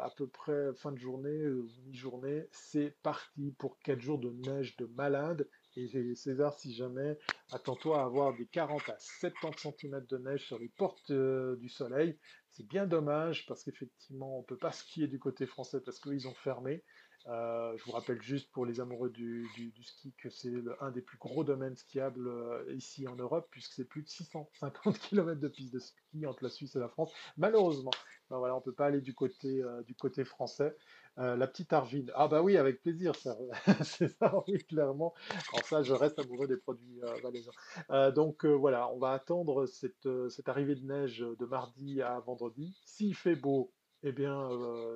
à 0.02 0.10
peu 0.16 0.28
près 0.28 0.74
fin 0.76 0.92
de 0.92 0.98
journée, 0.98 1.46
mi-journée, 1.88 2.48
c'est 2.52 2.96
parti 3.02 3.52
pour 3.58 3.78
4 3.80 4.00
jours 4.00 4.20
de 4.20 4.30
neige 4.30 4.78
de 4.78 4.86
malade. 4.86 5.48
Et 5.78 6.16
César, 6.16 6.54
si 6.54 6.74
jamais, 6.74 7.18
attends-toi 7.52 8.02
à 8.02 8.04
avoir 8.04 8.36
des 8.36 8.46
40 8.46 8.90
à 8.90 8.98
70 9.00 9.74
cm 9.80 10.06
de 10.06 10.18
neige 10.18 10.46
sur 10.46 10.60
les 10.60 10.68
portes 10.68 11.12
euh, 11.12 11.56
du 11.58 11.70
soleil. 11.70 12.18
C'est 12.62 12.68
bien 12.68 12.86
dommage 12.86 13.48
parce 13.48 13.64
qu'effectivement, 13.64 14.38
on 14.38 14.42
ne 14.42 14.46
peut 14.46 14.58
pas 14.58 14.72
skier 14.72 15.08
du 15.08 15.18
côté 15.18 15.48
français 15.48 15.82
parce 15.82 16.00
qu'ils 16.00 16.28
ont 16.28 16.36
fermé. 16.36 16.84
Euh, 17.26 17.76
je 17.76 17.84
vous 17.86 17.92
rappelle 17.92 18.22
juste 18.22 18.52
pour 18.52 18.68
les 18.68 18.80
amoureux 18.80 19.10
du, 19.10 19.48
ski 19.82 20.14
que 20.22 20.30
c'est 20.30 20.54
un 20.80 20.92
des 20.92 21.02
plus 21.02 21.18
gros 21.18 21.44
domaines 21.44 21.76
skiables 21.76 22.28
euh, 22.28 22.64
ici 22.76 23.08
en 23.08 23.16
Europe, 23.16 23.48
puisque 23.50 23.74
c'est 23.74 23.86
plus 23.86 24.04
de 24.04 24.10
650 24.10 25.00
km 25.10 25.42
de 25.42 25.48
pistes 25.48 25.74
de 25.74 25.80
ski 25.80 26.28
entre 26.28 26.44
la 26.44 26.52
Suisse 26.52 26.76
et 26.76 26.80
la 26.80 26.88
France. 26.88 27.12
Malheureusement, 27.36 27.92
ben 28.30 28.38
voilà, 28.38 28.54
on 28.54 28.60
ne 28.60 28.64
peut 28.64 28.76
pas 28.76 28.86
aller 28.86 29.02
du 29.02 29.16
côté, 29.16 29.64
du 29.88 29.96
côté 29.96 30.24
français. 30.24 30.78
Euh, 31.18 31.36
la 31.36 31.48
petite 31.48 31.74
Arvine. 31.74 32.10
Ah 32.16 32.28
bah 32.30 32.42
oui, 32.42 32.56
avec 32.58 32.82
plaisir, 32.82 33.14
c'est 33.84 34.08
ça, 34.08 34.44
oui, 34.48 34.64
clairement. 34.64 35.14
Alors 35.52 35.66
ça, 35.66 35.84
je 35.84 35.94
reste 35.94 36.18
amoureux 36.20 36.48
des 36.48 36.58
produits 36.58 37.02
euh, 37.04 37.14
valaisans. 37.22 37.52
Euh, 37.90 38.12
donc 38.12 38.46
voilà, 38.46 38.90
on 38.94 38.98
va 38.98 39.12
attendre 39.12 39.66
cette, 39.66 40.08
arrivée 40.48 40.76
de 40.76 40.86
neige 40.86 41.20
de 41.20 41.46
mardi 41.46 42.02
à 42.02 42.20
vendredi. 42.22 42.80
S'il 42.86 43.14
fait 43.14 43.36
beau, 43.36 43.74
eh 44.04 44.14
bien, 44.14 44.50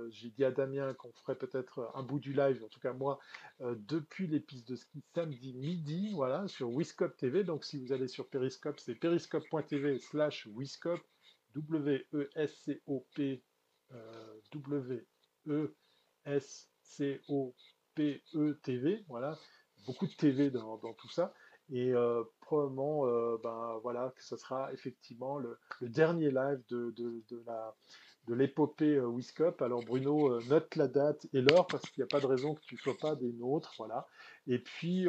j'ai 0.09 0.29
dit 0.29 0.43
à 0.45 0.51
Damien 0.51 0.93
qu'on 0.93 1.11
ferait 1.13 1.37
peut-être 1.37 1.91
un 1.93 2.01
bout 2.01 2.19
du 2.19 2.33
live, 2.33 2.63
en 2.63 2.69
tout 2.69 2.79
cas 2.79 2.93
moi, 2.93 3.19
depuis 3.59 4.25
les 4.25 4.39
pistes 4.39 4.67
de 4.67 4.75
ski 4.75 5.03
samedi 5.13 5.53
midi, 5.53 6.13
voilà, 6.15 6.47
sur 6.47 6.69
Wiscope 6.69 7.15
TV. 7.17 7.43
Donc 7.43 7.65
si 7.65 7.77
vous 7.77 7.91
allez 7.91 8.07
sur 8.07 8.27
Periscope, 8.29 8.79
c'est 8.79 8.95
periscope.tv 8.95 9.99
slash 9.99 10.47
Wiscope, 10.47 11.03
W-E-S-C-O-P, 11.53 13.43
W-E 14.53 15.75
S-C-O-P-E-TV, 16.25 17.55
voilà, 19.07 19.37
beaucoup 19.85 20.07
de 20.07 20.13
TV 20.13 20.49
dans, 20.49 20.77
tout 20.77 21.09
ça. 21.09 21.33
Et 21.71 21.93
euh, 21.93 22.23
probablement, 22.41 23.07
euh, 23.07 23.37
ben, 23.43 23.79
voilà, 23.81 24.13
que 24.15 24.23
ce 24.23 24.37
sera 24.37 24.71
effectivement 24.71 25.39
le, 25.39 25.57
dernier 25.81 26.29
live 26.29 26.61
de, 26.69 27.43
la, 27.45 27.75
de 28.27 28.35
l'épopée 28.35 28.95
euh, 28.95 29.07
Wiscop. 29.07 29.61
Alors 29.61 29.83
Bruno, 29.83 30.31
euh, 30.31 30.41
note 30.47 30.75
la 30.75 30.87
date 30.87 31.25
et 31.33 31.41
l'heure 31.41 31.65
parce 31.65 31.83
qu'il 31.89 32.03
n'y 32.03 32.05
a 32.05 32.07
pas 32.07 32.19
de 32.19 32.27
raison 32.27 32.53
que 32.53 32.61
tu 32.61 32.77
sois 32.77 32.97
pas 32.97 33.15
des 33.15 33.33
nôtres. 33.33 33.73
Voilà. 33.77 34.07
Et 34.47 34.59
puis, 34.59 35.07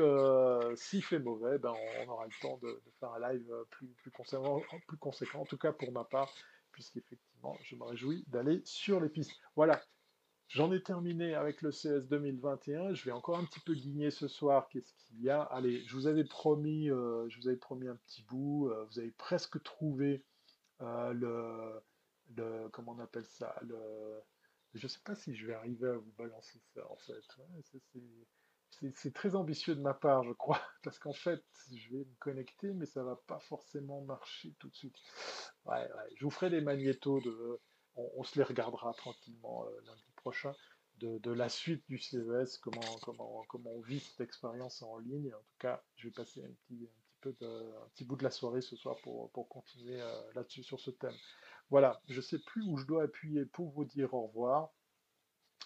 s'il 0.76 1.04
fait 1.04 1.18
mauvais, 1.18 1.58
ben, 1.58 1.74
on, 2.06 2.10
aura 2.10 2.24
le 2.24 2.40
temps 2.40 2.58
de, 2.62 2.82
faire 3.00 3.12
un 3.12 3.32
live 3.32 3.46
plus, 3.70 3.88
plus, 4.02 4.10
conséquent, 4.10 4.62
plus 4.88 4.96
conséquent, 4.96 5.40
en 5.40 5.46
tout 5.46 5.58
cas 5.58 5.72
pour 5.72 5.92
ma 5.92 6.04
part, 6.04 6.32
puisqu'effectivement, 6.72 7.56
je 7.62 7.76
me 7.76 7.84
réjouis 7.84 8.24
d'aller 8.28 8.62
sur 8.64 9.00
les 9.00 9.10
pistes. 9.10 9.32
Voilà. 9.54 9.82
J'en 10.48 10.72
ai 10.72 10.82
terminé 10.82 11.34
avec 11.34 11.62
le 11.62 11.70
CS 11.70 12.08
2021. 12.08 12.94
Je 12.94 13.04
vais 13.04 13.12
encore 13.12 13.38
un 13.38 13.44
petit 13.44 13.60
peu 13.60 13.74
guigner 13.74 14.10
ce 14.10 14.28
soir. 14.28 14.68
Qu'est-ce 14.68 14.94
qu'il 14.94 15.20
y 15.22 15.30
a 15.30 15.42
Allez, 15.42 15.84
je 15.86 15.94
vous 15.94 16.06
avais 16.06 16.24
promis, 16.24 16.86
je 16.86 17.40
vous 17.40 17.48
avais 17.48 17.56
promis 17.56 17.88
un 17.88 17.96
petit 17.96 18.22
bout. 18.22 18.70
vous 18.88 18.98
avez 18.98 19.10
presque 19.10 19.62
trouvé 19.62 20.24
le 20.80 21.80
le, 22.34 22.68
comment 22.70 22.92
on 22.92 22.98
appelle 22.98 23.26
ça, 23.26 23.54
je 24.74 24.88
sais 24.88 25.00
pas 25.04 25.14
si 25.14 25.34
je 25.34 25.46
vais 25.46 25.54
arriver 25.54 25.88
à 25.88 25.96
vous 25.96 26.12
balancer 26.18 26.60
ça 26.74 26.90
en 26.90 26.96
fait. 26.96 27.22
c'est 28.94 29.14
très 29.14 29.34
ambitieux 29.36 29.74
de 29.74 29.80
ma 29.80 29.94
part, 29.94 30.24
je 30.24 30.32
crois, 30.32 30.60
parce 30.82 30.98
qu'en 30.98 31.12
fait, 31.12 31.42
je 31.74 31.90
vais 31.90 32.04
me 32.04 32.14
connecter, 32.18 32.72
mais 32.72 32.86
ça 32.86 33.02
va 33.02 33.16
pas 33.26 33.38
forcément 33.40 34.02
marcher 34.02 34.54
tout 34.58 34.68
de 34.68 34.74
suite. 34.74 34.96
Je 36.16 36.24
vous 36.24 36.30
ferai 36.30 36.50
des 36.50 36.60
magnétos, 36.60 37.20
de, 37.20 37.60
on, 37.94 38.22
se 38.24 38.38
les 38.38 38.44
regardera 38.44 38.92
tranquillement 38.92 39.64
euh, 39.64 39.80
lundi 39.86 40.04
de, 40.98 41.30
la 41.30 41.48
suite 41.48 41.84
du 41.88 41.98
CES, 41.98 42.58
comment, 42.58 42.80
comment, 43.02 43.44
comment 43.48 43.70
on 43.70 43.80
vit 43.80 44.00
cette 44.00 44.20
expérience 44.20 44.82
en 44.82 44.98
ligne. 44.98 45.32
En 45.34 45.42
tout 45.42 45.56
cas, 45.58 45.82
je 45.96 46.08
vais 46.08 46.14
passer 46.14 46.42
un 46.42 46.48
petit, 46.48 46.88
un 46.88 47.00
petit, 47.00 47.16
peu 47.20 47.34
un 47.40 47.88
petit 47.90 48.04
bout 48.04 48.16
de 48.16 48.24
la 48.24 48.30
soirée 48.30 48.62
ce 48.62 48.76
soir 48.76 48.96
pour, 49.02 49.30
pour 49.32 49.48
continuer 49.48 50.00
euh, 50.00 50.32
là-dessus 50.34 50.62
sur 50.62 50.80
ce 50.80 50.90
thème. 50.90 51.14
Voilà, 51.70 52.00
je 52.08 52.16
ne 52.16 52.22
sais 52.22 52.38
plus 52.38 52.62
où 52.62 52.76
je 52.76 52.86
dois 52.86 53.04
appuyer 53.04 53.44
pour 53.44 53.70
vous 53.70 53.84
dire 53.84 54.14
au 54.14 54.26
revoir. 54.26 54.70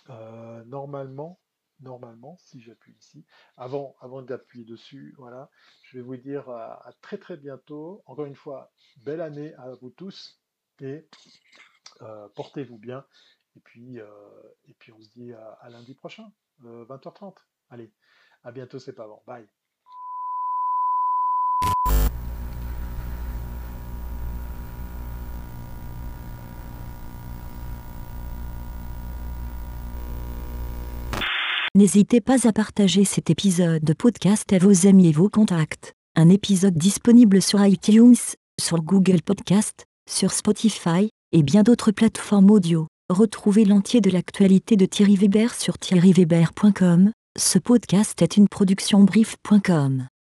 Euh, 0.08 0.64
normalement, 0.64 1.40
normalement, 1.80 2.36
si 2.38 2.60
j'appuie 2.60 2.94
ici, 2.98 3.24
avant, 3.56 3.96
avant 4.00 4.22
d'appuyer 4.22 4.64
dessus, 4.64 5.14
voilà, 5.18 5.50
je 5.82 5.98
vais 5.98 6.02
vous 6.02 6.16
dire 6.16 6.48
à, 6.48 6.92
très 7.02 7.18
très 7.18 7.36
bientôt. 7.36 8.02
Encore 8.06 8.24
une 8.24 8.34
fois, 8.34 8.72
belle 8.98 9.20
année 9.20 9.54
à 9.54 9.70
vous 9.74 9.90
tous 9.90 10.40
et 10.80 11.06
euh, 12.02 12.28
portez-vous 12.30 12.78
bien. 12.78 13.04
Et 13.60 13.62
puis, 13.62 14.00
euh, 14.00 14.06
et 14.68 14.74
puis 14.78 14.90
on 14.90 15.02
se 15.02 15.10
dit 15.10 15.34
à, 15.34 15.58
à 15.60 15.68
lundi 15.68 15.94
prochain, 15.94 16.32
20h30. 16.64 17.34
Allez, 17.68 17.92
à 18.42 18.52
bientôt, 18.52 18.78
c'est 18.78 18.94
pas 18.94 19.06
bon. 19.06 19.20
Bye. 19.26 19.46
N'hésitez 31.74 32.22
pas 32.22 32.48
à 32.48 32.52
partager 32.54 33.04
cet 33.04 33.28
épisode 33.28 33.84
de 33.84 33.92
podcast 33.92 34.50
à 34.54 34.58
vos 34.58 34.86
amis 34.86 35.08
et 35.08 35.12
vos 35.12 35.28
contacts. 35.28 35.92
Un 36.16 36.30
épisode 36.30 36.78
disponible 36.78 37.42
sur 37.42 37.62
iTunes, 37.64 38.16
sur 38.58 38.82
Google 38.82 39.20
Podcast, 39.20 39.84
sur 40.08 40.32
Spotify 40.32 41.10
et 41.32 41.42
bien 41.42 41.62
d'autres 41.62 41.92
plateformes 41.92 42.50
audio. 42.50 42.86
Retrouvez 43.10 43.64
l'entier 43.64 44.00
de 44.00 44.08
l'actualité 44.08 44.76
de 44.76 44.86
Thierry 44.86 45.16
Weber 45.16 45.52
sur 45.52 45.78
thierryweber.com. 45.78 47.10
Ce 47.36 47.58
podcast 47.58 48.22
est 48.22 48.36
une 48.36 48.46
production 48.46 49.02
brief.com. 49.02 50.06